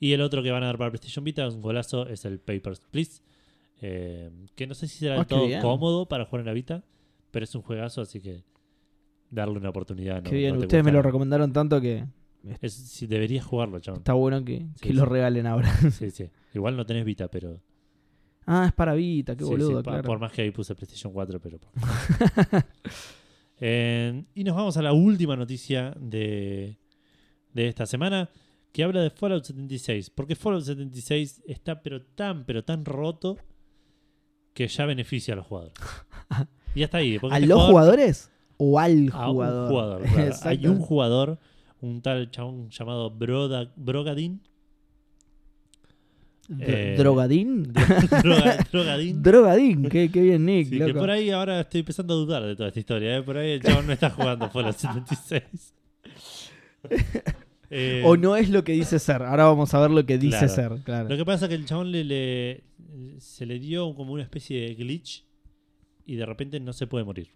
[0.00, 2.38] Y el otro que van a dar para PlayStation Vita, es un golazo, es el
[2.38, 3.20] Papers, Please.
[3.80, 5.60] eh, que no sé si será Ah, del qué todo bien.
[5.60, 6.84] cómodo para jugar en la Vita,
[7.30, 8.44] pero es un juegazo, así que
[9.30, 10.22] darle una oportunidad.
[10.22, 12.04] no- Qué bien, no ustedes me lo recomendaron tanto que
[12.60, 13.98] es, si deberías jugarlo, chabón.
[14.00, 15.68] está bueno que, que Sí, lo regalen ahora.
[15.92, 16.30] Sí, sí.
[16.54, 17.60] Igual no tenés Vita, pero.
[18.46, 20.02] ah, es para Vita, qué sí, boludo, claro.
[20.04, 21.58] Por más que ahí puse PlayStation 4, pero.
[23.60, 26.78] Eh, y nos vamos a la última noticia de,
[27.52, 28.30] de esta semana.
[28.78, 30.10] Que habla de Fallout 76.
[30.10, 33.36] Porque Fallout 76 está, pero tan, pero tan roto.
[34.54, 35.74] Que ya beneficia a los jugadores.
[36.76, 37.18] Y hasta ahí.
[37.28, 40.02] ¿A este los jugador- jugadores o al a un jugador?
[40.14, 40.34] claro.
[40.44, 41.38] Hay un jugador,
[41.80, 44.42] un tal chabón llamado Broda, Brogadin.
[46.60, 47.72] Eh, ¿Drogadín?
[48.22, 49.22] Droga- Drogadin.
[49.24, 50.68] Drogadín, qué, qué bien, Nick.
[50.68, 51.00] Sí, que loco.
[51.00, 53.16] por ahí ahora estoy empezando a dudar de toda esta historia.
[53.16, 53.22] ¿eh?
[53.24, 55.74] Por ahí el chabón no está jugando Fallout 76.
[57.70, 59.22] Eh, O no es lo que dice ser.
[59.22, 60.48] Ahora vamos a ver lo que dice Claro.
[60.54, 61.08] ser, claro.
[61.08, 62.64] Lo que pasa es que el chabón le, le-
[63.18, 65.24] se le dio como una especie de glitch
[66.06, 67.28] y de repente no se puede morir.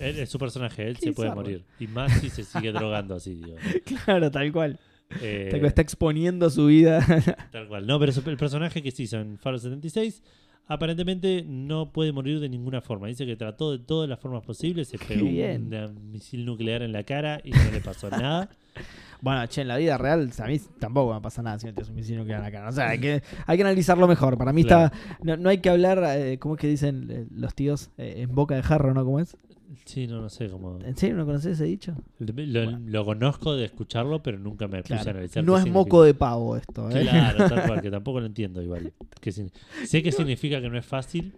[0.00, 1.64] Él es su personaje, él se puede morir.
[1.80, 3.56] Y más si se sigue drogando así, digo.
[4.04, 4.78] Claro, tal cual.
[5.20, 6.98] Eh, Tal cual está exponiendo su vida.
[7.52, 7.86] Tal cual.
[7.86, 10.20] No, pero el personaje que se hizo en Fallout 76
[10.66, 13.06] aparentemente no puede morir de ninguna forma.
[13.06, 17.04] Dice que trató de todas las formas posibles, se pegó un misil nuclear en la
[17.04, 18.50] cara y no le pasó nada.
[19.20, 21.82] bueno, che, en la vida real a mí tampoco me pasa nada si no te
[21.82, 22.68] un nuclear en la cara.
[22.68, 24.36] O sea, hay que, hay que analizarlo mejor.
[24.38, 24.86] Para mí Claro.
[24.86, 25.16] está...
[25.22, 27.90] No, no hay que hablar, eh, ¿cómo es que dicen eh, los tíos?
[27.98, 29.04] Eh, en boca de jarro, ¿no?
[29.04, 29.36] ¿Cómo es?
[29.84, 30.78] Sí, no, no sé cómo.
[30.84, 31.94] ¿En serio no conoces ese dicho?
[32.18, 35.10] Lo, lo conozco de escucharlo, pero nunca me puse a Claro.
[35.18, 35.44] analizar.
[35.44, 35.78] No es significa.
[35.84, 37.02] moco de pavo esto, ¿eh?
[37.02, 38.92] Claro, tal cual, que tampoco lo entiendo igual.
[39.20, 39.50] Que sin-
[39.84, 41.32] sé que significa que no es fácil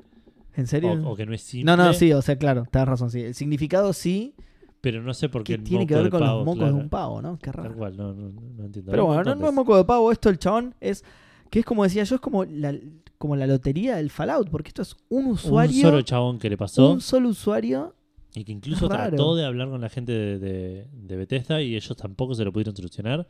[0.56, 0.92] ¿En serio?
[0.92, 1.64] o, o que no es simple.
[1.74, 3.20] no, no, sí, o sea, claro, tenés razón, sí.
[3.22, 4.34] El significado sí,
[4.80, 6.74] Pero no sé por qué que el tiene que ver con pavo, los mocos claro.
[6.76, 7.38] de un pavo, ¿no?
[7.38, 7.76] Qué Tal raro.
[7.76, 8.90] cual, no, no, no entiendo.
[8.92, 11.04] Pero un bueno, no, es moco de pavo esto, el chabón es
[11.50, 12.74] que es como decía yo, es como la,
[13.18, 16.56] como la lotería del Fallout, porque esto es un Un usuario, solo chabón que le
[16.56, 17.94] pasó un solo usuario.
[18.34, 19.08] y que incluso raro.
[19.08, 22.52] trató de hablar con la gente de, de, de Bethesda y ellos tampoco se lo
[22.52, 23.26] pudieron solucionar.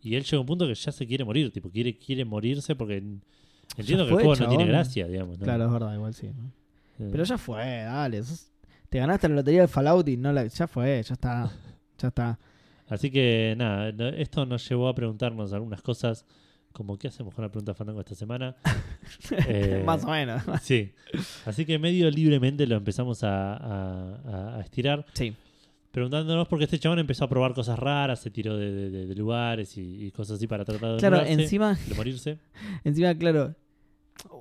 [0.00, 2.76] Y él llega a un punto que ya se quiere morir, tipo, quiere, quiere morirse
[2.76, 3.22] porque en-
[3.76, 5.38] entiendo que el juego no tiene gracia, digamos.
[5.38, 5.44] ¿no?
[5.44, 6.26] Claro, es verdad, igual sí.
[6.28, 6.52] ¿no?
[7.04, 8.22] Eh, Pero ya fue, dale.
[8.22, 8.50] sos-
[8.94, 11.50] te ganaste la lotería del Fallout y no la, ya fue, ya está.
[11.98, 12.38] Ya está.
[12.88, 16.24] Así que nada, esto nos llevó a preguntarnos algunas cosas,
[16.72, 18.54] como qué hacemos con la pregunta Fandango esta semana.
[19.48, 20.42] Eh, Más o menos.
[20.62, 20.92] Sí.
[21.44, 25.34] Así que medio libremente lo empezamos a, a- a- a estirar, Sí.
[25.90, 29.14] preguntándonos porque este chabón empezó a probar cosas raras, se tiró de, de- de- de
[29.16, 32.38] lugares y, y cosas así para tratar de, Claro, encima, de morirse.
[32.84, 33.56] encima, claro.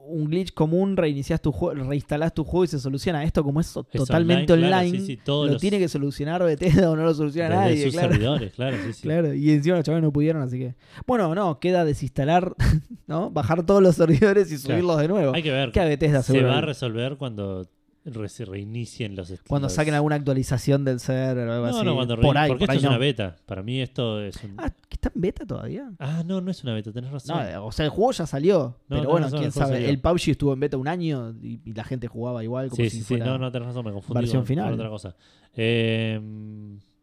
[0.06, 3.24] Un glitch común, reinicias tu juego, reinstalás tu juego y se soluciona.
[3.24, 5.88] Esto como es Es totalmente online, online, claro, sí, sí, todos lo los- tiene que
[5.90, 8.10] solucionar Bethesda o no lo soluciona Desde nadie, sus claro.
[8.12, 9.02] servidores, claro, sí, sí.
[9.02, 10.76] Claro, y encima los chavales no pudieron, así que.
[11.08, 12.54] Bueno, no, queda desinstalar,
[13.08, 13.30] ¿no?
[13.32, 15.34] Bajar todos los servidores y subirlos de nuevo.
[15.34, 15.72] Hay que ver.
[15.72, 17.68] Que a Bethesda se va a resolver cuando
[18.06, 21.86] re- se reinicien los Cuando saquen alguna actualización del server o algo No, así.
[21.86, 22.90] no, cuando por ahí, porque por esto ahí es no.
[22.90, 23.36] una beta.
[23.46, 24.56] Para mí esto es un...
[24.58, 25.92] Ah, ¿que está en beta todavía?
[26.00, 27.38] Ah, no, no es una beta, tenés razón.
[27.54, 28.78] No, o sea, el juego ya salió.
[28.90, 29.74] No, pero bueno, razón, quién el sabe.
[29.74, 29.90] salió.
[29.90, 32.90] El PUBG estuvo en beta un año y, y la gente jugaba igual como sí,
[32.90, 33.26] si sí, sí, fuera...
[33.26, 34.66] no, no, tenés razón, me confundí versión con, final.
[34.66, 35.16] con otra cosa.
[35.56, 36.20] Eh,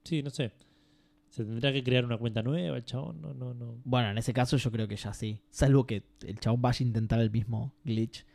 [0.05, 0.53] sí, no sé.
[1.29, 3.77] Se tendrá que crear una cuenta nueva, el chabón, no, no, no.
[3.85, 5.41] Bueno, en ese caso yo creo que ya sí.
[5.49, 8.27] Salvo que el chabón vaya a intentar el mismo glitch.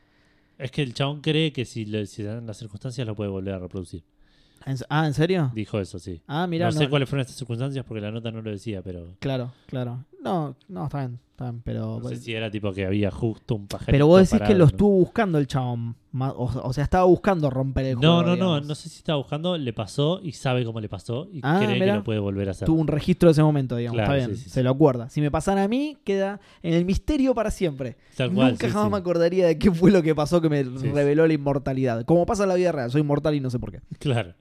[0.57, 3.53] Es que el chabón cree que si, le, si dan las circunstancias lo puede volver
[3.55, 4.03] a reproducir.
[4.65, 5.51] ¿En- Ah, ¿en serio?
[5.53, 6.21] Dijo eso, sí.
[6.27, 8.81] Ah, mira, no, no, sé cuáles fueron estas circunstancias porque la nota no lo decía,
[8.81, 9.15] pero...
[9.19, 10.03] Claro, claro.
[10.25, 11.99] No, no, está bien, está bien, pero...
[12.01, 14.59] No sé si era tipo que había justo un pajarito pero vos decís que lo
[14.59, 14.65] ¿no?
[14.65, 15.95] estuvo buscando el chabón.
[16.17, 18.21] O, o sea, estaba buscando romper el No, juego.
[18.23, 18.65] no, no, digamos.
[18.67, 21.73] no sé si estaba buscando, le pasó y sabe cómo le pasó y Ah, cree
[21.75, 21.85] mirá.
[21.93, 22.65] que lo puede volver a hacer.
[22.65, 23.97] Tuvo un registro de ese momento, digamos.
[23.97, 24.63] Claro, está bien, sí, sí, se sí.
[24.63, 25.09] lo acuerda.
[25.09, 27.97] Si me pasara a mí, queda en el misterio para siempre.
[28.17, 31.27] Tal cual, Nunca jamás me acordaría de qué fue lo que pasó que me reveló
[31.27, 32.05] la inmortalidad.
[32.05, 33.81] Como pasa en la vida real, soy inmortal y no sé por qué.
[33.99, 34.33] Claro.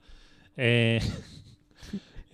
[0.57, 0.99] Eh,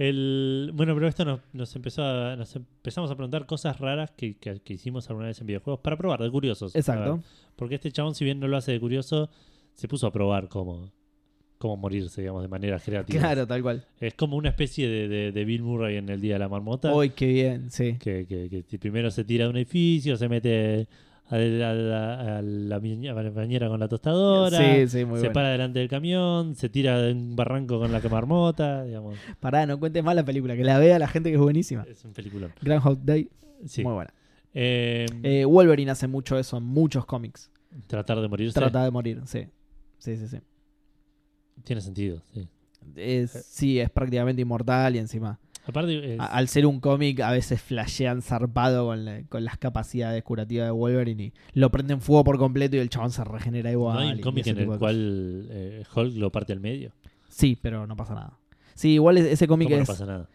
[0.09, 4.35] el, bueno, pero esto nos, nos empezó a, nos empezamos a preguntar cosas raras que,
[4.37, 6.75] que- que hicimos alguna vez en videojuegos para probar, de curiosos.
[6.75, 7.15] Exacto.
[7.17, 7.23] ver,
[7.55, 9.29] porque este chabón, si bien no lo hace de curioso,
[9.73, 10.91] se puso a probar cómo,
[11.57, 13.19] cómo morirse, digamos, de manera creativa.
[13.19, 13.85] Claro, tal cual.
[13.99, 16.93] Es como una especie de, de- de Bill Murray en el Día de la Marmota.
[16.93, 17.97] Uy, qué bien, sí.
[17.99, 20.87] Que, que- que primero se tira de un edificio, se mete
[21.29, 22.79] a la, a la- a la
[23.31, 24.57] bañera con la tostadora.
[24.57, 25.33] Sí, sí, muy se bueno.
[25.33, 29.17] para delante del camión, se tira de un barranco con la marmota, digamos.
[29.39, 31.83] Pará, no cuentes más la película, que la vea la gente que es buenísima.
[31.89, 32.51] Es un peliculón.
[32.61, 33.29] Groundhog Day,
[33.65, 33.83] Sí.
[33.83, 34.13] muy buena.
[34.53, 37.49] Eh, Eh, Wolverine hace mucho eso en muchos cómics.
[37.87, 39.47] tratar de morirse Trata de morir, sí.
[39.97, 40.39] Sí, sí, sí.
[41.63, 42.21] tiene sentido.
[42.33, 42.47] Sí.
[42.95, 45.39] Es, sí, es prácticamente inmortal y encima.
[45.67, 49.57] Aparte, es- a- al ser un cómic, a veces flashean zarpado con, la- con las
[49.57, 53.71] capacidades curativas de Wolverine y lo prenden fuego por completo y el chabón se regenera
[53.71, 53.93] igual.
[53.95, 56.91] no hay un cómic en el cual eh, Hulk lo parte al medio.
[57.29, 58.33] Sí, pero no pasa nada.
[58.73, 59.87] Sí, igual es- ese cómic ¿Cómo no es.
[59.89, 60.29] pasa nada?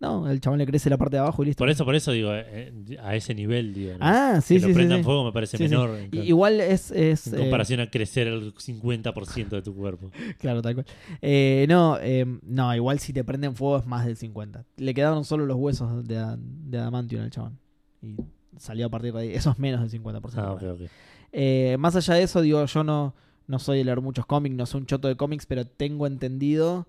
[0.00, 1.58] No, el chabón le crece la parte de abajo y listo.
[1.58, 2.72] Por eso, por eso digo, eh,
[3.02, 3.92] a ese nivel, digo.
[4.00, 4.74] Ah, sí, que sí, lo sí.
[4.74, 5.04] prendan sí.
[5.04, 5.70] fuego me parece Sí, sí.
[5.70, 6.90] menor en, Igual es.
[6.90, 10.10] es en eh, comparación a crecer el 50% de tu cuerpo.
[10.38, 10.86] Claro, tal cual.
[11.20, 14.64] Eh, no, eh, no, igual si te prenden fuego es más del 50.
[14.78, 17.58] Le quedaron solo los huesos de, de adamantium al chabón.
[18.00, 18.16] Y
[18.56, 19.34] salió a partir de ahí.
[19.34, 20.32] Eso es menos del 50%.
[20.36, 20.80] Ah, ok, ok.
[21.32, 23.14] Eh, más allá de eso, digo, yo no,
[23.46, 26.86] no soy de leer muchos cómics, no soy un choto de cómics, pero tengo entendido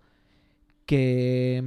[0.85, 1.65] que...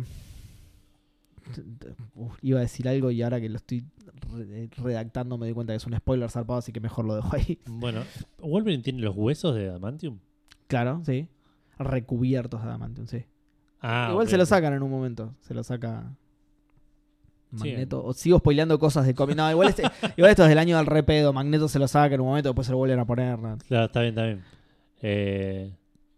[2.15, 3.85] Uf, iba a decir algo y ahora que lo estoy
[4.33, 7.35] re- redactando me doy cuenta que es un spoiler zarpado, así que mejor lo dejo
[7.35, 7.59] ahí.
[7.67, 8.03] Bueno,
[8.39, 10.19] ¿Wolverine tiene los huesos de Adamantium?
[10.67, 11.29] Claro, sí.
[11.79, 13.25] Recubiertos de adamantium, sí.
[13.81, 15.35] Ah, Igual se lo sacan en un momento.
[15.41, 16.15] Se lo saca.
[17.53, 17.69] Sí.
[17.71, 18.05] Magneto.
[18.05, 19.37] O sigo spoileando cosas de cómic.
[19.37, 19.83] No, igual, este-
[20.17, 21.33] igual esto es del año del repedo.
[21.33, 23.39] Magneto se lo saca en un momento, después se lo vuelven a poner.
[23.39, 23.59] ¿no?
[23.69, 24.43] Claro, está bien, está bien.
[25.03, 25.73] Eh,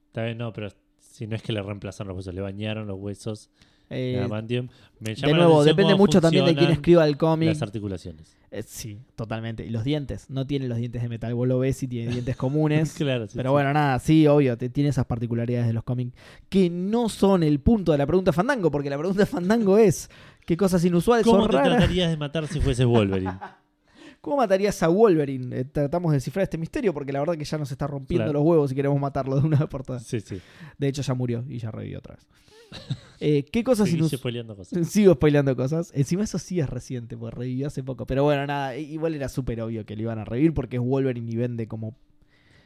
[0.07, 2.99] está bien, no, pero si no es que le reemplazaron los huesos, le bañaron los
[2.99, 3.51] huesos
[3.89, 4.69] Eh, Adamantium.
[4.99, 7.49] Me llama de nuevo, depende mucho también de quién escriba el cómic.
[7.51, 8.37] Las articulaciones.
[8.51, 9.65] Eh, sí, totalmente.
[9.67, 10.31] Y los dientes.
[10.31, 11.35] No tiene los dientes de metal.
[11.35, 12.95] Vos lo ves y tiene dientes comunes.
[12.99, 13.53] claro, sí, Pero sí.
[13.53, 16.17] bueno, nada, sí, obvio, te- tiene esas particularidades de los cómics
[16.49, 20.09] que no son el punto de la pregunta Fandango, porque la pregunta Fandango es
[20.47, 21.77] ¿qué cosas inusuales ¿Cómo son te raras?
[21.79, 23.33] tratarías de matar si fueses Wolverine?
[24.21, 25.61] ¿Cómo matarías a Wolverine?
[25.61, 28.39] Eh, tratamos de descifrar este misterio porque la verdad que ya nos está rompiendo Claro.
[28.41, 30.03] los huevos y queremos matarlo de una vez por todas.
[30.05, 30.41] sí, sí.
[30.79, 32.27] De hecho, ya murió y ya revivió otra vez.
[33.21, 34.19] Eh, ¿Qué cosas inusuales?
[34.21, 34.89] spoileando cosas.
[34.91, 35.93] Sigo spoileando cosas.
[35.95, 38.07] Encima eso sí es reciente, porque revivió hace poco.
[38.07, 41.31] Pero bueno, nada, igual era súper obvio que lo iban a revivir porque es Wolverine
[41.31, 41.97] y vende como,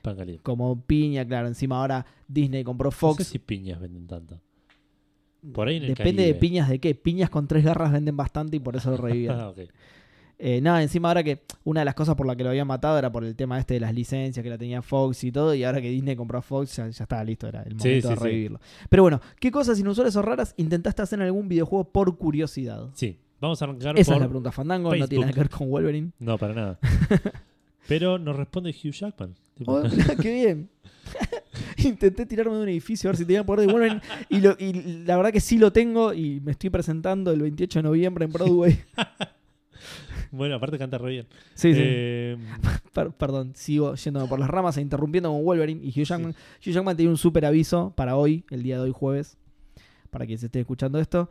[0.02, 0.42] Pan caliente.
[0.42, 1.48] como piña, claro.
[1.48, 3.18] Encima ahora Disney compró No Fox.
[3.24, 4.40] sé si piñas venden tanto.
[5.52, 6.94] Por ahí en el Depende de piñas de qué.
[6.94, 9.38] Piñas con tres garras venden bastante y por eso lo revivían.
[9.40, 9.58] Ah, ok.
[10.42, 12.98] Eh, nada, encima ahora que una de las cosas por la que lo habían matado
[12.98, 15.64] era por el tema este de las licencias que la tenía Fox y todo, y
[15.64, 18.16] ahora que Disney compró a Fox ya, ya estaba listo, era el momento sí, de
[18.16, 18.24] sí.
[18.24, 18.60] revivirlo.
[18.88, 22.88] Pero bueno, ¿qué cosas inusuales o raras intentaste hacer en algún videojuego por curiosidad?
[22.94, 24.16] Sí, vamos a arrancar Esa por...
[24.16, 26.12] es la pregunta Fandango, no tiene nada que ver con Wolverine.
[26.18, 26.78] No, para nada.
[27.88, 29.34] Pero nos responde Hugh Jackman.
[29.66, 29.82] Oh,
[30.22, 30.70] qué bien.
[31.84, 34.72] Intenté tirarme de un edificio a ver si tenía poder de Wolverine y, lo- y
[35.04, 38.32] la verdad que sí lo tengo y me estoy presentando el 28 de noviembre en
[38.32, 38.78] Broadway.
[40.30, 41.26] Bueno, aparte canta re bien.
[41.54, 41.80] Sí, sí.
[41.82, 42.36] Eh,
[42.92, 46.30] Per- perdón, sigo yéndome por las ramas e interrumpiendo con Wolverine y Hugh Jackman.
[46.66, 49.36] Hugh Jackman tiene un super aviso para hoy, el día de hoy jueves,
[50.10, 51.28] para quien se esté escuchando esto.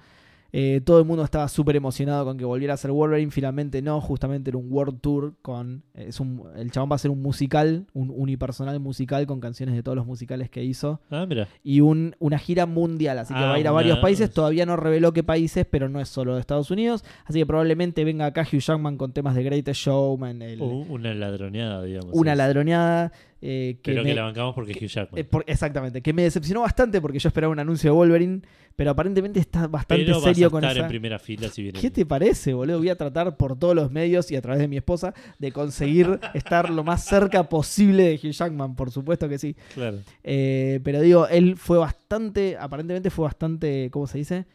[0.51, 3.31] Eh, todo el mundo estaba súper emocionado con que volviera a ser Wolverine.
[3.31, 5.83] Finalmente no, justamente era un World Tour con.
[5.93, 9.75] eh, Es un, el chabón va a ser un musical, un unipersonal musical con canciones
[9.75, 11.01] de todos los musicales que hizo.
[11.11, 11.47] ah, mira.
[11.63, 14.31] Y un, una gira mundial, así que Ah, va a ir a varios países.
[14.31, 17.03] Todavía no reveló qué países, pero no es solo de Estados Unidos.
[17.25, 21.13] Así que probablemente venga acá Hugh Jackman con temas de Greatest Showman, el- U- una
[21.13, 22.09] ladroneada, digamos.
[22.13, 22.37] una es.
[22.37, 23.11] ladroneada.
[23.41, 25.17] eh, que Pero me- que la bancamos porque Hugh Jackman.
[25.17, 28.41] eh, por- exactamente, que me decepcionó bastante porque yo esperaba un anuncio de Wolverine,
[28.79, 30.85] pero aparentemente está bastante Pero vas serio a con estar esa.
[30.85, 31.77] en primera fila si viene.
[31.81, 32.77] ¿Qué te parece, boludo?
[32.77, 36.17] Voy a tratar por todos los medios y a través de mi esposa de conseguir
[36.33, 39.53] estar lo más cerca posible de Hugh Jackman, por supuesto que sí.
[39.73, 39.97] Claro.
[40.23, 44.45] Eh, pero digo, él fue bastante, aparentemente fue bastante, ¿cómo se dice?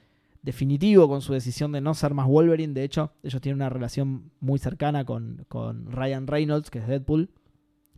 [0.40, 2.72] Definitivo con su decisión de no ser más Wolverine.
[2.72, 7.28] De hecho, ellos tienen una relación muy cercana con, con Ryan Reynolds, que es Deadpool.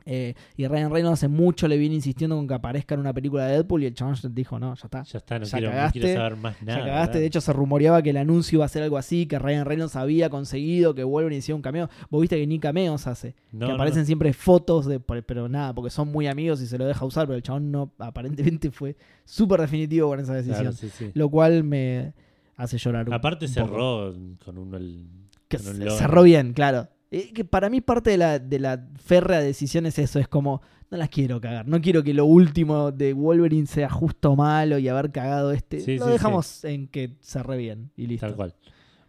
[0.09, 3.45] Eh, y Ryan Reynolds hace mucho le viene insistiendo con que aparezca en una película
[3.47, 5.03] de Deadpool y el chabón dijo, no, ya está.
[5.03, 6.79] Ya está, no, Ya quiero, no cagaste, quiero saber más nada.
[6.79, 7.07] ya cagaste.
[7.09, 7.21] ¿verdad?
[7.21, 9.97] De hecho, se rumoreaba que el anuncio iba a ser algo así, que Ryan Reynolds
[9.97, 11.91] había conseguido que Wolverine hiciera un cameo.
[12.09, 14.07] Vos viste que ni cameos hace No, que aparecen no.
[14.07, 17.37] siempre fotos de pero nada porque son muy amigos y se lo deja usar pero
[17.37, 21.11] el chabón no aparentemente fue súper definitivo con esa decisión Claro, sí, sí.
[21.15, 22.13] lo cual me
[22.57, 23.67] hace llorar Aparte un poco.
[23.67, 24.15] cerró
[24.45, 24.75] con un...
[24.75, 25.07] el-
[25.51, 29.41] con un cerró bien claro Eh, que para mí parte de la, de la férrea
[29.41, 30.61] decisión es eso es como
[30.91, 34.89] no las quiero cagar no quiero que lo último de Wolverine sea justo malo y
[34.89, 38.55] haber cagado este Sí, lo sí, dejamos en que cerré bien y listo Tal cual.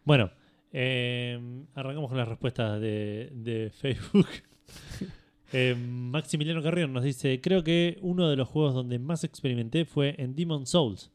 [0.06, 0.30] Bueno,
[0.72, 4.28] eh, arrancamos con las respuestas de, de Facebook.
[5.54, 10.14] Eh, Maximiliano Carrión nos dice, creo que uno de los juegos donde más experimenté fue
[10.18, 11.10] en Demon Souls.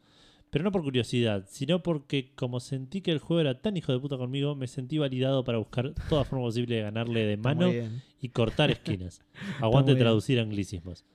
[0.52, 3.98] Pero no por curiosidad, sino porque como sentí que el juego era tan hijo de
[3.98, 7.70] puta conmigo, me sentí validado para buscar toda forma posible de ganarle de mano
[8.20, 9.22] y cortar esquinas.
[9.62, 11.06] Aguante traducir anglicismos.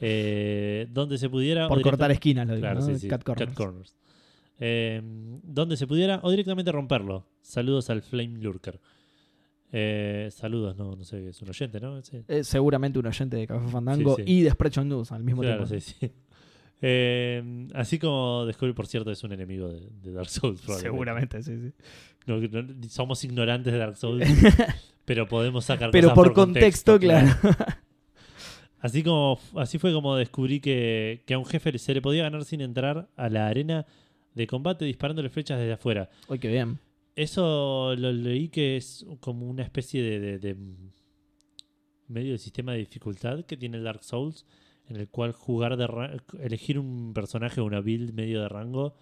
[0.00, 1.66] Eh, donde se pudiera...
[1.66, 2.62] Por cortar esquinas, lo digo.
[2.62, 2.86] Claro, ¿no?
[2.86, 3.08] sí, sí.
[3.08, 3.56] Cat corners.
[3.56, 3.96] corners.
[4.60, 5.02] Eh,
[5.42, 7.26] donde se pudiera o directamente romperlo.
[7.42, 8.78] Saludos al Flame Lurker.
[9.72, 12.00] Eh, saludos, no, no sé, es un oyente, ¿no?
[12.02, 12.22] Sí.
[12.28, 15.84] Eh, seguramente un oyente de Café Fandango y de Spreadshot News al mismo Claro, tiempo.
[15.84, 16.12] sí, sí.
[16.80, 20.60] Eh, así como descubrí, por cierto, es un enemigo de, de Dark Souls.
[20.78, 21.72] Seguramente, sí, sí.
[22.26, 24.24] No, no- somos ignorantes de Dark Souls,
[25.04, 27.34] pero podemos sacar Pero cosas por contexto, claro.
[28.80, 32.44] Así como así fue como descubrí que, que a un jefe se le podía ganar
[32.44, 33.86] sin entrar a la arena
[34.34, 36.10] de combate disparándole flechas desde afuera.
[36.28, 36.78] Uy, qué bien.
[37.16, 40.56] Eso lo leí que es como una especie de, de- de
[42.06, 44.46] medio de sistema de dificultad que tiene el Dark Souls,
[44.88, 48.94] en el cual jugar de elegir un personaje o una build medio de rango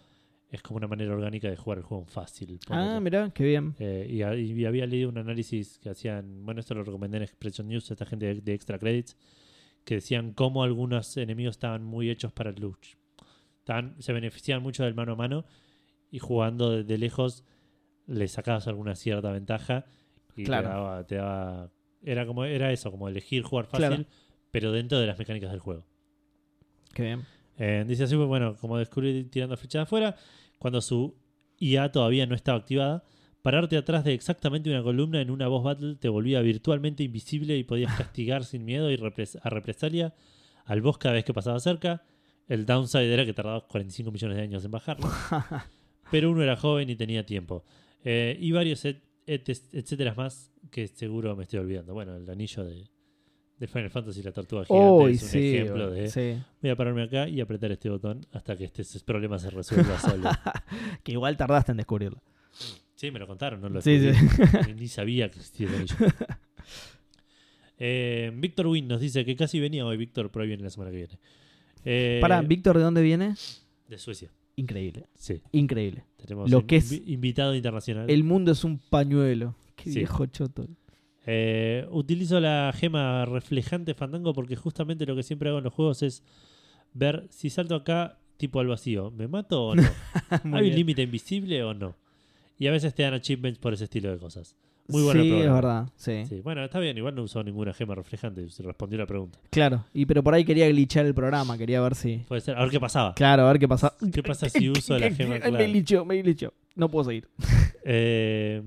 [0.48, 2.58] es como una manera orgánica de jugar el juego fácil.
[2.68, 3.74] Ah, mira, qué bien.
[3.78, 7.90] Eh, y, había leído un análisis que hacían, bueno, esto lo recomendé en Expression News,
[7.90, 9.16] esta gente de, de Extra Credits,
[9.84, 12.96] que decían cómo algunos enemigos estaban muy hechos para el luch.
[13.58, 15.44] Estaban, se beneficiaban mucho del mano a mano
[16.10, 17.44] y jugando de, de lejos
[18.06, 19.84] le sacabas alguna cierta ventaja
[20.36, 20.68] y Claro.
[20.68, 21.70] te, daba, te daba-
[22.02, 24.06] Era como era eso, como elegir jugar fácil, Claro.
[24.56, 25.84] Pero dentro de las mecánicas del juego.
[26.94, 27.26] Qué bien.
[27.58, 30.16] Eh, dice así, pues, bueno, como descubrí tirando flechas afuera,
[30.58, 31.14] cuando su
[31.58, 33.04] IA todavía no estaba activada,
[33.42, 37.64] pararte atrás de exactamente una columna en una boss battle te volvía virtualmente invisible y
[37.64, 40.14] podías castigar sin miedo y repres- a represalia
[40.64, 42.02] al boss cada vez que pasaba cerca.
[42.48, 45.06] El downside era que tardaba 45 millones de años en bajarlo.
[46.10, 47.62] pero uno era joven y tenía tiempo.
[48.04, 51.92] Eh, y varios et- et- etcétera más que seguro me estoy olvidando.
[51.92, 52.88] Bueno, el anillo de,
[53.58, 55.54] de Final Fantasy, la tortuga gigante, es un sí.
[55.56, 56.42] ejemplo de sí.
[56.60, 60.28] voy a pararme acá y apretar este botón hasta que este problema se resuelva solo.
[61.02, 62.22] Que igual tardaste en descubrirlo.
[62.94, 63.98] Sí, me lo contaron, no lo Sí.
[64.76, 65.68] Ni- sabía que existía.
[67.78, 70.90] Eh, Víctor Win nos dice que casi venía hoy, Víctor, pero hoy viene la semana
[70.90, 71.18] que viene.
[71.84, 73.34] Eh, Para, Víctor, ¿de dónde viene?
[73.88, 75.06] De Suecia, Increíble.
[75.14, 75.42] sí.
[75.52, 76.04] Increíble.
[76.16, 78.08] Tenemos Lo un que es- invi- invitado internacional.
[78.08, 79.54] El mundo es un pañuelo.
[79.76, 80.66] Qué viejo choto.
[81.26, 86.02] Eh, utilizo la gema reflejante Fandango porque justamente lo que siempre hago en los juegos
[86.02, 86.22] es
[86.94, 89.10] ver si salto acá tipo al vacío.
[89.10, 89.82] ¿Me mato o no?
[90.52, 91.96] ¿Hay un límite invisible o no?
[92.58, 94.56] Y a veces te dan achievements por ese estilo de cosas.
[94.88, 95.88] Muy bueno Sí, es verdad.
[95.96, 96.24] Sí.
[96.26, 99.40] Sí, bueno, está bien, igual no usó ninguna gema reflejante, respondió la pregunta.
[99.50, 99.84] Claro.
[99.92, 101.58] Y pero por ahí quería glitchar el programa.
[101.58, 102.18] Quería ver si.
[102.28, 103.12] Puede ser, a ver qué pasaba.
[103.14, 103.92] Claro, a ver qué pasa.
[104.12, 105.34] ¿Qué pasa si uso la gema?
[105.34, 105.56] Me Claro.
[105.66, 106.54] glitchó, me glitchó.
[106.76, 107.28] No puedo seguir.
[107.84, 108.62] Eh,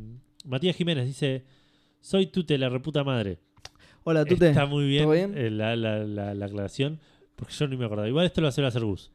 [0.45, 1.45] Matías Jiménez dice:
[2.01, 3.39] Soy Tute, la reputa madre.
[4.03, 4.49] Hola, Tute.
[4.49, 5.33] Está muy bien, ¿Todo bien?
[5.35, 6.99] eh, la, la- la- la aclaración,
[7.35, 8.07] porque yo ni me acordaba.
[8.07, 9.11] Igual esto lo hace hacer Gus.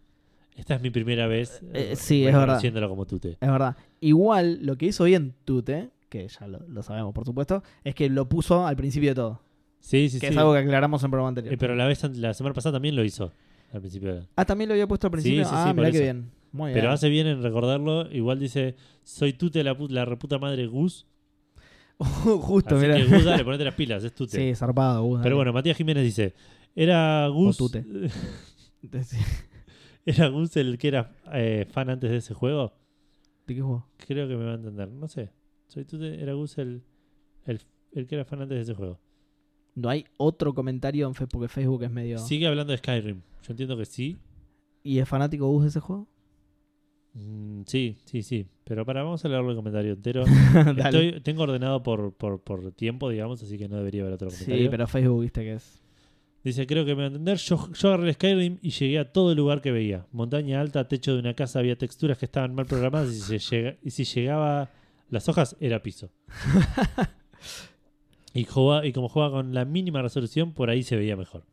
[0.56, 2.88] Esta es mi primera vez Eh, eh, sí, es verdad.
[2.88, 3.30] como Tute.
[3.40, 3.76] Es verdad.
[4.00, 8.08] Igual, lo que hizo bien Tute, que ya lo, lo sabemos por supuesto, es que
[8.08, 9.40] lo puso al principio de todo.
[9.80, 10.32] Sí, sí, que sí.
[10.32, 11.52] es algo que aclaramos en el programa anterior.
[11.54, 13.32] Eh, pero la, vez, la semana pasada también lo hizo.
[13.72, 14.14] Al principio.
[14.14, 15.42] de- Ah, también lo había puesto al principio.
[15.44, 16.30] Sí, sí, ah, sí, mirá qué bien.
[16.52, 16.80] Muy bien.
[16.80, 18.08] Pero hace bien en recordarlo.
[18.12, 21.06] Igual dice: Soy Tute, la reputa madre Gus.
[21.98, 24.36] Justo, Así que Gus, dale, ponete las pilas, es Tute.
[24.36, 25.02] Sí, zarpado.
[25.04, 26.34] Gus, Pero bueno, Matías Jiménez dice:
[26.74, 27.56] Era Gus.
[27.56, 27.84] Tute.
[29.02, 29.16] Sí.
[30.06, 32.74] ¿Era Gus el que era eh, fan antes de ese juego?
[33.46, 33.88] ¿De qué juego?
[33.96, 34.90] Creo que me va a entender.
[34.90, 35.30] No sé.
[35.68, 36.82] Soy Tute, era Gus el,
[37.46, 37.60] el,
[37.92, 39.00] el que era fan antes de ese juego.
[39.74, 42.18] No hay otro comentario en Facebook, porque Facebook es medio...
[42.18, 43.22] Sigue hablando de Skyrim.
[43.42, 44.18] Yo entiendo que sí.
[44.84, 46.06] ¿Y es fanático Gus de ese juego?
[47.14, 48.46] Mm, sí, sí, sí.
[48.64, 50.24] Pero para, vamos a leerlo el comentario entero.
[50.76, 54.62] Estoy, tengo ordenado por, por, por tiempo, digamos, así que no debería haber otro comentario.
[54.64, 55.80] Sí, pero Facebook viste que es...
[56.42, 57.38] Dice, creo que me va a entender.
[57.38, 60.06] Yo, yo agarré el Skyrim y llegué a todo el lugar que veía.
[60.12, 63.56] Montaña alta, techo de una casa, había texturas que estaban mal programadas y, si se
[63.56, 64.70] llega- y si llegaba
[65.08, 66.10] las hojas era piso.
[68.34, 71.44] y, jugaba- y como jugaba con la mínima resolución, por ahí se veía mejor.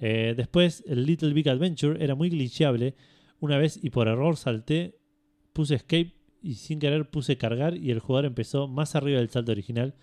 [0.00, 2.94] Eh, después, el Little Big Adventure era muy glitchable.
[3.40, 4.98] Una vez y por error salté,
[5.52, 9.52] puse escape y sin querer puse cargar y el jugador empezó más arriba del salto
[9.52, 9.94] original.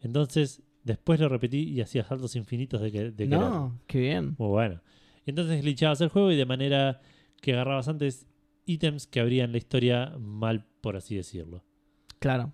[0.00, 3.40] Entonces, después lo repetí y hacía saltos infinitos de, que, de querer.
[3.40, 4.34] No, qué bien.
[4.38, 4.82] Muy bueno.
[5.24, 7.00] Y entonces glitchabas el juego y de manera
[7.40, 8.26] que agarrabas antes
[8.66, 11.64] ítems que abrían la historia mal, por así decirlo.
[12.18, 12.52] Claro.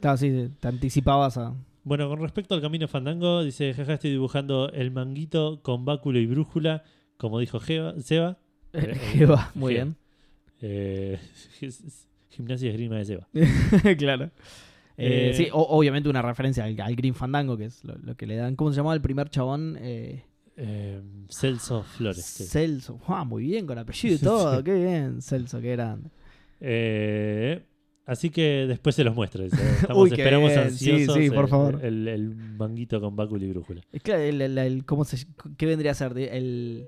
[0.00, 1.54] Claro, sí, te anticipabas a...
[1.84, 6.26] Bueno, con respecto al camino fandango, dice, jaja, estoy dibujando el manguito con báculo y
[6.26, 6.84] brújula,
[7.16, 8.38] como dijo Jeva- Seba.
[8.72, 9.96] Eva, muy bien.
[10.60, 11.18] Eh,
[12.30, 13.28] gimnasia y esgrima de Seba.
[13.98, 14.24] claro.
[14.96, 18.16] Eh, Eh, sí, o- obviamente una referencia al, al Green Fandango, que es lo, lo
[18.16, 18.56] que le dan.
[18.56, 19.76] ¿Cómo se llamaba el primer chabón?
[19.80, 20.24] Eh,
[21.30, 22.34] Celso Flores.
[22.36, 22.98] que- Celso.
[23.06, 24.62] Ah, muy bien, con apellido y todo.
[24.64, 26.10] Qué bien, Celso, qué grande.
[28.06, 29.44] Así que después se los muestro.
[29.44, 29.56] dice.
[29.82, 30.60] Estamos, Uy, esperamos bien.
[30.62, 31.80] ansiosos Sí, sí, por el- favor.
[31.84, 33.82] El, el manguito con báculo y brújula.
[33.92, 35.26] Es que el, ¿cómo se,
[35.58, 36.16] ¿qué vendría a ser?
[36.18, 36.86] El,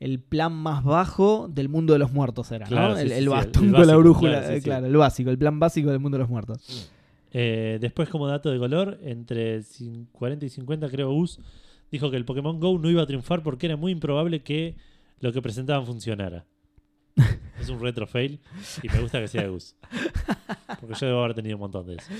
[0.00, 2.96] el plan más bajo del mundo de los muertos era, Claro, ¿no?
[3.00, 4.64] sí, el, bastón el con la brújula, claro, sí, eh, sí.
[4.64, 6.90] claro, el básico, el plan básico del mundo de los muertos.
[7.32, 11.40] Eh, después, como dato de color, entre cin- 40 y 50, creo, Gus
[11.90, 14.76] dijo que el Pokémon Go no iba a triunfar porque era muy improbable que
[15.20, 16.44] lo que presentaban funcionara.
[17.60, 18.40] es un retro fail
[18.82, 19.74] y me gusta que sea Gus.
[20.80, 22.12] Porque yo debo haber tenido un montón de eso.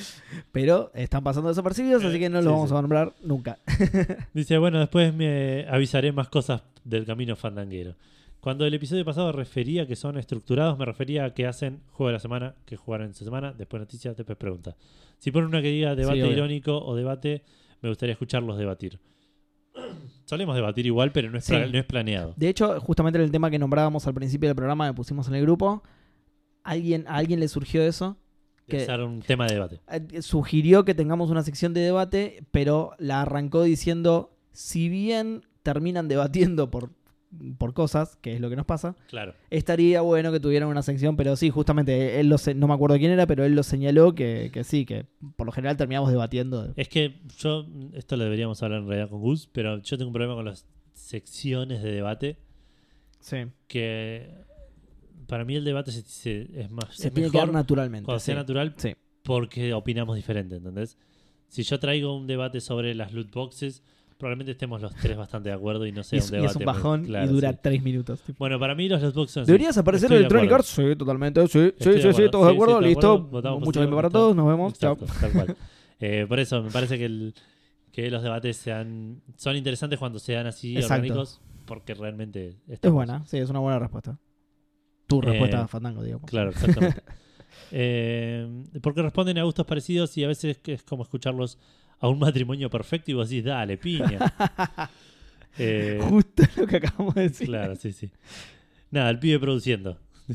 [0.52, 2.74] Pero están pasando desapercibidos, así que no Sí, los vamos sí.
[2.76, 3.58] a nombrar nunca.
[4.34, 7.94] Dice, bueno, después me avisaré más cosas del camino fandanguero.
[8.40, 12.12] Cuando el episodio pasado refería que son estructurados, me refería a que hacen juego de
[12.14, 14.76] la semana, que jugaron en esa semana, después noticias, después pregunta.
[15.18, 17.42] Si ponen una que diga debate irónico o debate,
[17.80, 18.98] me gustaría escucharlos debatir.
[20.26, 21.54] Solemos debatir igual, pero no es, Sí.
[21.54, 22.34] no es planeado.
[22.36, 25.34] De hecho, justamente en el tema que nombrábamos al principio del programa, que pusimos en
[25.36, 25.82] el grupo,
[26.62, 28.16] alguien, a alguien le surgió eso.
[28.66, 29.80] De que- usar un tema de debate.
[29.90, 36.08] Eh, Sugirió que tengamos una sección de debate, pero la arrancó diciendo, si bien terminan
[36.08, 36.90] debatiendo por,
[37.58, 39.34] por cosas, que es lo que nos pasa, Claro.
[39.50, 43.10] estaría bueno que tuvieran una sección, pero sí, justamente, él lo no me acuerdo quién
[43.10, 46.72] era, pero él lo señaló que, que sí, que por lo general terminamos debatiendo.
[46.76, 50.12] Es que yo, esto lo deberíamos hablar en realidad con Gus, pero yo tengo un
[50.14, 52.38] problema con las secciones de debate.
[53.20, 53.38] Sí.
[53.68, 54.28] que
[55.26, 58.04] para mí el debate se- se- es más Se es tiene que dar mejor naturalmente.
[58.06, 58.38] cuando sea sí.
[58.38, 58.94] natural Sí.
[59.22, 60.96] porque opinamos diferente, ¿entendés?
[61.48, 63.82] Si yo traigo un debate sobre las loot boxes,
[64.18, 66.50] probablemente estemos los tres bastante de acuerdo y no Y sea es, un y debate.
[66.50, 67.58] es un muy- bajón claro, y dura sí.
[67.62, 68.20] tres minutos.
[68.22, 68.38] tipo.
[68.38, 70.52] Bueno, para mí los loot boxes son ¿Deberías sí, aparecer de Electronic.
[70.52, 70.66] Arts?
[70.68, 71.40] Sí, totalmente.
[71.46, 72.30] Sí, sí, Estoy sí, sí, acuerdo.
[72.30, 72.78] todos de Sí, acuerdo.
[72.80, 73.18] sí, Listo.
[73.60, 74.34] Mucho tiempo para todos.
[74.36, 74.78] Nos vemos.
[74.78, 74.92] Chao.
[74.94, 75.56] Exacto, tal cual.
[76.00, 77.34] Eh, por eso me parece que, el-
[77.92, 80.94] que los debates sean son interesantes cuando se dan así Exacto.
[80.94, 83.24] orgánicos porque realmente Es estamos- buena.
[83.26, 84.18] Sí, es una buena respuesta.
[85.06, 86.28] Tu Eh, respuesta, Fandango, digamos.
[86.30, 87.02] Claro, exactamente.
[87.76, 88.46] Eh,
[88.82, 91.58] porque responden a gustos parecidos y a veces es como escucharlos
[91.98, 94.18] a un matrimonio perfecto y vos decís, dale, piña.
[95.58, 97.46] Eh, Justo lo que acabamos de decir.
[97.46, 98.10] claro, sí, sí.
[98.90, 99.98] Nada, el pibe produciendo.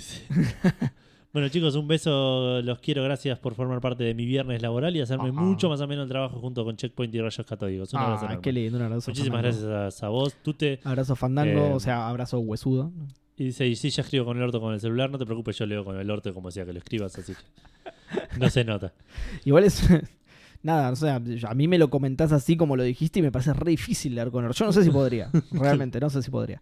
[1.31, 2.59] Bueno, chicos, un beso.
[2.63, 3.03] Los quiero.
[3.03, 6.39] Gracias por formar parte de mi viernes laboral y hacerme mucho más ameno el trabajo
[6.39, 7.93] junto con Checkpoint y Rayos Catódicos.
[7.93, 8.77] Un abrazo Ah, qué lindo.
[8.79, 9.11] Un abrazo.
[9.11, 9.69] Muchísimas Fandango.
[9.69, 10.35] gracias a, a vos.
[10.41, 10.79] Tú te.
[10.83, 12.91] Abrazo Fandango, Eh, o sea, abrazo huesudo.
[13.39, 15.09] Y dice, y sí, ya escribo con el orto con el celular.
[15.09, 18.37] No te preocupes, yo leo con el orto como decía que lo escribas, así que
[18.37, 18.93] no se nota.
[19.45, 19.81] Igual es.
[20.61, 23.53] Nada, o sea, a mí me lo comentás así como lo dijiste y me parece
[23.53, 25.31] re difícil leer con Yo no sé si podría.
[25.51, 26.61] Realmente, no sé si podría.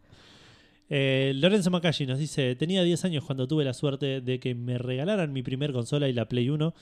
[0.87, 4.77] Eh, Lorenzo Macashi nos dice: Tenía 10 años cuando tuve la suerte de que me
[4.77, 6.75] regalaran mi primer consola y la Play 1,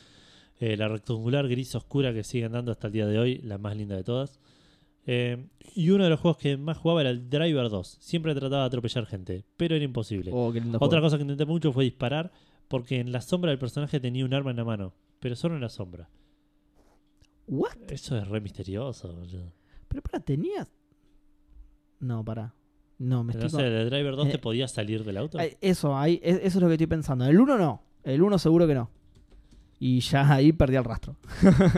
[0.60, 3.78] eh, la rectangular gris oscura que siguen dando hasta el día de hoy, la más
[3.78, 4.42] linda de todas.
[5.08, 5.46] Eh,
[5.76, 7.98] y uno de los juegos que más jugaba era el Driver 2.
[8.00, 10.32] Siempre trataba de atropellar gente, pero era imposible.
[10.34, 11.02] Oh, Otra juego.
[11.02, 12.32] cosa que intenté mucho fue disparar,
[12.68, 15.62] porque en la sombra del personaje tenía un arma en la mano, pero solo en
[15.62, 16.10] la sombra.
[17.48, 17.76] ¿What?
[17.90, 19.14] Eso es re misterioso.
[19.14, 19.52] boludo.
[19.88, 20.68] Pero para, tenías.
[22.00, 22.54] No, para.
[22.98, 23.62] No, me No estoy.
[23.62, 25.38] sé, el Driver 2 Eh, te podía salir del auto.
[25.62, 27.26] Eso, ahí, es- eso es lo que estoy pensando.
[27.26, 27.84] El 1 no.
[28.04, 28.90] El 1 seguro que no.
[29.80, 31.18] Y ya ahí perdí el rastro.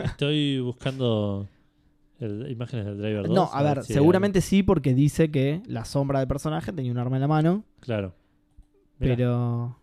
[0.04, 1.48] Estoy buscando
[2.18, 3.34] el- imágenes del Driver 2.
[3.34, 6.98] No, a ver, si seguramente sí, porque dice que la sombra del personaje tenía un
[6.98, 7.64] arma en la mano.
[7.80, 8.14] Claro.
[8.98, 9.78] Mirá, Pero.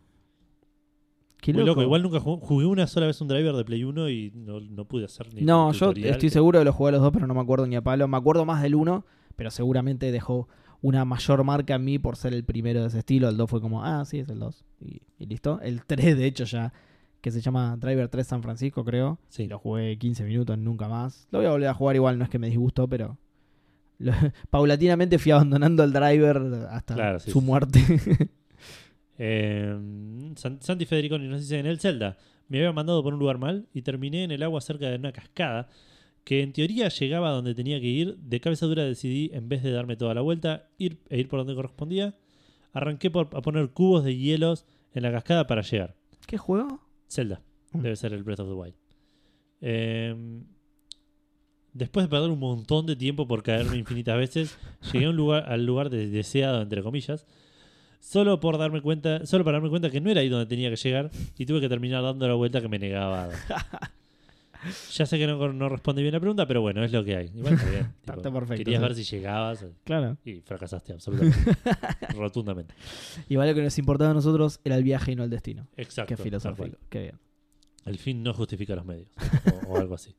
[1.41, 1.71] Qué muy loco.
[1.71, 1.81] loco.
[1.83, 4.85] Igual nunca jugué, jugué una sola vez un Driver de Play 1 y no, no
[4.85, 7.27] pude hacer ni No, yo estoy que- seguro de los jugué a los dos, pero
[7.27, 8.07] no me acuerdo ni a palo.
[8.07, 9.05] Me acuerdo más del 1,
[9.35, 10.47] pero seguramente dejó
[10.81, 13.29] una mayor marca en mí por ser el primero de ese estilo.
[13.29, 14.65] El 2 fue como, ah, sí, es el 2.
[14.81, 15.59] Y, y listo.
[15.61, 16.73] El 3, de hecho, ya,
[17.25, 19.17] que se llama Driver 3 San Francisco, creo.
[19.29, 19.47] Sí.
[19.47, 21.27] Lo jugué 15 minutos, nunca más.
[21.31, 23.17] Lo voy a volver a jugar igual, no es que me disgustó, pero.
[23.97, 24.11] lo-
[24.51, 26.37] paulatinamente fui abandonando el driver
[26.69, 27.45] hasta Claro, sí, su sí.
[27.45, 27.79] muerte.
[29.17, 29.73] Eh,
[30.35, 32.17] San- Santi Federiconi nos dice en el Zelda.
[32.49, 35.11] Me había mandado por un lugar mal y terminé en el agua cerca de una
[35.13, 35.69] cascada
[36.25, 38.17] que en teoría llegaba a donde tenía que ir.
[38.17, 41.39] De cabeza dura decidí, en vez de darme toda la vuelta, ir e ir por
[41.39, 42.15] donde correspondía.
[42.73, 45.95] Arranqué por, a poner cubos de hielos en la cascada para llegar.
[46.27, 46.81] ¿Qué juego?
[47.09, 47.41] Zelda.
[47.73, 47.81] Mm.
[47.81, 48.75] Debe ser el Breath of the Wild.
[49.61, 50.15] Eh,
[51.73, 54.57] después de perder un montón de tiempo por caerme infinitas veces,
[54.93, 57.25] llegué a un lugar, al lugar de- deseado, entre comillas,
[57.99, 60.75] solo por darme cuenta, solo para darme cuenta que no era ahí donde tenía que
[60.75, 63.29] llegar y tuve que terminar dando la vuelta que me negaba.
[64.93, 67.25] Ya sé que no, no responde bien la pregunta, pero bueno, es lo que hay.
[67.35, 67.81] Igual está bien.
[67.85, 68.87] Está- tipo, está perfecto, Querías sí.
[68.87, 70.17] ver si llegabas Claro.
[70.25, 71.37] y fracasaste absolutamente.
[72.15, 72.73] Rotundamente.
[73.29, 75.67] Igual lo que nos importaba a nosotros era el viaje y no el destino.
[75.77, 76.15] Exacto.
[76.15, 76.77] Qué filosófico.
[76.89, 77.19] Qué bien.
[77.85, 79.09] El fin no justifica los medios.
[79.67, 80.15] O, o algo así.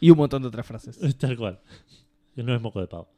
[0.00, 0.98] Y un montón de otras frases.
[1.16, 1.60] Tal cual.
[2.36, 3.08] No es moco de pavo.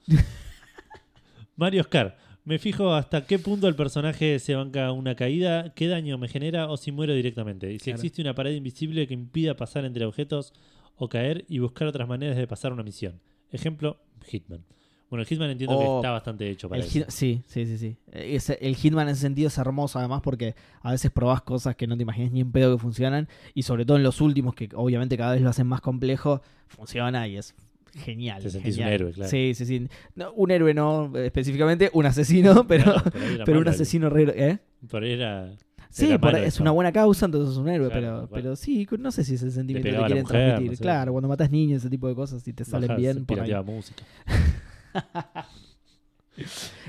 [1.56, 2.16] Mario Oscar.
[2.44, 6.68] Me fijo hasta qué punto el personaje se banca una caída, qué daño me genera
[6.70, 7.72] o si muero directamente.
[7.72, 7.96] Y si Claro.
[7.96, 10.52] existe una pared invisible que impida pasar entre objetos
[10.96, 13.18] o caer y buscar otras maneras de pasar una misión.
[13.50, 14.62] Ejemplo, Hitman.
[15.08, 17.04] Bueno, el Hitman entiendo que Oh, está bastante hecho para El eso.
[17.08, 17.96] Sí, sí, sí, sí.
[18.12, 21.86] Ese- el Hitman en ese sentido es hermoso además porque a veces probás cosas que
[21.86, 24.68] no te imaginas ni en pedo que funcionan y sobre todo en los últimos que
[24.74, 27.54] obviamente cada vez lo hacen más complejo, funciona y es
[27.96, 28.42] genial.
[28.42, 28.88] Te sentís genial.
[28.88, 29.30] un héroe, claro.
[29.30, 29.88] Sí, sí, sí.
[30.14, 34.32] No, un héroe no eh, específicamente, un asesino, pero, Claro, pero un asesino re...
[34.36, 34.58] ¿eh?
[34.90, 35.52] Por ahí era.
[35.90, 38.86] Sí, Era por- es una buena causa, entonces es un héroe, Claro, pero, pero sí,
[38.98, 40.70] no sé si es el sentimiento que quieren mujer, transmitir.
[40.72, 40.82] no sé.
[40.82, 43.54] Claro, cuando matas niños, ese tipo de cosas, si te salen bajás, bien, por ahí.
[43.64, 44.02] música.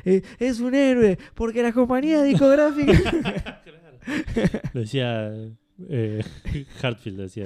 [0.05, 3.61] Eh, es un héroe, porque la compañía discográfica...
[4.73, 5.31] Lo decía.
[5.89, 6.23] Eh,
[6.81, 7.45] Hartfield decía.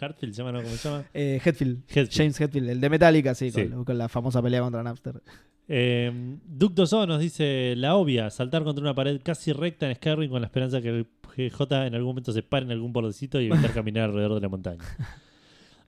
[0.00, 0.62] Hartfield se llama, ¿no?
[0.62, 1.04] ¿Cómo se llama?
[1.14, 2.10] Eh, Hetfield, Hetfield.
[2.12, 3.68] James Hetfield, el de Metallica, sí, Sí.
[3.68, 5.22] Con, con la famosa pelea contra Napster.
[5.68, 6.10] Eh,
[6.46, 10.40] Duke Dozo nos dice la obvia, saltar contra una pared casi recta en Skyrim con
[10.40, 11.06] la esperanza que el
[11.36, 14.48] GJ en algún momento se pare en algún bordecito y evitar caminar alrededor de la
[14.48, 14.82] montaña.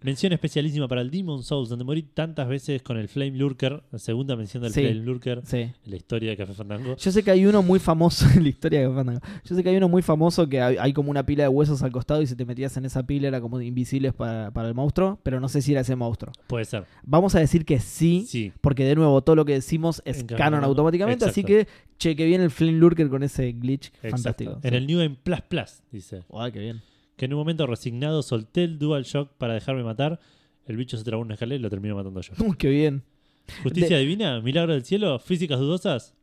[0.05, 3.99] Mención especialísima para el Demon Souls, donde morí tantas veces con el Flame Lurker, la
[3.99, 4.81] segunda mención del Sí.
[4.83, 5.57] Flame Lurker Sí.
[5.59, 6.97] en la historia de Café Fandango.
[6.97, 9.21] Yo sé que hay uno muy famoso en la historia de Fandango.
[9.45, 11.83] Yo sé que hay uno muy famoso que hay, hay como una pila de huesos
[11.83, 14.75] al costado y si te metías en esa pila era como invisibles para, para el
[14.75, 16.33] monstruo, pero no sé si era ese monstruo.
[16.47, 16.85] Puede ser.
[17.05, 18.53] Vamos a decir que sí, Sí.
[18.61, 21.67] porque de nuevo todo lo que decimos es En Café canon automáticamente, así que
[21.99, 24.11] cheque bien el Flame Lurker con ese glitch Exacto.
[24.11, 24.59] fantástico.
[24.63, 26.23] En el New Game Plus Plus, dice.
[26.33, 26.81] Ay, qué bien.
[27.23, 30.19] Que en un momento resignado solté el Dual Shock para dejarme matar.
[30.67, 32.33] El bicho se trabó una escalera y lo termino matando yo.
[32.59, 33.05] Qué bien.
[33.63, 36.17] Justicia divina, milagro del cielo, físicas dudosas.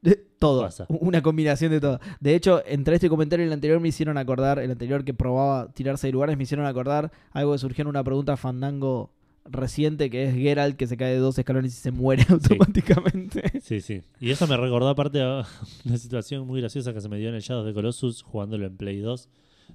[0.00, 0.60] De- Todo.
[0.62, 0.86] Pasa.
[0.88, 1.98] Una combinación de todo.
[2.20, 5.72] De hecho, entre este comentario y el anterior me hicieron acordar, el anterior que probaba
[5.72, 9.10] tirarse de lugares, me hicieron acordar algo que surgió en una pregunta fandango
[9.46, 13.42] reciente que es Geralt que se cae de dos escalones y se muere automáticamente.
[13.60, 14.02] Sí, sí.
[14.20, 15.44] Y eso me recordó aparte a
[15.84, 18.76] una situación muy graciosa que se me dio en el Shadow de Colossus jugándolo en
[18.76, 19.28] Play 2.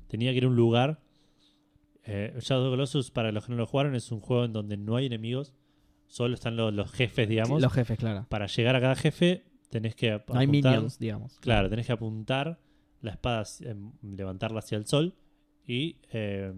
[0.08, 1.02] Tenía que ir a un lugar.
[2.06, 4.54] Eh, Shadow of the Colossus, para los que no lo jugaron, es un juego en
[4.54, 5.54] donde no hay enemigos.
[6.08, 7.62] Solo están los, los jefes, digamos.
[7.62, 8.26] Los jefes, claro.
[8.30, 11.38] Para llegar a cada jefe tenés que ap- No hay minions, digamos.
[11.40, 12.60] Claro, tenés que apuntar
[13.02, 15.16] la espada, hacia- em, levantarla hacia el sol
[15.68, 16.52] y eh,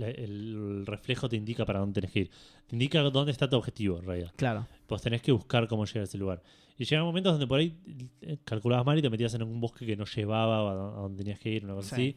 [0.00, 2.30] la- el reflejo te indica para dónde tenés que ir.
[2.66, 4.32] Te indica dónde está tu objetivo, en realidad.
[4.36, 4.66] Claro.
[4.86, 6.42] Pues tenés que buscar cómo llegar a ese lugar.
[6.78, 7.76] Y llegan momentos donde por ahí
[8.22, 11.00] eh, calculabas mal y te metías en un bosque que no llevaba a do- a
[11.02, 12.16] donde tenías que ir, una cosa Sí.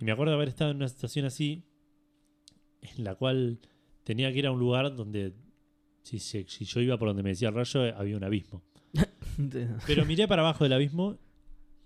[0.00, 1.64] Y me acuerdo de haber estado en una situación así,
[2.82, 3.58] en la cual
[4.04, 5.32] tenía que ir a un lugar donde,
[6.02, 8.62] si, si- si yo iba por donde me decía el rayo, había un abismo.
[9.86, 11.18] Pero miré para abajo del abismo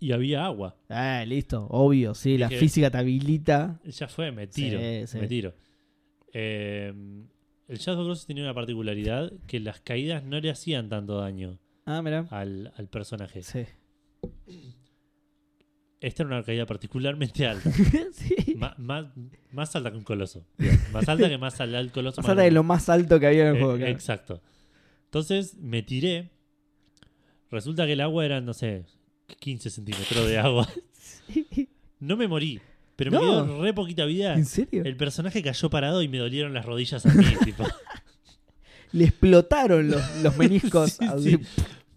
[0.00, 0.76] y había agua.
[0.88, 1.66] ah, listo.
[1.70, 2.36] Obvio, sí.
[2.38, 3.80] La Dije- física te habilita.
[3.84, 4.78] Ya fue, me tiro.
[4.80, 5.18] Sí, sí.
[5.18, 5.54] Me tiro.
[6.32, 6.92] Eh,
[7.68, 12.02] el Shadow Colossus tenía una particularidad que las caídas no le hacían tanto daño Ah,
[12.02, 12.26] mira.
[12.30, 13.42] al, al personaje.
[13.42, 13.64] Sí.
[16.00, 17.70] Esta era una caída particularmente alta.
[18.12, 18.56] sí.
[18.56, 19.06] Más,
[19.52, 20.44] más alta que un coloso.
[20.92, 22.20] Más alta que más alta el coloso.
[22.20, 23.92] Más más allá de lo más alto que había en el Eh, juego, claro.
[23.92, 24.42] Exacto.
[25.06, 26.30] Entonces me tiré.
[27.50, 28.84] Resulta que el agua era, no sé,
[29.38, 30.68] 15 centímetros de agua.
[32.00, 32.60] No me morí,
[32.96, 33.22] pero me No.
[33.22, 34.34] quedó re poquita vida.
[34.34, 34.82] ¿En serio?
[34.84, 37.24] El personaje cayó parado y me dolieron las rodillas a mí.
[37.44, 37.64] tipo.
[38.92, 40.92] Le explotaron los, los meniscos.
[41.00, 41.30] Sí, así.
[41.30, 41.38] sí.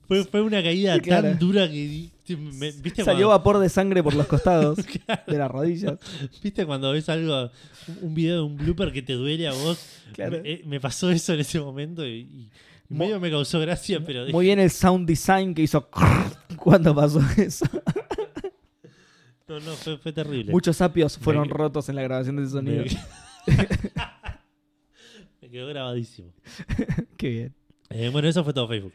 [0.08, 1.30] Fue, fue una caída Claro.
[1.30, 1.74] tan dura que.
[1.74, 5.96] di- me- ¿viste, Salió cuando, vapor de sangre por los costados de las rodillas.
[6.42, 7.52] ¿Viste cuando ves algo,
[8.02, 9.78] un video de un blooper que te duele a vos?
[10.14, 10.40] Claro.
[10.42, 12.50] Me, eh, me pasó eso en ese momento y, y
[12.90, 15.90] Mo- medio me causó gracia, pero dije, Muy bien el sound design que hizo
[16.58, 17.66] cuando pasó eso.
[19.48, 20.52] no, no, fue, fue terrible.
[20.52, 22.84] Muchos sapios fueron Me- rotos en la grabación de ese sonido.
[23.48, 23.56] Me,
[25.42, 26.34] me quedó grabadísimo.
[27.18, 27.56] Qué bien.
[27.90, 28.94] Eh, bueno, eso fue todo Facebook.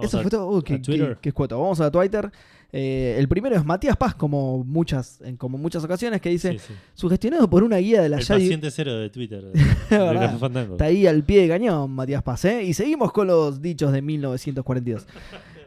[0.00, 0.48] Vamos Eso a- fue todo.
[0.48, 1.58] Uy, qué, qué- qué escueto.
[1.60, 2.30] Vamos a Twitter.
[2.72, 6.58] Eh, el primero es Matías Paz, como muchas, en como muchas ocasiones, que dice: Sí,
[6.68, 6.74] sí.
[6.94, 8.42] sugestionado por una guía de la El Yadi.
[8.42, 9.42] paciente cero de Twitter.
[9.90, 10.62] De, de.
[10.72, 12.62] Está ahí al pie de cañón, Matías Paz, ¿eh?
[12.62, 15.06] Y seguimos con los dichos de 1942.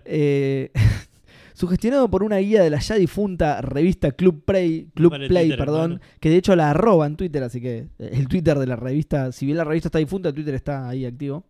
[0.06, 0.70] Eh,
[1.54, 5.92] sugestionado por una guía de la ya difunta revista Club Play, Club Play Twitter, perdón,
[5.94, 6.02] hermano.
[6.20, 9.46] que de hecho la arroba en Twitter, así que el Twitter de la revista, si
[9.46, 11.46] bien la revista está difunta, el Twitter está ahí activo.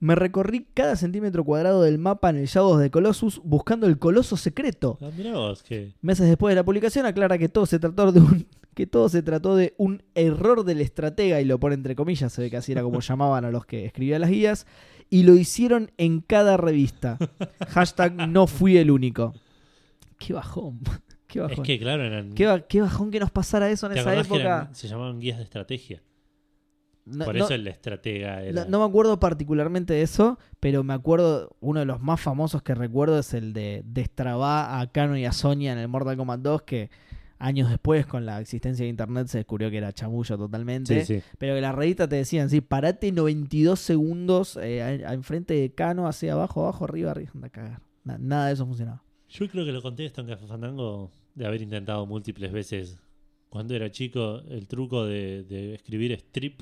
[0.00, 4.36] Me recorrí cada centímetro cuadrado del mapa en el Shadows de Colossus buscando el coloso
[4.38, 4.98] secreto.
[5.02, 5.92] Ah, mirá vos, que.
[6.00, 9.22] Meses después de la publicación aclara que todo se trató de un que todo se
[9.22, 12.72] trató de un error del estratega y lo pone entre comillas, se ve que así
[12.72, 14.66] era como llamaban a los que escribían las guías
[15.10, 17.18] y lo hicieron en cada revista.
[17.68, 19.34] Hashtag no fui el único.
[20.18, 20.80] Qué bajón.
[21.26, 21.58] Qué bajón.
[21.58, 22.32] Es que, claro, eran.
[22.32, 24.40] qué, ba- qué bajón que nos pasara eso en ¿te esa que época.
[24.40, 26.02] eran- se llamaban guías de estrategia?
[27.06, 28.64] No, Por no- eso el estratega era.
[28.64, 32.62] no- no me acuerdo particularmente de eso, pero me acuerdo, uno de los más famosos
[32.62, 36.40] que recuerdo es el de destrabar a Kano y a Sonya en el Mortal Kombat
[36.40, 36.90] 2, que
[37.38, 41.04] años después, con la existencia de internet, se descubrió que era chamullo totalmente.
[41.06, 41.24] Sí, sí.
[41.38, 46.34] Pero que las revistas te decían, sí, parate 92 segundos eh, enfrente de Cano, hacia
[46.34, 47.80] abajo, abajo, arriba, arriba, anda a cagar.
[48.04, 49.02] Na- nada de eso funcionaba.
[49.28, 52.98] Yo creo que lo conté esto en Café Fandango de haber intentado múltiples veces
[53.48, 56.60] cuando era chico el truco de, de escribir strip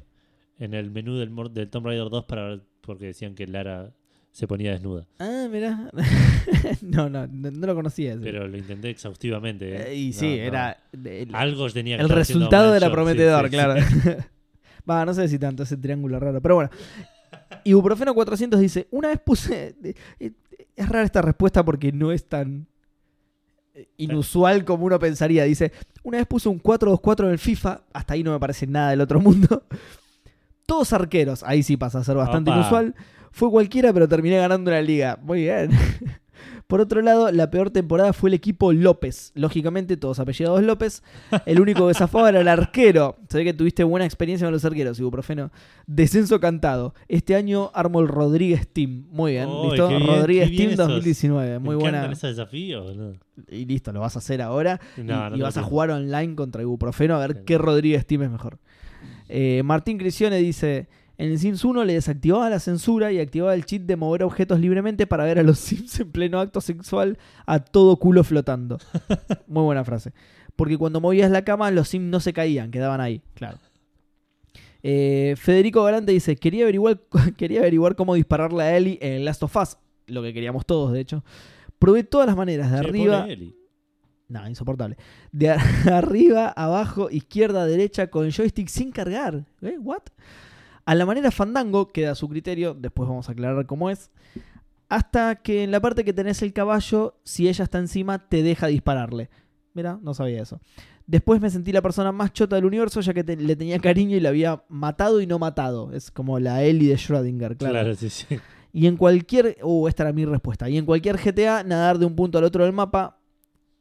[0.59, 3.91] en el menú del, Tomb Raider 2 para porque decían que Lara
[4.33, 5.07] se ponía desnuda.
[5.19, 5.91] Ah, mirá.
[6.83, 8.13] no, no, no, no lo conocía.
[8.13, 8.21] ese.
[8.23, 9.75] Pero lo intenté exhaustivamente.
[9.77, 9.85] ¿eh?
[9.93, 10.43] Eh, y No, sí, no.
[10.43, 10.77] era...
[10.93, 13.81] el- Algo tenía que El estar resultado era sí, prometedor, sí, claro.
[13.83, 14.09] sí.
[14.91, 16.71] Va, no sé si tanto ese triángulo raro, pero bueno.
[17.65, 19.75] Ibuprofeno 400 dice, una vez puse...
[20.19, 20.33] eh,
[20.77, 22.67] Es rara esta respuesta porque no es tan
[23.97, 25.45] inusual como uno pensaría.
[25.45, 25.73] Dice,
[26.03, 29.01] una vez puse un 4-2-4 en el FIFA, hasta ahí no me parece nada del
[29.01, 29.65] otro mundo.
[30.69, 32.61] Todos arqueros, ahí sí pasa a ser bastante Opa.
[32.61, 32.95] inusual.
[33.33, 35.19] Fue cualquiera, pero terminé ganando una liga.
[35.23, 35.71] Muy bien.
[36.67, 39.33] Por otro lado, la peor temporada fue el equipo López.
[39.35, 41.03] Lógicamente, todos apellidados López.
[41.47, 43.17] El único que zafaba era el arquero.
[43.31, 45.51] Se ve que tuviste buena experiencia con los arqueros, ibuprofeno.
[45.87, 46.95] Descenso cantado.
[47.09, 49.07] Este año armo el Rodríguez Team.
[49.11, 49.89] Muy bien, ¿listo?
[49.89, 50.89] bien, Rodríguez Team esos.
[50.89, 51.53] 2019.
[51.53, 52.05] Me Muy buena.
[52.13, 53.15] esos desafíos, boludo.
[53.49, 54.79] Y listo, lo vas a hacer ahora.
[54.99, 58.31] Y- No, y, vas a jugar online contra ibuprofeno a ver qué Rodríguez Team es
[58.31, 58.59] mejor.
[59.29, 63.65] Eh, Martín Crisione dice: En el Sims 1 le desactivaba la censura y activaba el
[63.65, 67.59] cheat de mover objetos libremente para ver a los Sims en pleno acto sexual a
[67.61, 68.79] todo culo flotando.
[69.47, 70.13] Muy buena frase.
[70.57, 73.59] Porque cuando movías la cama, los Sims no se caían, quedaban ahí, claro.
[74.83, 77.01] Eh, Federico Galante dice: quería averiguar,
[77.37, 79.77] quería averiguar cómo dispararle a Ellie en Last of Us.
[80.07, 81.25] Lo que queríamos todos, de hecho.
[81.79, 83.21] Probé todas las maneras, de Che, arriba.
[83.23, 83.53] pobre
[84.29, 84.97] No, insoportable.
[85.33, 85.49] De
[85.93, 89.45] arriba, abajo, izquierda, derecha, con joystick sin cargar.
[89.63, 89.77] ¿Eh?
[89.81, 90.03] ¿What?
[90.85, 94.11] A la manera fandango, queda a su criterio, después vamos a aclarar cómo es.
[94.89, 98.69] Hasta que en la parte que tenés el caballo, si ella está encima, te deja
[98.69, 99.29] dispararle.
[99.75, 100.61] Mira, no sabía eso.
[101.07, 104.17] Después me sentí la persona más chota del universo, ya que te- le tenía cariño
[104.17, 105.93] y la había matado y no matado.
[105.93, 107.73] Es como la Ellie de Schrödinger, claro.
[107.75, 108.39] Claro, sí, sí.
[108.73, 109.59] Y en cualquier.
[109.63, 110.69] Uh, esta era mi respuesta.
[110.71, 113.18] Y en cualquier GTA, nadar de un punto al otro del mapa,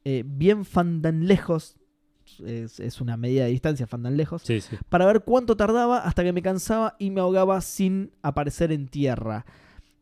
[0.10, 1.76] eh, bien fandan lejos.
[2.46, 4.42] Es, es una medida de distancia, fandan lejos.
[4.42, 4.78] Sí, sí.
[4.88, 9.46] Para ver cuánto tardaba hasta que me cansaba y me ahogaba sin aparecer en tierra.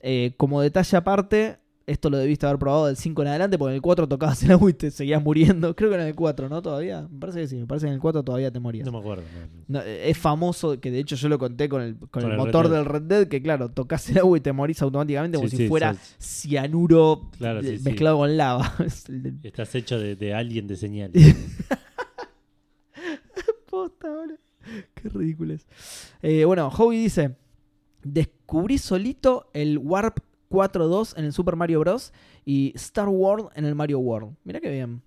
[0.01, 3.75] Eh, como detalle aparte, esto lo debiste haber probado del 5 en adelante, porque en
[3.75, 5.75] el 4 tocabas el agua y te seguías muriendo.
[5.75, 6.61] Creo que en el 4, ¿no?
[6.61, 7.07] Todavía.
[7.11, 8.85] Me parece que sí, me parece que en el 4 todavía te morías.
[8.85, 9.23] No me acuerdo.
[9.67, 9.81] no.
[9.81, 12.85] Es famoso, que de hecho yo lo conté con el, con Con el motor del
[12.85, 15.69] Red Dead, que claro, tocas el agua y te morís automáticamente como Sí, si sí,
[15.69, 17.83] fuera cianuro Claro, sí, sí.
[17.83, 18.73] mezclado con lava.
[19.43, 21.35] Estás hecho de, de alien de señales.
[23.69, 24.37] posta, boludo.
[24.95, 25.67] Qué ridículo es.
[26.21, 27.35] Eh, bueno, Howie dice:
[28.03, 30.19] Descubrí solito el Warp
[30.49, 32.13] 4.2 en el Super Mario Bros.
[32.45, 34.35] y Star World en el Mario World.
[34.43, 35.01] Mira qué bien.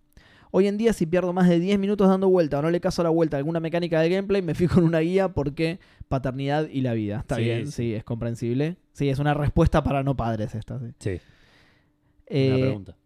[0.50, 3.02] Hoy en día, si pierdo más de 10 minutos dando vuelta o no le caso
[3.02, 5.78] la vuelta a alguna mecánica de gameplay, me fijo en una guía porque
[6.08, 7.18] paternidad y la vida.
[7.18, 7.72] Está Sí, bien, sí.
[7.72, 7.94] sí.
[7.94, 8.76] es comprensible.
[8.92, 10.78] Sí, es una respuesta para no padres esta.
[10.78, 11.20] Sí, Sí.
[12.26, 12.96] Eh, Una pregunta.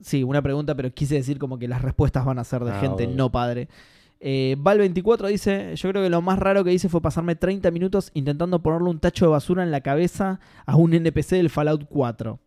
[0.00, 2.80] Sí, una pregunta, pero quise decir como que las respuestas van a ser de Ah,
[2.80, 3.16] gente obvio.
[3.16, 3.68] no padre.
[4.20, 8.10] Eh, Val24 dice: Yo creo que lo más raro que hice fue pasarme 30 minutos
[8.14, 12.38] intentando ponerle un tacho de basura en la cabeza a un NPC del Fallout 4.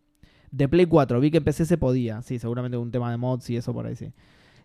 [0.51, 2.21] De Play 4, vi que en PC se podía.
[2.21, 4.11] Sí, seguramente un tema de mods y eso por ahí sí.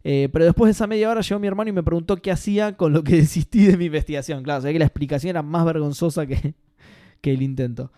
[0.04, 2.76] Eh, pero después de esa media hora llegó mi hermano y me preguntó qué hacía
[2.76, 4.42] con lo que desistí de mi investigación.
[4.42, 6.54] Claro, o sea que la explicación era más vergonzosa que,
[7.22, 7.90] que el intento.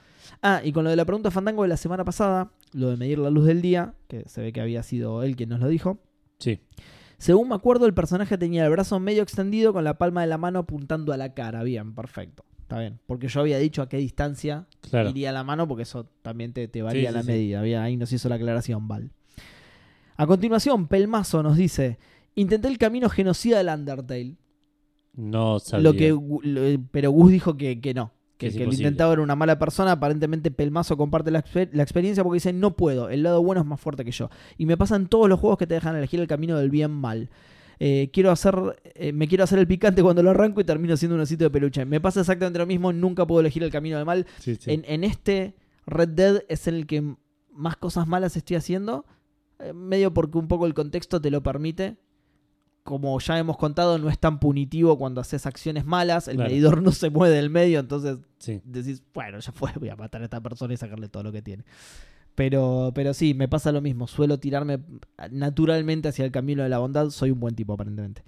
[0.43, 3.19] Ah, y con lo de la pregunta Fandango de la semana pasada, lo de medir
[3.19, 5.99] la luz del día, que se ve que había sido él quien nos lo dijo.
[6.39, 6.61] Sí.
[7.21, 10.39] Según me acuerdo, el personaje tenía el brazo medio extendido con la palma de la
[10.39, 11.63] mano apuntando a la cara.
[11.63, 12.45] Bien, perfecto.
[12.63, 12.99] Está bien.
[13.07, 15.11] Porque yo había dicho a qué distancia Claro.
[15.11, 17.33] iría la mano, porque eso también te, te varía Sí, la sí, sí.
[17.33, 17.63] medida.
[17.63, 19.11] Bien, ahí nos hizo la aclaración, Val.
[20.17, 21.99] A continuación, Pelmazo nos dice:
[22.37, 24.37] Intenté el camino genocida del Undertale.
[25.15, 25.83] No sabía.
[25.83, 26.09] Lo que,
[26.43, 28.13] lo- pero Gus dijo que, que no.
[28.41, 29.93] Que, Que es que el intentado era una mala persona.
[29.93, 33.67] Aparentemente Pelmazo comparte la, exper- la experiencia porque dice, no puedo, el lado bueno es
[33.67, 34.31] más fuerte que yo.
[34.57, 37.29] Y me pasan todos los juegos que te dejan elegir el camino del bien mal.
[37.79, 41.15] Eh, quiero hacer, eh, me quiero hacer el picante cuando lo arranco y termino siendo
[41.17, 41.85] un osito de peluche.
[41.85, 44.27] Me pasa exactamente lo mismo, nunca puedo elegir el camino del mal.
[44.39, 44.71] Sí, sí.
[44.71, 45.55] En, en este
[45.87, 47.15] Red Dead es el que
[47.53, 49.05] más cosas malas estoy haciendo.
[49.59, 51.97] eh, medio porque un poco el contexto te lo permite.
[52.83, 56.29] Como ya hemos contado, no es tan punitivo cuando haces acciones malas.
[56.29, 56.51] El Claro.
[56.51, 58.61] medidor no se mueve del medio, entonces Sí.
[58.65, 61.43] decís, bueno, ya fue, voy a matar a esta persona y sacarle todo lo que
[61.43, 61.65] tiene.
[62.35, 64.07] Pero, pero sí, me pasa lo mismo.
[64.07, 64.79] Suelo tirarme
[65.31, 67.11] naturalmente hacia el camino de la bondad.
[67.11, 68.23] Soy un buen tipo, aparentemente.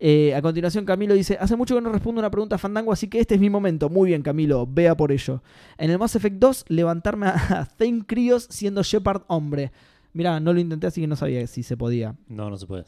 [0.00, 3.08] Eh, a continuación, Camilo dice: Hace mucho que no respondo una pregunta a Fandango, así
[3.08, 3.88] que este es mi momento.
[3.88, 5.40] Muy bien, Camilo, vea por ello.
[5.78, 9.70] En el Mass Effect 2, levantarme a Thane Krios siendo Shepard hombre.
[10.12, 12.16] Mirá, no lo intenté, así que no sabía si se podía.
[12.28, 12.84] No, no se puede.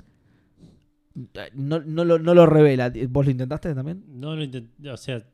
[1.54, 2.92] No, no lo, no lo revela.
[3.08, 4.04] ¿Vos lo intentaste también?
[4.08, 5.24] No lo intenté, o sea,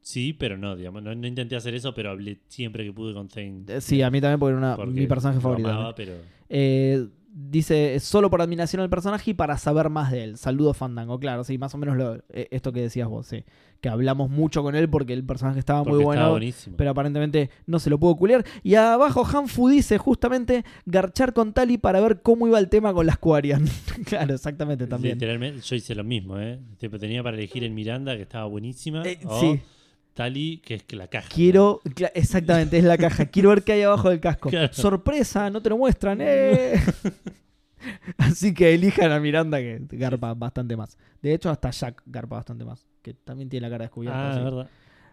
[0.00, 1.02] sí, pero no, digamos.
[1.02, 3.64] No, no intenté hacer eso, pero hablé siempre que pude con Thane.
[3.68, 5.68] Eh, Sí, a mí también, porque era una- porque mi personaje favorito.
[5.68, 6.14] amaba, pero
[6.48, 10.36] Eh, dice, solo por admiración al personaje y para saber más de él.
[10.38, 13.44] Saludos Fandango, claro, sí, más o menos lo, eh, esto que decías vos, sí.
[13.80, 16.30] Que hablamos mucho con él porque el personaje estaba porque muy estaba bueno.
[16.30, 16.76] buenísimo.
[16.76, 18.44] Pero aparentemente no se lo pudo culiar.
[18.62, 23.04] Y abajo Hanfu dice justamente garchar con Tali para ver cómo iba el tema con
[23.04, 23.66] las Quarian.
[24.06, 25.14] claro, exactamente también.
[25.16, 26.60] Literalmente, yo hice lo mismo, ¿eh?
[26.78, 29.02] Tenía para elegir en Miranda, que estaba buenísima.
[29.02, 29.60] Eh, o sí.
[30.14, 31.28] Tali, que es la caja.
[31.28, 31.80] Quiero,
[32.14, 33.26] exactamente, es la caja.
[33.30, 34.48] Quiero ver qué hay abajo del casco.
[34.48, 34.72] Claro.
[34.72, 36.18] Sorpresa, no te lo muestran.
[36.20, 36.80] ¡eh!
[38.16, 40.96] Así que elijan a Miranda que garpa bastante más.
[41.20, 42.86] De hecho, hasta Jack garpa bastante más.
[43.02, 44.28] Que también tiene la cara descubierta.
[44.28, 44.42] Ah, así.
[44.44, 44.68] verdad.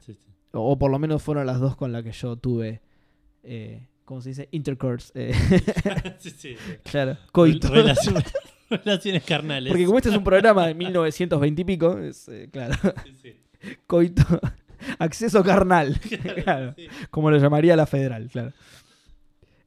[0.05, 0.25] Sí, sí.
[0.53, 2.81] O, o por lo menos fueron las dos con las que yo tuve.
[3.43, 4.47] Eh, ¿Cómo se dice?
[4.51, 5.11] Intercourse.
[5.15, 5.33] eh,
[6.19, 6.55] sí, sí.
[6.83, 7.69] claro, coito.
[7.69, 8.23] Relación-
[8.69, 9.69] relaciones carnales.
[9.71, 12.75] Porque como este es un programa de 1920 y pico, es, eh, claro,
[13.87, 14.23] coito.
[14.99, 15.99] Acceso carnal.
[16.43, 16.73] Claro.
[16.75, 16.87] Sí.
[17.09, 18.51] Como lo llamaría la federal, claro.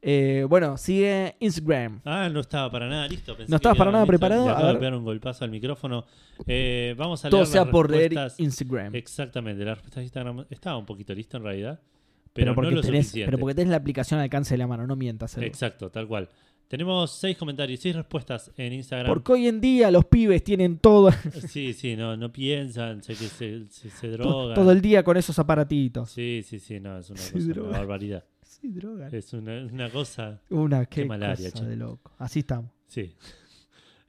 [0.07, 2.01] Eh, bueno, sigue Instagram.
[2.05, 3.35] Ah, no estaba para nada listo.
[3.35, 4.45] Pensé No que estabas para nada preparado.
[4.45, 6.05] Le A de pegar un golpazo al micrófono.
[6.45, 8.39] Eh, vamos a Todo leer sea las por leer respuestas.
[8.39, 8.95] Instagram.
[8.95, 11.79] Exactamente, la respuesta de Instagram estaba un poquito listo en realidad.
[11.81, 13.25] Pero, Pero, no porque lo tenés, suficiente.
[13.31, 15.37] pero porque tenés la aplicación al alcance de la mano, no mientas.
[15.37, 15.45] Edu.
[15.45, 16.29] Exacto, tal cual.
[16.67, 19.07] Tenemos seis comentarios, seis respuestas en Instagram.
[19.07, 21.11] Porque hoy en día los pibes tienen todo,
[21.47, 24.55] Sí, sí, no, no piensan, sé que se, se, se drogan.
[24.55, 26.09] todo el día con esos aparatitos.
[26.11, 27.71] Sí, sí, sí, no, es una Se cosa, una drogan.
[27.73, 28.23] barbaridad.
[28.45, 29.09] Sí, droga.
[29.11, 32.11] Es una, una cosa, Una qué, qué malaria, cosa de loco.
[32.17, 32.71] Así estamos.
[32.87, 33.13] sí.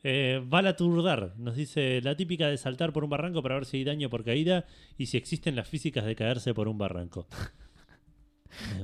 [0.09, 3.79] Eh, Bala Turdar nos dice la típica de saltar por un barranco para ver si
[3.79, 4.65] hay daño por caída
[4.97, 7.27] y si existen las físicas de caerse por un barranco.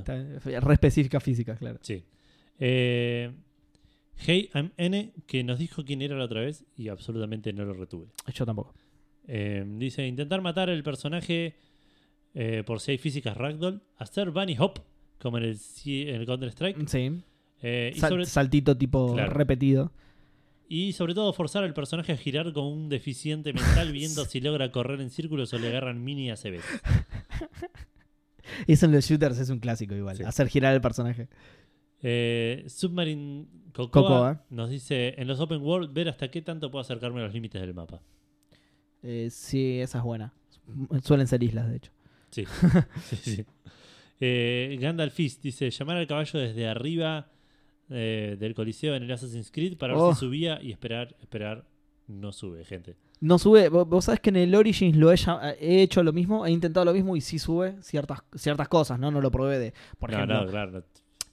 [0.07, 1.79] Eh, Re específica física, claro.
[1.81, 2.03] Sí.
[2.59, 3.31] Eh,
[4.17, 7.73] hey, I'm N, que nos dijo quién era la otra vez y absolutamente no lo
[7.73, 8.07] retuve.
[8.33, 8.73] Yo tampoco.
[9.27, 11.55] Eh, dice: intentar matar el personaje
[12.33, 14.79] eh, por si hay físicas Ragdoll, hacer Bunny Hop,
[15.21, 17.21] como en el, el Counter-Strike, Sí.
[17.61, 19.31] eh, y, Sal- sobre, Saltito tipo Claro.
[19.33, 19.91] repetido.
[20.67, 24.71] y sobre todo forzar al personaje a girar como un deficiente mental, viendo si logra
[24.71, 26.65] correr en círculos o le agarran mini ACBs.
[28.67, 30.17] Eso en los shooters es un clásico igual.
[30.17, 30.23] Sí.
[30.23, 31.27] Hacer girar el personaje.
[32.03, 34.45] Eh, Submarine Cocoa, Cocoa.
[34.49, 37.59] nos dice: en los Open World, ver hasta qué tanto puedo acercarme a los límites
[37.61, 38.01] del mapa.
[39.01, 40.33] Eh, sí, esa es buena.
[41.03, 41.91] Suelen ser islas, de hecho.
[42.29, 42.45] Sí.
[43.05, 43.45] sí, sí.
[44.19, 47.27] Eh, Gandalf Fist dice: llamar al caballo desde arriba
[47.89, 50.13] eh, del Coliseo en el Assassin's Creed para ver Oh.
[50.13, 51.65] si subía y esperar, esperar.
[52.07, 52.97] No sube, gente.
[53.21, 53.69] No sube.
[53.69, 57.15] Vos, sabés que en el Origins lo he hecho lo mismo, he intentado lo mismo
[57.15, 59.09] y sí sube ciertas, ciertas cosas, ¿no?
[59.09, 59.73] No lo probé de.
[59.97, 60.43] Por no, ejemplo.
[60.43, 60.83] no, claro.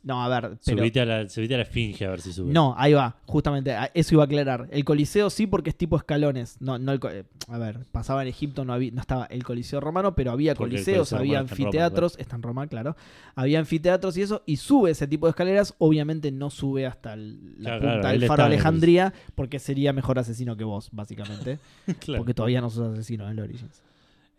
[0.02, 0.22] No.
[0.22, 0.78] A ver, pero.
[0.78, 2.52] Subite, a la, subite a la esfinge a ver si sube.
[2.52, 4.68] No, ahí va, justamente, eso iba a aclarar.
[4.70, 6.56] El Coliseo sí porque es tipo escalones.
[6.60, 7.01] No, no el
[7.48, 10.77] a ver, pasaba en Egipto, no, había, no estaba el Coliseo romano, pero había Porque
[10.77, 12.97] coliseos, Coliseo había anfiteatros, está en Roma, claro.
[13.35, 17.55] Había anfiteatros y eso, y sube ese tipo de escaleras, obviamente no sube hasta el-
[17.59, 21.59] la Claro, punta claro, del faro Alejandría, porque sería mejor asesino que vos, básicamente.
[22.01, 22.18] Claro.
[22.20, 23.82] Porque todavía no sos asesino en el Origins.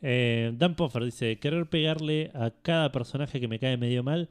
[0.01, 4.29] Eh, Dan Poffer dice: querer pegarle a cada personaje que me cae medio mal.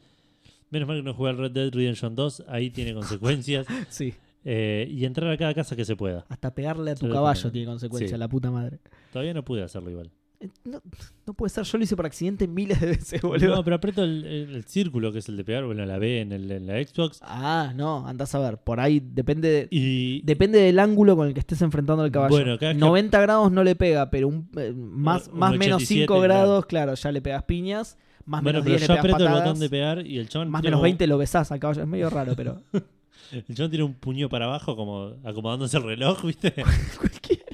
[0.70, 3.66] Menos mal que no jugué al Red Dead Redemption 2, ahí tiene consecuencias.
[3.88, 4.14] Sí.
[4.42, 6.24] Eh, y entrar a cada casa que se pueda.
[6.30, 8.18] Hasta pegarle a tu Solo caballo tiene consecuencia, sí.
[8.18, 8.78] la puta madre.
[9.12, 10.10] Todavía no pude hacerlo igual.
[10.40, 10.80] Eh, No,
[11.26, 13.56] no puede ser, yo lo hice por accidente miles de veces, boludo.
[13.56, 16.22] No, pero aprieto el, el- el círculo que es el de pegar, bueno, la B
[16.22, 17.18] en, el- en la Xbox.
[17.20, 18.56] Ah, no, andás a ver.
[18.56, 22.30] Por ahí depende de- Y depende del ángulo con el que estés enfrentando al caballo.
[22.34, 25.50] Bueno, cada vez que- 90 grados no le pega, pero un, eh, más, Un más
[25.52, 26.22] menos 87, 5 claro.
[26.22, 27.98] grados, claro, ya le pegas piñas.
[28.26, 30.28] Más bueno, menos pero 10 le yo pegas aprieto el botón de pegar y el
[30.28, 31.82] chabón, más tiene menos como- 20 lo besás al caballo.
[31.82, 32.62] Es medio raro, pero.
[33.32, 36.52] el chabón tiene un puño para abajo como acomodándose el reloj, ¿viste?
[36.98, 37.44] Cualquiera.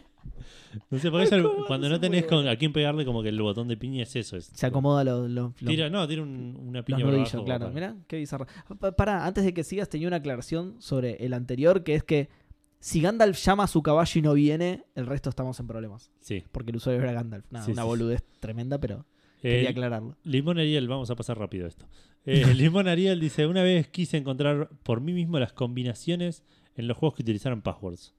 [0.91, 3.41] No sé, porque eso, Acomodándose cuando no tenés con, a quién pegarle, como que el
[3.41, 4.37] botón de piña es eso.
[4.37, 7.33] Es, Se acomoda los, los, los- Tira, no, tira un- una los piña para nudillos,
[7.35, 7.45] abajo.
[7.47, 7.61] claro.
[7.67, 8.47] para- Mirá, qué bizarro.
[8.79, 12.29] Pa- Pará, antes de que sigas, tenía una aclaración sobre el anterior, que es que
[12.79, 16.11] si Gandalf llama a su caballo y no viene, el resto estamos en problemas.
[16.21, 16.45] Sí.
[16.53, 17.47] Porque el usuario era Gandalf.
[17.51, 17.89] Nada, Sí, una sí, sí.
[17.89, 19.07] boludez tremenda, pero
[19.43, 20.17] quería aclararlo.
[20.25, 21.87] Limón Ariel, vamos a pasar rápido esto.
[22.25, 26.43] Eh, Limón Ariel dice: Una vez quise encontrar por mí mismo las combinaciones
[26.75, 28.15] en los juegos que utilizaron passwords.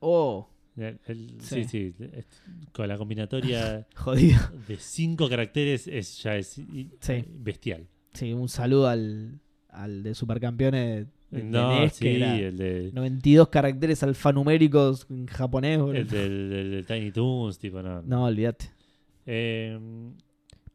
[0.00, 1.94] Oh, El- el- sí, Sí.
[2.72, 4.38] Con la combinatoria jodido.
[4.66, 6.60] de cinco caracteres es, ya es
[7.00, 7.24] Sí.
[7.28, 7.86] bestial.
[8.14, 12.90] Sí, un saludo al, al de Supercampeones No, NES, que sí, era el de.
[12.92, 15.94] 92 caracteres alfanuméricos en japonés, boludo.
[16.00, 18.02] El del, del- del Tiny Toons, tipo, no.
[18.02, 18.70] No, olvídate.
[19.26, 19.78] Eh,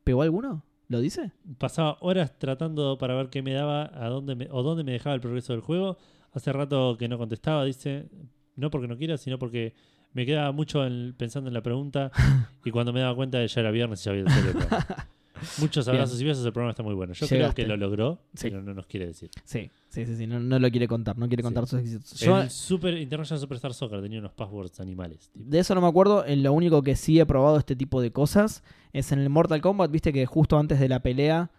[0.03, 0.63] ¿Pegó alguno?
[0.87, 1.31] ¿Lo dice?
[1.59, 5.13] pasaba horas tratando para ver qué me daba a dónde me- o dónde me dejaba
[5.15, 5.97] el progreso del juego.
[6.31, 8.09] Hace rato que no contestaba, dice,
[8.55, 9.75] no porque no quiera, sino porque
[10.13, 12.11] me quedaba mucho en- pensando en la pregunta
[12.65, 14.27] y cuando me daba cuenta de ya era viernes y ya había el
[15.59, 15.95] Muchos Bien.
[15.95, 17.13] abrazos y besos, el programa está muy bueno.
[17.13, 18.49] Yo creo que lo logró, Sí.
[18.49, 19.29] pero no nos quiere decir.
[19.43, 20.27] Sí, sí, sí, sí.
[20.27, 21.45] No, no lo quiere contar, no quiere Sí.
[21.45, 22.19] contar sus éxitos.
[22.19, 25.29] Yo, el Super International Superstar Soccer tenía unos passwords animales.
[25.31, 25.45] tipo.
[25.49, 26.25] de eso no me acuerdo.
[26.25, 28.63] En lo único que sí he probado este tipo de cosas
[28.93, 29.91] es en el Mortal Kombat.
[29.91, 31.51] Viste que justo antes de la pelea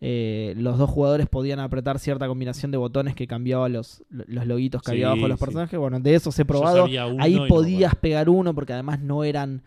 [0.00, 4.82] eh, los dos jugadores podían apretar cierta combinación de botones que cambiaba los, los loguitos
[4.82, 5.78] que Sí, había abajo de los personajes.
[5.78, 6.84] Bueno, de esos he Yo probado.
[7.20, 9.62] Ahí no podías pegar uno porque además no eran...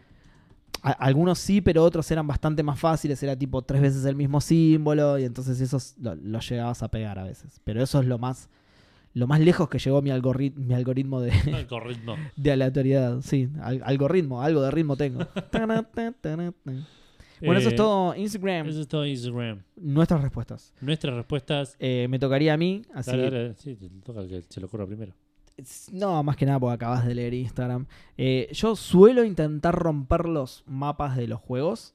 [0.81, 3.21] a- algunos sí, pero otros eran bastante más fáciles.
[3.23, 7.19] Era tipo tres veces el mismo símbolo y entonces esos lo, lo llegabas a pegar
[7.19, 7.59] a veces.
[7.63, 8.49] Pero eso es lo más...
[9.13, 12.15] Lo más lejos que llegó mi, algorrit- mi algoritmo de, Algoritmo.
[12.35, 13.21] de aleatoriedad.
[13.21, 15.25] Sí, al- algoritmo, algo de ritmo tengo.
[17.41, 18.15] bueno, eso es Eh, todo.
[18.15, 19.63] Instagram, Eso es todo Instagram.
[19.75, 20.73] nuestras respuestas.
[20.81, 21.75] Nuestras respuestas.
[21.79, 24.85] Eh, me tocaría a mí, así Dale, dale, sí, te toca que se lo ocurra
[24.85, 25.13] primero.
[25.91, 27.88] No, más que nada porque acabas de leer Instagram.
[28.17, 31.93] Eh, yo suelo intentar romper los mapas de los juegos.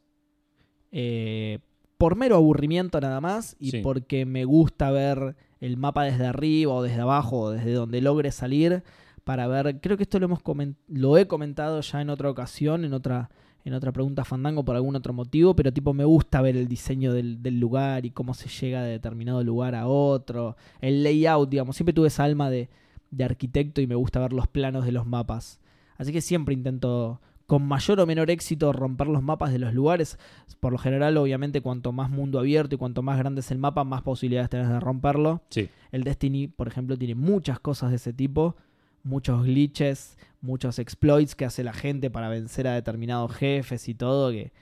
[0.94, 1.58] eh,
[1.96, 3.56] por mero aburrimiento nada más.
[3.60, 3.80] Y Sí.
[3.82, 8.30] porque me gusta ver el mapa desde arriba o desde abajo o desde donde logre
[8.32, 8.82] salir.
[9.24, 9.80] Para ver.
[9.80, 10.40] Creo que esto lo hemos
[10.88, 13.30] lo he comentado ya en otra ocasión, en otra.
[13.64, 17.12] En otra pregunta Fandango por algún otro motivo, pero tipo me gusta ver el diseño
[17.12, 20.56] del, del lugar y cómo se llega de determinado lugar a otro.
[20.80, 21.76] El layout, digamos.
[21.76, 22.68] Siempre tuve esa alma de,
[23.12, 25.60] de arquitecto y me gusta ver los planos de los mapas.
[25.96, 30.18] Así que siempre intento, con mayor o menor éxito, romper los mapas de los lugares.
[30.58, 33.84] Por lo general, obviamente, cuanto más mundo abierto y cuanto más grande es el mapa,
[33.84, 35.42] más posibilidades tenés de romperlo.
[35.50, 35.68] Sí.
[35.92, 38.56] El Destiny, por ejemplo, tiene muchas cosas de ese tipo.
[39.04, 44.30] Muchos glitches, muchos exploits que hace la gente para vencer a determinados jefes y todo,
[44.30, 44.52] que,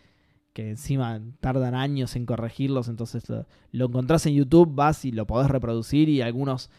[0.55, 2.89] que encima tardan años en corregirlos.
[2.89, 6.71] Entonces lo, lo encontrás en YouTube, vas y lo podés reproducir y algunos,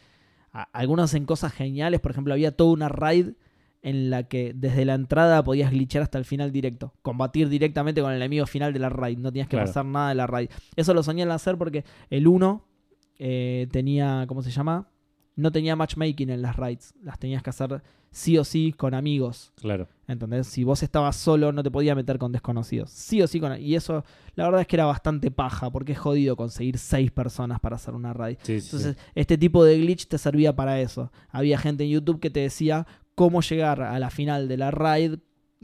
[0.52, 2.00] algunos hacen cosas geniales.
[2.00, 3.30] Por ejemplo, había toda una raid
[3.84, 6.94] en la que desde la entrada podías glitchar hasta el final directo.
[7.02, 9.18] Combatir directamente con el enemigo final de la raid.
[9.18, 9.68] No tenías que Claro.
[9.68, 10.50] pasar nada de la raid.
[10.76, 12.64] Eso lo soñé en hacer porque el 1
[13.18, 14.88] eh, tenía, ¿cómo se llama?
[15.36, 16.94] No tenía matchmaking en las raids.
[17.02, 19.54] Las tenías que hacer sí o sí con amigos.
[19.56, 19.88] Claro.
[20.08, 20.48] ¿Entendés?
[20.48, 22.90] Si vos estabas solo, no te podía meter con desconocidos.
[22.90, 23.60] Sí o sí con.
[23.62, 24.04] Y eso,
[24.36, 27.94] la verdad es que era bastante paja, porque es jodido conseguir seis personas para hacer
[27.94, 28.38] una raid.
[28.44, 28.56] Sí.
[28.56, 31.12] Entonces, este tipo de glitch te servía para eso.
[31.30, 32.86] Había gente en YouTube que te decía
[33.16, 35.16] cómo llegar a la final de la raid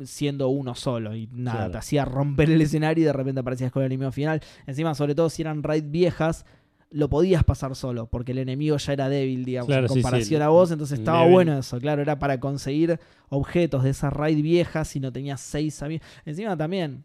[0.03, 1.15] siendo uno solo.
[1.15, 1.71] Y nada, Claro.
[1.71, 4.41] te hacía romper el escenario y de repente aparecías con el enemigo final.
[4.67, 6.45] Encima, sobre todo si eran raid viejas.
[6.89, 10.01] Lo podías pasar solo, porque el enemigo ya era débil, digamos, Claro, en sí, sí,
[10.01, 10.72] comparación a vos.
[10.72, 12.97] Entonces estaba bueno eso, claro, era para conseguir
[13.30, 16.07] objetos de esa raid vieja si no tenías seis amigos.
[16.26, 17.03] Encima también,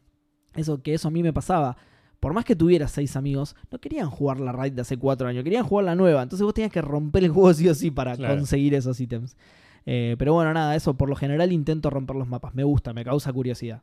[0.54, 1.76] eso que eso a mí me pasaba.
[2.20, 5.42] Por más que tuvieras seis amigos, no querían jugar la raid de hace cuatro años,
[5.42, 6.22] querían jugar la nueva.
[6.22, 8.36] Entonces vos tenías que romper el juego sí o sí para Claro.
[8.36, 9.36] conseguir esos ítems.
[9.84, 12.54] Eh, pero bueno, nada, eso por lo general intento romper los mapas.
[12.54, 13.82] Me gusta, me causa curiosidad.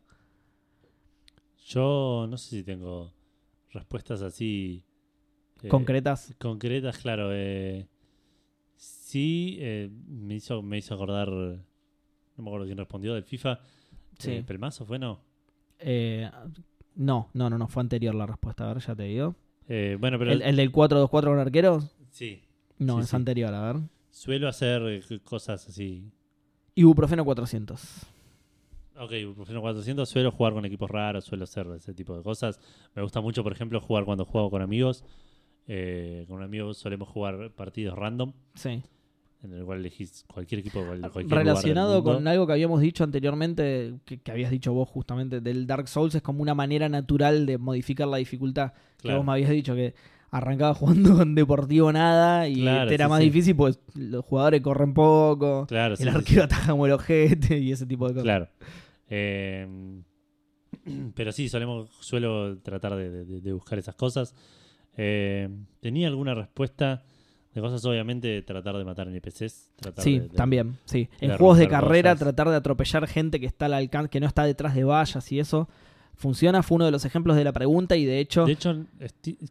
[1.66, 3.12] Yo no sé si tengo
[3.72, 4.84] respuestas así.
[5.64, 6.34] Eh, Concretas.
[6.40, 7.30] Concretas, claro.
[7.31, 7.88] eh,
[8.77, 11.30] sí, eh, me, hizo, me hizo acordar.
[11.30, 11.64] No
[12.44, 13.60] me acuerdo quién respondió del FIFA.
[14.18, 14.44] Sí.
[14.45, 14.99] ¿Pelmazo fue?
[14.99, 15.19] No.
[16.95, 18.69] No, no, no, no, fue anterior la respuesta.
[18.69, 19.36] A ver, ya te digo.
[19.68, 21.95] Bueno, pero ¿El, el del 4-2-4 con arqueros?
[22.11, 22.41] sí.
[22.77, 23.15] No, Sí, es sí.
[23.18, 23.81] anterior, a ver.
[24.10, 26.06] Suelo hacer cosas así.
[26.76, 27.81] Ibuprofeno 400.
[28.98, 32.57] Ok, Professional 400 suelo jugar con equipos raros, suelo hacer ese tipo de cosas.
[32.95, 35.03] Me gusta mucho, por ejemplo, jugar cuando juego con amigos.
[35.68, 38.81] Eh, con un amigo solemos jugar partidos random, Sí.
[39.44, 42.14] en el cual elegís cualquier equipo lugar del Relacionado mundo.
[42.15, 46.15] con algo que habíamos dicho anteriormente, que, que habías dicho vos justamente, del Dark Souls,
[46.15, 48.73] es como una manera natural de modificar la dificultad.
[48.98, 49.18] Que Claro.
[49.19, 49.94] vos me habías dicho que
[50.31, 53.26] arrancaba jugando con Deportivo nada y Claro, te era sí, más sí.
[53.26, 57.72] difícil pues los jugadores corren poco, Claro, el sí, arquero ataja como el ojete y
[57.72, 58.23] ese tipo de cosas.
[58.23, 58.48] Claro.
[59.07, 60.02] Eh,
[61.15, 64.36] pero sí, solemos, suelo tratar de, de- de buscar esas cosas.
[65.02, 65.48] Eh,
[65.80, 67.04] ¿Tenía alguna respuesta
[67.54, 67.84] de cosas?
[67.86, 69.72] Obviamente, tratar de matar NPCs.
[69.78, 71.08] Tratar Sí, de- de- también, sí.
[71.22, 72.20] En juegos de carrera, cosas.
[72.26, 75.40] tratar de atropellar gente que está al alcance, que no está detrás de vallas y
[75.40, 75.70] eso
[76.16, 76.64] funciona.
[76.64, 78.86] Fue uno de los ejemplos de la pregunta y de hecho, De hecho,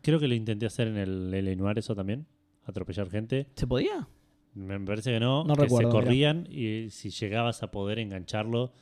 [0.02, 1.56] creo que lo intenté hacer en el L.A.
[1.56, 2.26] Noir eso también.
[2.66, 3.46] Atropellar gente.
[3.54, 4.06] ¿se podía?
[4.54, 5.44] Me parece que no.
[5.44, 8.72] No que recuerdo, se corrían y si llegabas a poder engancharlo,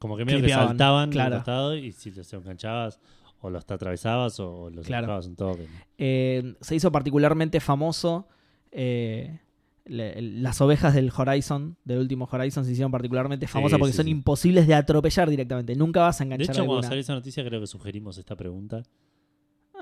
[0.00, 1.36] como que medio que Clipeaban, saltaban claro.
[1.36, 2.98] costado y si los enganchabas
[3.40, 5.06] o los te atravesabas o los Claro.
[5.06, 5.66] dejabas un toque.
[5.98, 8.28] Eh, se hizo particularmente famoso
[8.72, 9.40] eh,
[9.86, 13.96] le- las ovejas del Horizon, del último Horizon, se hicieron particularmente Sí, famosas porque sí,
[13.96, 14.10] son sí.
[14.10, 15.74] imposibles de atropellar directamente.
[15.74, 16.88] Nunca vas a De enganchar hecho, cuando alguna.
[16.88, 18.82] salió esa noticia, creo que sugerimos esta pregunta.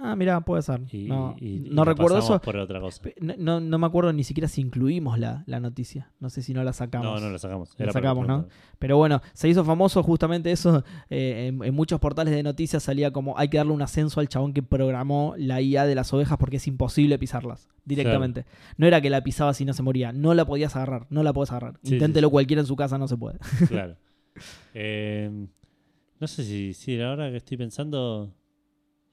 [0.02, 0.82] Ah, mira, puede ser.
[0.93, 2.40] Y, no y- recuerdo eso.
[2.40, 3.02] por otra cosa.
[3.02, 6.12] Pe- No, no- no me acuerdo ni siquiera si incluimos la, la noticia.
[6.20, 7.06] No sé si no la sacamos.
[7.06, 7.74] No, no la sacamos.
[7.78, 8.47] La Era sacamos, ¿no?
[8.78, 10.85] Pero bueno, se hizo famoso justamente eso.
[11.09, 14.28] eh, en, en muchos portales de noticias salía como hay que darle un ascenso al
[14.28, 18.44] chabón que programó la IA de las ovejas porque es imposible pisarlas directamente.
[18.77, 20.12] No era que la pisabas y no se moría.
[20.12, 21.06] No la podías agarrar.
[21.09, 21.78] No la podés agarrar.
[21.82, 22.32] Sí, Inténtelo sí, sí.
[22.32, 23.39] cualquiera en su casa, no se puede.
[23.68, 23.97] Claro.
[24.74, 25.31] Eh,
[26.20, 28.35] no sé si, si ahora que estoy pensando.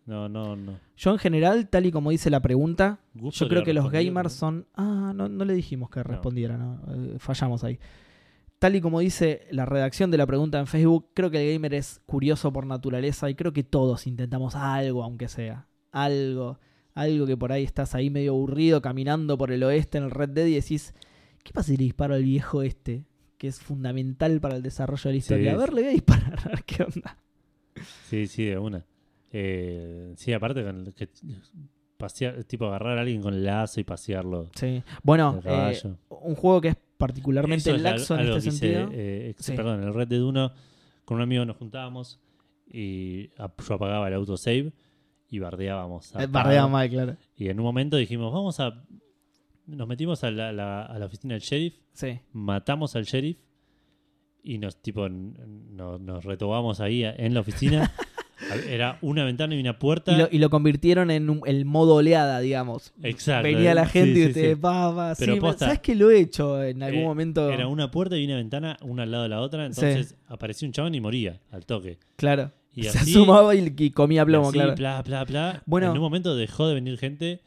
[0.06, 0.80] No, no, no.
[0.98, 4.38] Yo en general, tal y como dice la pregunta, yo creo que los gamers ¿no?
[4.38, 4.68] son...
[4.76, 6.82] Ah, no, no le dijimos que respondiera, ¿no?
[6.94, 7.80] Eh, fallamos ahí.
[8.60, 11.74] Tal y como dice la redacción de la pregunta en Facebook, creo que el gamer
[11.74, 15.68] es curioso por naturaleza y creo que todos intentamos algo, aunque sea.
[15.92, 16.60] Algo.
[16.94, 20.30] Algo que por ahí estás ahí medio aburrido caminando por el oeste en el Red
[20.30, 20.94] Dead y decís,
[21.44, 23.06] ¿qué pasa si le disparo al viejo este?
[23.38, 25.52] Que es fundamental para el desarrollo de la historia.
[25.52, 25.56] Sí.
[25.56, 27.18] A ver, le voy a disparar, a ver qué onda.
[28.08, 28.86] Sí, sí, de una.
[29.36, 30.64] Eh, sí, aparte
[30.96, 31.10] que
[31.98, 34.50] pasear, tipo agarrar a alguien con el lazo y pasearlo.
[34.56, 34.84] Sí.
[35.02, 38.90] Bueno, eh, un juego que es particularmente Eso es laxo en este que hice, sentido.
[38.94, 39.54] eh, Sí.
[39.54, 40.52] Perdón, en el Red Dead 1
[41.06, 42.20] con un amigo nos juntábamos
[42.72, 44.72] y yo apagaba el autosave
[45.30, 46.16] y bardeábamos.
[46.16, 46.70] a Eh, Bardea Pablo.
[46.74, 47.18] mal, claro.
[47.36, 48.86] Y en un momento dijimos, vamos a...
[49.66, 52.20] Nos metimos a la, la- a la oficina del sheriff, Sí.
[52.34, 53.38] matamos al sheriff
[54.44, 55.34] y nos tipo n-
[55.72, 57.92] no- nos retobamos ahí en la oficina.
[58.70, 60.12] Era una ventana y una puerta.
[60.12, 62.94] Y lo, y lo convirtieron en un- el modo oleada, digamos.
[63.02, 63.44] Exacto.
[63.44, 64.62] Venía la Sí, gente y sí, ustedes, sí.
[64.62, 65.16] va, va.
[65.18, 67.50] Pero sí, ¿Sabes que lo he hecho en algún eh, momento?
[67.50, 69.66] Era una puerta y una ventana, una al lado de la otra.
[69.66, 71.98] Entonces aparecía un chabón y moría al toque.
[72.16, 72.52] Claro.
[72.76, 74.76] Y Se así, asomaba y, y comía plomo, y así, claro.
[74.76, 75.64] Bla, bla, bla.
[75.66, 75.88] Bueno.
[75.92, 77.42] En un momento dejó de venir gente.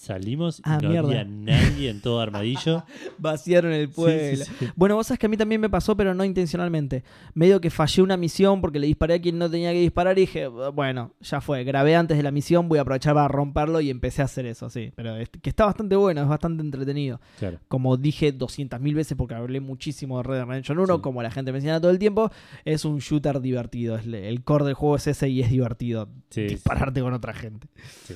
[0.00, 1.08] Salimos y Ah, no mierda.
[1.10, 2.84] había nadie en todo armadillo.
[3.18, 4.44] Vaciaron el pueblo.
[4.46, 4.68] sí, sí.
[4.74, 7.04] Bueno, vos sabés que a mí también me pasó, pero no intencionalmente.
[7.34, 10.22] Medio que fallé una misión porque le disparé a quien no tenía que disparar y
[10.22, 11.64] dije, bueno, ya fue.
[11.64, 14.70] Grabé antes de la misión, voy a aprovechar para romperlo y empecé a hacer eso,
[14.70, 14.90] sí.
[14.96, 17.20] Pero es- que está bastante bueno, es bastante entretenido.
[17.38, 17.58] Claro.
[17.68, 21.00] como dije 200.000 veces porque hablé muchísimo de Red Dead Redemption 1, Sí.
[21.02, 22.30] como la gente menciona todo el tiempo,
[22.64, 23.96] es un shooter divertido.
[23.98, 27.68] El core del juego es ese y es divertido dispararte con otra gente.
[28.06, 28.14] Sí.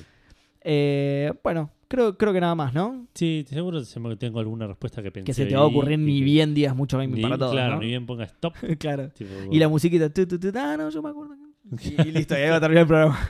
[0.67, 3.05] Eh, bueno, creo, creo que nada más, ¿no?
[3.13, 5.25] Sí, seguro se me- tengo alguna respuesta que pensé.
[5.27, 7.51] Que se te va a ocurrir ni que- bien días mucho gaming ni- para todos,
[7.51, 7.81] Claro, ¿no?
[7.81, 8.53] ni bien ponga stop.
[8.79, 9.09] claro.
[9.09, 11.35] tipo, Y la musiquita, tu, tu, tu, ah, no, yo me acuerdo.
[11.83, 13.19] Y, y listo, y ahí va a terminar el programa.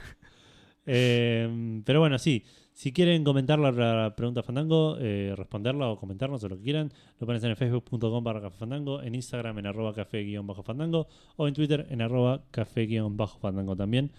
[0.88, 2.44] Eh, pero bueno, sí.
[2.72, 6.92] Si quieren comentar la, la pregunta Fandango, eh, responderla o comentarnos o lo que quieran,
[7.20, 10.62] lo pueden hacer en facebook.com barra café fandango, en Instagram en arroba café guion bajo
[10.62, 11.08] fandango
[11.38, 14.12] o en Twitter en arroba café guion bajo fandango también.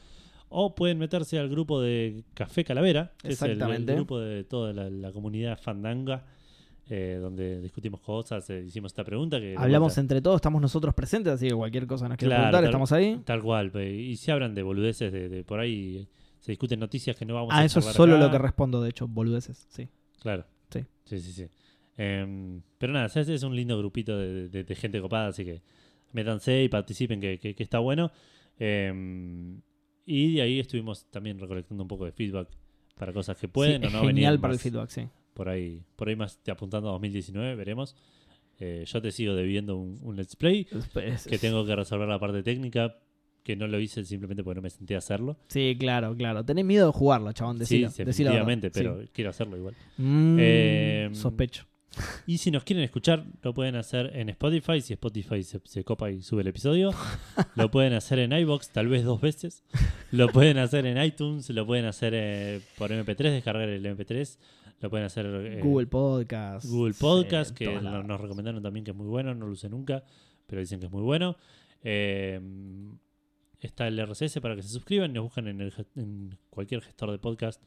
[0.48, 3.58] O pueden meterse al grupo de Café Calavera, que es el-
[3.96, 6.24] grupo de toda la, la comunidad fandanga,
[6.88, 9.40] eh, donde discutimos cosas, eh, hicimos esta pregunta.
[9.40, 12.60] que Hablamos entre todos, estamos nosotros presentes, así que cualquier cosa nos quieran Claro, preguntar,
[12.62, 13.20] tal- estamos ahí.
[13.24, 16.06] Tal cual, y se hablan de boludeces de, de por ahí,
[16.38, 18.24] se discuten noticias que no vamos a Ah, eso es solo acá.
[18.26, 19.88] lo que respondo, de hecho, boludeces, sí.
[20.20, 20.44] Claro.
[20.70, 20.84] Sí.
[21.06, 21.48] Sí, sí, sí.
[21.96, 25.62] Em, pero nada, es, es un lindo grupito de, de- de gente copada, así que
[26.12, 28.12] métanse y participen, que, que- que está bueno.
[30.06, 32.48] Em, y de ahí estuvimos también recolectando un poco de feedback
[32.96, 35.08] para cosas que pueden Sí, o no es genial venían para el más feedback, sí.
[35.34, 37.94] Por ahí, por ahí más te apuntando a 2019, veremos.
[38.58, 40.64] Eh, yo te sigo debiendo un, un let's play
[41.28, 42.96] que tengo que resolver la parte técnica,
[43.42, 45.36] que no lo hice simplemente porque no me senté a hacerlo.
[45.48, 46.42] Sí, claro, claro.
[46.42, 47.90] Tenés miedo de jugarlo, chabón, decilo.
[47.90, 49.08] sí, definitivamente, pero Sí.
[49.12, 49.74] quiero hacerlo igual.
[49.98, 51.66] Mm, Eh, sospecho.
[52.26, 56.10] Y si nos quieren escuchar, lo pueden hacer en Spotify, si Spotify se, se copa
[56.10, 56.90] y sube el episodio.
[57.54, 59.64] lo pueden hacer en iBox, tal vez dos veces.
[60.10, 64.38] Lo pueden hacer en iTunes, lo pueden hacer eh, por MP3, descargar el MP3.
[64.80, 66.66] Lo pueden hacer eh, Google Podcast.
[66.66, 70.04] Google Podcast, que nos recomendaron también que es muy bueno, no lo usé nunca,
[70.46, 71.36] pero dicen que es muy bueno.
[71.82, 72.40] Eh,
[73.60, 77.18] está el RSS para que se suscriban nos buscan en, el en cualquier gestor de
[77.18, 77.62] podcast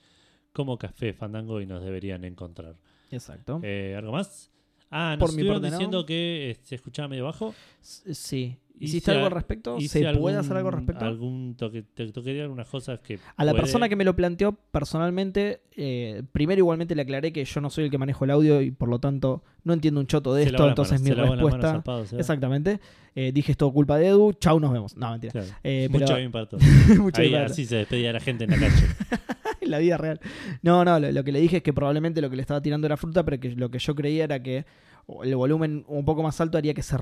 [0.53, 2.75] como Café Fandango y nos deberían encontrar.
[3.11, 3.59] Exacto.
[3.63, 4.51] Eh, ¿Algo más?
[4.91, 5.77] Ah, Por nos mi estuvieron parte, no.
[5.77, 7.53] diciendo que eh, se escuchaba medio bajo.
[7.81, 8.57] S- sí.
[8.79, 9.77] hice ¿Hiciste algo al respecto?
[9.77, 11.05] hice ¿Se algún- puede hacer algo al respecto?
[11.05, 13.19] Algún toque, te toquería algunas cosas que.
[13.35, 17.45] A la puede- persona que me lo planteó personalmente, eh, primero igualmente le aclaré que
[17.45, 20.07] yo no soy el que manejo el audio y por lo tanto no entiendo un
[20.07, 21.71] choto de se esto, las entonces manos, mi se lavó las manos respuesta...
[21.71, 22.19] zarpado, se va.
[22.21, 22.79] Exactamente.
[23.13, 24.95] Eh, dije es todo culpa de Edu, chau, nos vemos.
[24.97, 25.33] No, mentira.
[25.33, 25.47] Claro.
[25.63, 26.63] Eh, pero- Mucho bien para todos.
[26.97, 28.75] Mucho Ahí, así se despedía la gente en la calle.
[29.69, 30.19] en la vida real.
[30.61, 32.85] No, no, lo, lo que le dije es que probablemente lo que le estaba tirando
[32.87, 34.65] era fruta, pero que lo que yo creía era que
[35.23, 36.95] el volumen un poco más alto haría que se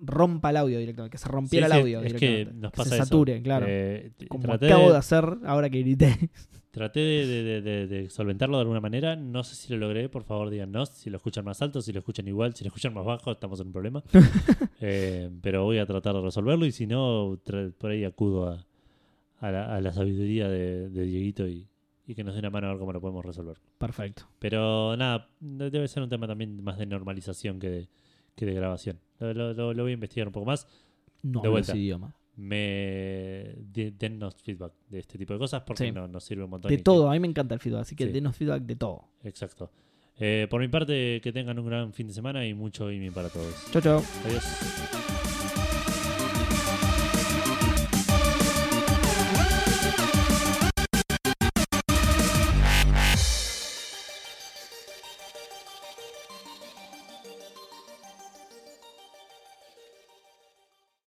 [0.00, 2.60] rompa el audio directamente, que se rompiera Sí, el audio es que directamente.
[2.60, 3.04] nos se pasa eso.
[3.04, 3.66] sature, claro.
[3.68, 6.16] Eh, Como acabo de- de hacer ahora que grité.
[6.70, 9.16] Traté de, de- solventarlo de alguna manera.
[9.16, 10.08] No sé si lo logré.
[10.08, 12.92] Por favor, díganos si lo escuchan más alto, si lo escuchan igual, si lo escuchan
[12.94, 14.02] más bajo, estamos en un problema.
[14.80, 17.36] Eh, pero voy a tratar de resolverlo y si no,
[17.78, 18.64] por ahí acudo a,
[19.40, 21.66] a la, a la sabiduría de, de Dieguito y,
[22.08, 23.58] y que nos dé una mano a ver cómo lo podemos resolver.
[23.78, 24.24] Perfecto.
[24.40, 27.88] Pero nada, debe ser un tema también más de normalización que de,
[28.34, 28.98] que de grabación.
[29.20, 30.66] Lo, lo- lo- lo voy a investigar un poco más.
[31.22, 31.76] No De vuelta.
[31.76, 32.14] idioma.
[32.36, 35.92] Me de- dennos feedback de este tipo de cosas porque Sí.
[35.92, 36.70] no- nos sirve un montón.
[36.70, 38.12] De todo, a mí me encanta el feedback, así que Sí.
[38.12, 39.04] denos feedback de todo.
[39.24, 39.70] Exacto.
[40.20, 43.28] Eh, por mi parte, que tengan un gran fin de semana y mucho gaming para
[43.28, 43.54] todos.
[43.70, 44.02] Chau, chau.
[44.24, 45.37] Adiós.